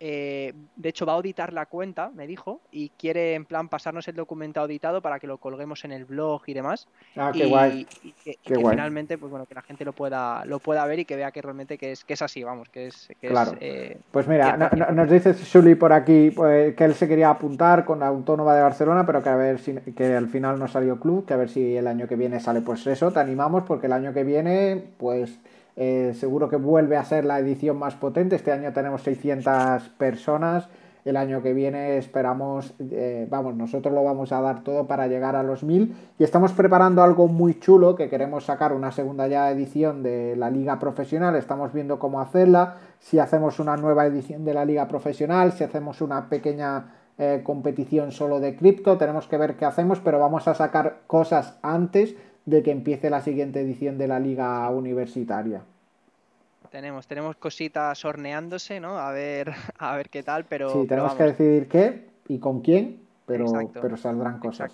eh, 0.03 0.55
de 0.77 0.89
hecho, 0.89 1.05
va 1.05 1.13
a 1.13 1.17
auditar 1.17 1.53
la 1.53 1.67
cuenta, 1.67 2.11
me 2.15 2.27
dijo, 2.27 2.63
y 2.73 2.89
quiere 2.89 3.35
en 3.35 3.45
plan 3.45 3.69
pasarnos 3.69 4.09
el 4.09 4.17
documento 4.17 4.59
auditado 4.59 5.03
para 5.03 5.21
que 5.21 5.27
lo 5.27 5.37
colguemos 5.37 5.85
en 5.85 5.93
el 5.93 6.07
blog 6.07 6.41
y 6.47 6.55
demás. 6.55 6.89
Ah, 7.17 7.31
qué 7.35 7.45
guay. 7.45 7.87
Y 8.03 8.13
que, 8.13 8.39
finalmente, 8.43 9.19
pues 9.19 9.31
bueno, 9.31 9.45
que 9.45 9.55
la 9.55 9.61
gente 9.61 9.85
lo 9.85 9.93
pueda, 9.93 10.43
lo 10.47 10.59
pueda 10.59 10.87
ver 10.87 11.01
y 11.01 11.05
que 11.05 11.17
vea 11.17 11.31
que 11.33 11.43
realmente 11.43 11.77
que 11.77 11.93
es, 11.93 12.05
que 12.07 12.15
es 12.15 12.23
así, 12.23 12.43
vamos, 12.43 12.71
que 12.71 12.87
es. 12.87 13.09
claro. 13.21 13.53
Eh, 13.61 13.99
pues 14.11 14.27
mira, 14.27 14.57
nos 14.57 15.11
dice 15.11 15.35
Sully 15.35 15.75
por 15.75 15.93
aquí 15.93 16.31
pues, 16.31 16.75
que 16.75 16.85
él 16.85 16.95
se 16.95 17.07
quería 17.07 17.29
apuntar 17.29 17.85
con 17.85 18.01
la 18.01 18.07
Autónoma 18.07 18.55
de 18.55 18.63
Barcelona, 18.63 19.05
pero 19.05 19.23
que 19.23 19.29
a 19.29 19.37
ver 19.37 19.59
si 19.59 19.75
que 19.75 20.17
al 20.17 20.29
final 20.29 20.59
no 20.59 20.67
salió 20.67 20.99
club, 20.99 21.27
que 21.27 21.35
a 21.35 21.37
ver 21.37 21.51
si 21.51 21.77
el 21.77 21.87
año 21.87 22.09
que 22.09 22.17
viene 22.17 22.41
sale. 22.41 22.63
Pues 22.63 22.87
eso, 22.87 23.13
te 23.13 23.21
animamos 23.21 23.65
porque 23.65 23.87
el 23.87 23.93
año 23.93 24.15
que 24.15 24.25
viene, 24.25 24.83
pues 24.97 25.39
eh, 25.83 26.13
seguro 26.13 26.51
que 26.51 26.57
vuelve 26.57 26.99
a 26.99 27.05
ser 27.05 27.25
la 27.25 27.39
edición 27.39 27.79
más 27.79 27.95
potente. 27.95 28.37
Este 28.37 28.53
año 28.53 28.71
tenemos 28.75 29.01
600 29.01 29.89
personas. 29.97 30.69
El 31.07 31.17
año 31.17 31.43
que 31.43 31.55
viene 31.55 31.97
esperamos, 31.97 32.75
eh, 32.79 33.27
vamos, 33.31 33.57
nosotros 33.57 33.95
lo 33.95 34.05
vamos 34.05 34.31
a 34.33 34.43
dar 34.43 34.63
todo 34.63 34.87
para 34.87 35.07
llegar 35.07 35.37
a 35.37 35.43
los 35.43 35.65
1000 35.65 35.97
y 36.19 36.25
estamos 36.25 36.53
preparando 36.53 37.03
algo 37.03 37.29
muy 37.29 37.59
chulo 37.59 37.95
que 37.97 38.11
queremos 38.11 38.45
sacar 38.45 38.75
una 38.75 38.93
segunda 38.93 39.27
ya 39.27 39.51
edición 39.51 40.03
de 40.03 40.37
la 40.37 40.51
liga 40.51 40.79
profesional. 40.79 41.35
Estamos 41.35 41.73
viendo 41.73 41.99
cómo 41.99 42.21
hacerla, 42.21 42.77
si 42.99 43.19
hacemos 43.19 43.59
una 43.59 43.79
nueva 43.79 44.05
edición 44.05 44.45
de 44.45 44.53
la 44.53 44.67
liga 44.67 44.87
profesional, 44.87 45.53
si 45.53 45.65
hacemos 45.65 46.03
una 46.03 46.29
pequeña 46.29 46.93
eh, 47.17 47.41
competición 47.43 48.13
solo 48.13 48.39
de 48.39 48.55
cripto, 48.55 48.99
tenemos 48.99 49.27
que 49.29 49.39
ver 49.39 49.57
qué 49.57 49.65
hacemos, 49.65 49.99
pero 50.01 50.19
vamos 50.19 50.47
a 50.47 50.53
sacar 50.53 50.99
cosas 51.07 51.59
antes 51.63 52.17
de 52.45 52.63
que 52.63 52.71
empiece 52.71 53.09
la 53.09 53.23
siguiente 53.23 53.61
edición 53.61 53.97
de 53.97 54.09
la 54.09 54.19
liga 54.19 54.69
universitaria. 54.69 55.63
Tenemos, 56.71 57.07
tenemos 57.07 57.37
cositas 57.37 58.05
horneándose, 58.05 58.79
¿no? 58.79 58.99
A 58.99 59.11
ver, 59.13 59.53
a 59.79 59.97
ver 59.97 60.09
qué 60.09 60.23
tal, 60.23 60.45
pero. 60.45 60.73
Sí, 60.73 60.87
tenemos 60.87 61.15
que 61.15 61.25
decidir 61.25 61.69
qué 61.69 62.09
y 62.29 62.39
con 62.39 62.61
quién, 62.61 63.01
pero, 63.27 63.47
pero 63.81 63.97
saldrán 63.97 64.39
cosas. 64.39 64.73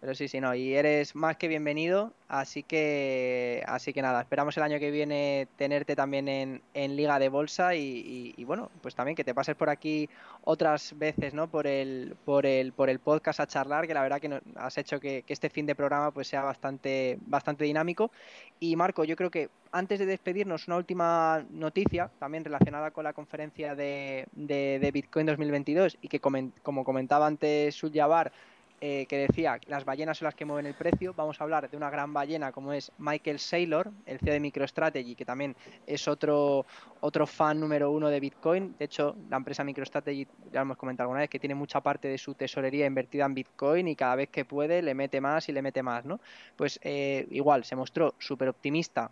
Pero 0.00 0.14
sí, 0.14 0.28
sí, 0.28 0.40
no, 0.40 0.54
y 0.54 0.74
eres 0.74 1.14
más 1.14 1.36
que 1.36 1.46
bienvenido, 1.46 2.14
así 2.26 2.62
que 2.62 3.62
así 3.66 3.92
que 3.92 4.00
nada, 4.00 4.22
esperamos 4.22 4.56
el 4.56 4.62
año 4.62 4.78
que 4.78 4.90
viene 4.90 5.46
tenerte 5.56 5.94
también 5.94 6.26
en, 6.26 6.62
en 6.72 6.96
Liga 6.96 7.18
de 7.18 7.28
Bolsa 7.28 7.74
y, 7.74 8.42
bueno, 8.44 8.70
pues 8.80 8.94
también 8.94 9.14
que 9.14 9.24
te 9.24 9.34
pases 9.34 9.56
por 9.56 9.68
aquí 9.68 10.08
otras 10.44 10.98
veces, 10.98 11.34
¿no? 11.34 11.50
Por 11.50 11.66
el, 11.66 12.16
por 12.24 12.46
el, 12.46 12.72
por 12.72 12.88
el 12.88 12.98
podcast 12.98 13.40
a 13.40 13.46
charlar, 13.46 13.86
que 13.86 13.92
la 13.92 14.00
verdad 14.00 14.20
que 14.20 14.40
has 14.56 14.78
hecho 14.78 14.98
que, 14.98 15.22
este 15.28 15.50
fin 15.50 15.66
de 15.66 15.74
programa 15.74 16.10
pues 16.12 16.28
sea 16.28 16.44
bastante, 16.44 17.18
bastante 17.26 17.64
dinámico. 17.64 18.10
Y 18.58 18.76
Marco, 18.76 19.04
yo 19.04 19.16
creo 19.16 19.30
que 19.30 19.50
antes 19.70 19.98
de 19.98 20.06
despedirnos, 20.06 20.66
una 20.66 20.78
última 20.78 21.44
noticia, 21.50 22.10
también 22.18 22.42
relacionada 22.42 22.90
con 22.90 23.04
la 23.04 23.12
conferencia 23.12 23.74
de, 23.74 24.90
Bitcoin 24.94 25.26
2022, 25.26 25.98
y 26.00 26.08
que 26.08 26.20
como 26.20 26.84
comentaba 26.84 27.26
antes 27.26 27.74
Suyabar, 27.74 28.32
eh, 28.80 29.06
que 29.06 29.18
decía 29.18 29.60
las 29.66 29.84
ballenas 29.84 30.18
son 30.18 30.26
las 30.26 30.34
que 30.34 30.44
mueven 30.44 30.66
el 30.66 30.74
precio. 30.74 31.12
Vamos 31.14 31.40
a 31.40 31.44
hablar 31.44 31.68
de 31.68 31.76
una 31.76 31.90
gran 31.90 32.12
ballena 32.12 32.50
como 32.50 32.72
es 32.72 32.90
Michael 32.98 33.38
Saylor, 33.38 33.90
el 34.06 34.18
CEO 34.18 34.32
de 34.32 34.40
MicroStrategy, 34.40 35.14
que 35.14 35.24
también 35.24 35.54
es 35.86 36.08
otro, 36.08 36.64
otro 37.00 37.26
fan 37.26 37.60
número 37.60 37.90
uno 37.90 38.08
de 38.08 38.20
Bitcoin. 38.20 38.74
De 38.78 38.86
hecho, 38.86 39.16
la 39.28 39.36
empresa 39.36 39.64
MicroStrategy, 39.64 40.26
ya 40.52 40.62
hemos 40.62 40.76
comentado 40.76 41.04
alguna 41.04 41.20
vez, 41.20 41.30
que 41.30 41.38
tiene 41.38 41.54
mucha 41.54 41.80
parte 41.80 42.08
de 42.08 42.16
su 42.16 42.34
tesorería 42.34 42.86
invertida 42.86 43.26
en 43.26 43.34
Bitcoin 43.34 43.88
y 43.88 43.96
cada 43.96 44.16
vez 44.16 44.30
que 44.30 44.44
puede 44.44 44.82
le 44.82 44.94
mete 44.94 45.20
más 45.20 45.48
y 45.48 45.52
le 45.52 45.62
mete 45.62 45.82
más, 45.82 46.04
¿no? 46.04 46.20
Pues 46.56 46.80
eh, 46.82 47.26
igual, 47.30 47.64
se 47.64 47.76
mostró 47.76 48.14
súper 48.18 48.48
optimista 48.48 49.10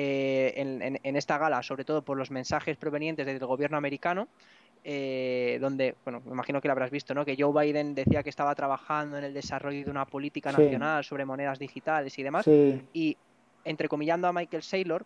eh, 0.00 0.52
en, 1.02 1.16
esta 1.16 1.38
gala, 1.38 1.60
sobre 1.64 1.84
todo 1.84 2.02
por 2.02 2.16
los 2.16 2.30
mensajes 2.30 2.76
provenientes 2.76 3.26
del 3.26 3.40
gobierno 3.40 3.76
americano, 3.76 4.28
eh, 4.84 5.58
donde, 5.60 5.94
bueno, 6.04 6.22
me 6.24 6.32
imagino 6.32 6.60
que 6.60 6.68
lo 6.68 6.72
habrás 6.72 6.90
visto, 6.90 7.14
¿no? 7.14 7.24
Que 7.24 7.36
Joe 7.38 7.52
Biden 7.52 7.94
decía 7.94 8.22
que 8.22 8.30
estaba 8.30 8.54
trabajando 8.54 9.18
en 9.18 9.24
el 9.24 9.34
desarrollo 9.34 9.84
de 9.84 9.90
una 9.90 10.04
política 10.04 10.52
nacional 10.52 11.04
sobre 11.04 11.24
monedas 11.24 11.58
digitales 11.58 12.18
y 12.18 12.22
demás. 12.22 12.46
Y, 12.92 13.16
entrecomillando 13.64 14.28
a 14.28 14.32
Michael 14.32 14.62
Saylor, 14.62 15.04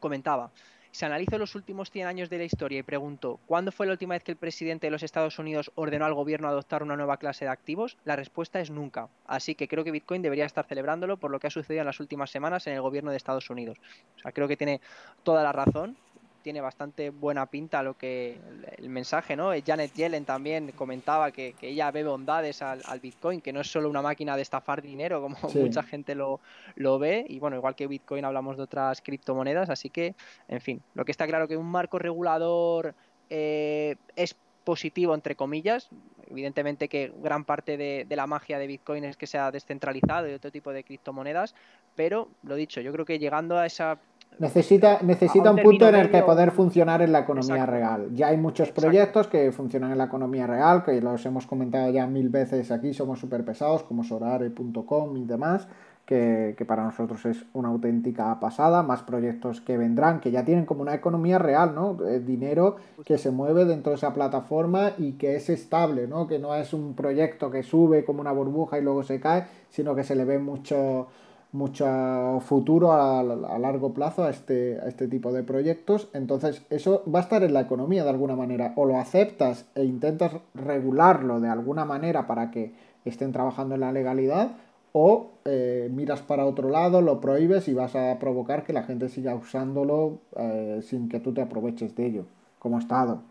comentaba, 0.00 0.50
se 0.92 1.06
analizó 1.06 1.38
los 1.38 1.54
últimos 1.54 1.90
100 1.90 2.06
años 2.06 2.30
de 2.30 2.36
la 2.36 2.44
historia 2.44 2.78
y 2.78 2.82
preguntó, 2.82 3.40
¿cuándo 3.46 3.72
fue 3.72 3.86
la 3.86 3.92
última 3.92 4.14
vez 4.14 4.22
que 4.22 4.32
el 4.32 4.36
presidente 4.36 4.86
de 4.86 4.90
los 4.90 5.02
Estados 5.02 5.38
Unidos 5.38 5.72
ordenó 5.74 6.04
al 6.04 6.12
gobierno 6.12 6.48
adoptar 6.48 6.82
una 6.82 6.96
nueva 6.96 7.16
clase 7.16 7.46
de 7.46 7.50
activos? 7.50 7.96
La 8.04 8.14
respuesta 8.14 8.60
es 8.60 8.70
nunca. 8.70 9.08
Así 9.26 9.54
que 9.54 9.68
creo 9.68 9.84
que 9.84 9.90
Bitcoin 9.90 10.20
debería 10.20 10.44
estar 10.44 10.66
celebrándolo 10.66 11.16
por 11.16 11.30
lo 11.30 11.40
que 11.40 11.46
ha 11.46 11.50
sucedido 11.50 11.80
en 11.80 11.86
las 11.86 11.98
últimas 11.98 12.30
semanas 12.30 12.66
en 12.66 12.74
el 12.74 12.82
gobierno 12.82 13.10
de 13.10 13.16
Estados 13.16 13.48
Unidos. 13.48 13.78
O 14.18 14.20
sea, 14.20 14.32
creo 14.32 14.46
que 14.46 14.56
tiene 14.58 14.82
toda 15.22 15.42
la 15.42 15.52
razón 15.52 15.96
tiene 16.42 16.60
bastante 16.60 17.10
buena 17.10 17.46
pinta 17.46 17.82
lo 17.82 17.96
que 17.96 18.38
el, 18.76 18.88
mensaje, 18.88 19.36
¿no? 19.36 19.52
Janet 19.64 19.94
Yellen 19.94 20.24
también 20.24 20.72
comentaba 20.72 21.30
que, 21.30 21.54
ella 21.62 21.90
ve 21.90 22.04
bondades 22.04 22.60
al, 22.62 23.00
Bitcoin, 23.00 23.40
que 23.40 23.52
no 23.52 23.60
es 23.60 23.70
solo 23.70 23.88
una 23.88 24.02
máquina 24.02 24.36
de 24.36 24.42
estafar 24.42 24.82
dinero, 24.82 25.22
como 25.22 25.36
mucha 25.54 25.82
gente 25.82 26.14
lo, 26.14 26.40
lo 26.76 26.98
ve. 26.98 27.24
Y 27.28 27.38
bueno, 27.38 27.56
igual 27.56 27.74
que 27.74 27.86
Bitcoin 27.86 28.24
hablamos 28.24 28.56
de 28.56 28.64
otras 28.64 29.00
criptomonedas, 29.00 29.70
así 29.70 29.90
que, 29.90 30.14
en 30.48 30.60
fin, 30.60 30.82
lo 30.94 31.04
que 31.04 31.12
está 31.12 31.26
claro 31.26 31.48
que 31.48 31.56
un 31.56 31.70
marco 31.70 31.98
regulador 31.98 32.94
eh, 33.30 33.96
es 34.16 34.36
positivo, 34.64 35.14
entre 35.14 35.36
comillas. 35.36 35.88
Evidentemente 36.30 36.88
que 36.88 37.12
gran 37.22 37.44
parte 37.44 37.76
de, 37.76 38.06
la 38.08 38.26
magia 38.26 38.58
de 38.58 38.66
Bitcoin 38.66 39.04
es 39.04 39.16
que 39.16 39.26
sea 39.26 39.50
descentralizado 39.50 40.28
y 40.28 40.32
otro 40.32 40.50
tipo 40.50 40.72
de 40.72 40.82
criptomonedas, 40.82 41.54
pero 41.94 42.28
lo 42.42 42.54
dicho, 42.54 42.80
yo 42.80 42.92
creo 42.92 43.04
que 43.04 43.18
llegando 43.18 43.58
a 43.58 43.66
esa 43.66 43.98
Necesita, 44.38 45.00
necesita 45.02 45.50
un, 45.50 45.58
punto 45.58 45.88
en 45.88 45.94
el 45.94 46.10
que 46.10 46.22
poder 46.22 46.50
funcionar 46.50 47.02
en 47.02 47.12
la 47.12 47.20
economía 47.20 47.66
real. 47.66 48.08
Ya 48.14 48.28
hay 48.28 48.36
muchos 48.36 48.70
proyectos 48.72 49.28
que 49.28 49.52
funcionan 49.52 49.92
en 49.92 49.98
la 49.98 50.04
economía 50.04 50.46
real, 50.46 50.82
que 50.82 51.00
los 51.00 51.24
hemos 51.26 51.46
comentado 51.46 51.90
ya 51.90 52.06
mil 52.06 52.28
veces 52.28 52.70
aquí, 52.70 52.92
somos 52.94 53.20
súper 53.20 53.44
pesados, 53.44 53.82
como 53.82 54.02
Sorare.com 54.02 55.16
y 55.16 55.24
demás, 55.24 55.68
que, 56.06 56.64
para 56.66 56.84
nosotros 56.84 57.24
es 57.26 57.44
una 57.52 57.68
auténtica 57.68 58.38
pasada, 58.40 58.82
más 58.82 59.02
proyectos 59.02 59.60
que 59.60 59.76
vendrán, 59.78 60.20
que 60.20 60.30
ya 60.30 60.44
tienen 60.44 60.66
como 60.66 60.82
una 60.82 60.94
economía 60.94 61.38
real, 61.38 61.74
¿no? 61.74 61.94
dinero 61.94 62.76
que 63.04 63.18
se 63.18 63.30
mueve 63.30 63.64
dentro 63.64 63.90
de 63.90 63.96
esa 63.96 64.12
plataforma 64.12 64.92
y 64.98 65.12
que 65.12 65.36
es 65.36 65.48
estable, 65.48 66.06
¿no? 66.06 66.26
Que 66.26 66.38
no 66.38 66.54
es 66.54 66.74
un 66.74 66.94
proyecto 66.94 67.50
que 67.50 67.62
sube 67.62 68.04
como 68.04 68.20
una 68.20 68.32
burbuja 68.32 68.78
y 68.78 68.82
luego 68.82 69.02
se 69.02 69.20
cae, 69.20 69.44
sino 69.70 69.94
que 69.94 70.04
se 70.04 70.16
le 70.16 70.24
ve 70.24 70.38
mucho 70.38 71.08
mucho 71.52 72.40
futuro 72.40 72.92
a, 72.92 73.22
largo 73.22 73.92
plazo 73.92 74.24
a 74.24 74.30
este, 74.30 74.80
a 74.80 74.88
este 74.88 75.06
tipo 75.06 75.32
de 75.32 75.42
proyectos. 75.42 76.08
Entonces, 76.14 76.62
eso 76.70 77.02
va 77.12 77.20
a 77.20 77.22
estar 77.22 77.42
en 77.42 77.52
la 77.52 77.60
economía 77.60 78.04
de 78.04 78.10
alguna 78.10 78.36
manera. 78.36 78.72
O 78.76 78.86
lo 78.86 78.98
aceptas 78.98 79.66
e 79.74 79.84
intentas 79.84 80.32
regularlo 80.54 81.40
de 81.40 81.48
alguna 81.48 81.84
manera 81.84 82.26
para 82.26 82.50
que 82.50 82.72
estén 83.04 83.32
trabajando 83.32 83.74
en 83.74 83.82
la 83.82 83.92
legalidad, 83.92 84.52
o 84.92 85.30
eh, 85.44 85.88
miras 85.90 86.20
para 86.20 86.44
otro 86.44 86.68
lado, 86.68 87.00
lo 87.00 87.20
prohíbes 87.20 87.66
y 87.68 87.74
vas 87.74 87.96
a 87.96 88.18
provocar 88.18 88.64
que 88.64 88.72
la 88.72 88.82
gente 88.82 89.08
siga 89.08 89.34
usándolo 89.34 90.18
eh, 90.36 90.80
sin 90.82 91.08
que 91.08 91.18
tú 91.18 91.32
te 91.32 91.40
aproveches 91.40 91.96
de 91.96 92.06
ello, 92.06 92.24
como 92.58 92.78
Estado. 92.78 93.22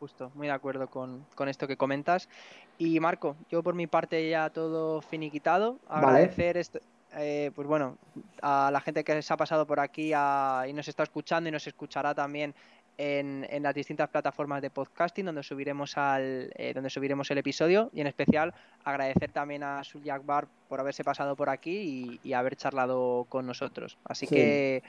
Justo, 0.00 0.32
muy 0.34 0.48
de 0.48 0.52
acuerdo 0.52 0.88
con, 0.88 1.24
esto 1.46 1.68
que 1.68 1.76
comentas. 1.76 2.28
Y 2.76 2.98
Marco, 2.98 3.36
yo 3.50 3.62
por 3.62 3.74
mi 3.74 3.86
parte 3.86 4.28
ya 4.28 4.50
todo 4.50 5.00
finiquitado. 5.00 5.78
Agradecer 5.86 6.56
este, 6.56 6.80
eh, 7.16 7.50
pues 7.54 7.66
bueno, 7.66 7.98
a 8.40 8.70
la 8.72 8.80
gente 8.80 9.04
que 9.04 9.20
se 9.22 9.32
ha 9.32 9.36
pasado 9.36 9.66
por 9.66 9.80
aquí 9.80 10.12
y 10.12 10.72
nos 10.72 10.88
está 10.88 11.02
escuchando 11.02 11.48
y 11.48 11.52
nos 11.52 11.66
escuchará 11.66 12.14
también 12.14 12.54
en, 12.98 13.62
las 13.62 13.74
distintas 13.74 14.08
plataformas 14.08 14.62
de 14.62 14.70
podcasting 14.70 15.26
donde 15.26 15.42
subiremos 15.42 15.96
al 15.96 16.52
eh, 16.56 16.72
donde 16.74 16.90
subiremos 16.90 17.30
el 17.30 17.38
episodio 17.38 17.90
y 17.92 18.00
en 18.00 18.06
especial 18.06 18.54
agradecer 18.84 19.30
también 19.32 19.62
a 19.62 19.82
Sul 19.82 20.02
Bar 20.24 20.46
por 20.68 20.80
haberse 20.80 21.02
pasado 21.02 21.34
por 21.34 21.48
aquí 21.48 22.20
y, 22.22 22.32
haber 22.32 22.56
charlado 22.56 23.26
con 23.28 23.46
nosotros. 23.46 23.98
Así 24.04 24.26
que 24.26 24.82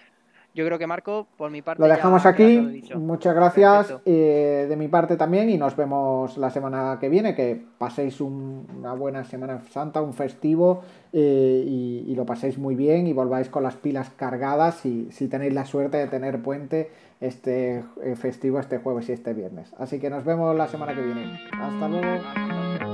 yo 0.53 0.65
creo 0.65 0.77
que 0.77 0.85
Marco, 0.85 1.27
por 1.37 1.49
mi 1.49 1.61
parte. 1.61 1.81
Lo 1.81 1.87
dejamos 1.87 2.25
aquí. 2.25 2.83
Muchas 2.95 3.33
gracias 3.33 3.95
eh, 4.05 4.67
de 4.69 4.75
mi 4.75 4.87
parte 4.87 5.17
también 5.17 5.49
y 5.49 5.57
nos 5.57 5.75
vemos 5.75 6.37
la 6.37 6.51
semana 6.51 6.97
que 6.99 7.09
viene. 7.09 7.33
Que 7.33 7.59
paséis 7.77 8.21
una 8.21 8.93
buena 8.93 9.23
Semana 9.23 9.61
Santa, 9.71 10.01
un 10.01 10.13
festivo 10.13 10.81
eh, 11.11 11.63
y, 11.65 12.13
lo 12.15 12.25
paséis 12.25 12.59
muy 12.59 12.75
bien 12.75 13.07
y 13.07 13.13
volváis 13.13 13.49
con 13.49 13.63
las 13.63 13.75
pilas 13.75 14.11
cargadas 14.11 14.75
si, 14.75 15.11
si 15.11 15.27
tenéis 15.27 15.53
la 15.53 15.65
suerte 15.65 15.97
de 15.97 16.07
tener 16.07 16.41
puente 16.43 16.91
este 17.19 17.83
eh, 18.03 18.15
festivo 18.15 18.59
este 18.59 18.77
jueves 18.77 19.09
y 19.09 19.13
este 19.13 19.33
viernes. 19.33 19.73
Así 19.79 19.99
que 19.99 20.09
nos 20.09 20.23
vemos 20.23 20.55
la 20.55 20.67
semana 20.67 20.93
que 20.93 21.01
viene. 21.01 21.39
Hasta 21.59 21.87
luego. 21.87 22.92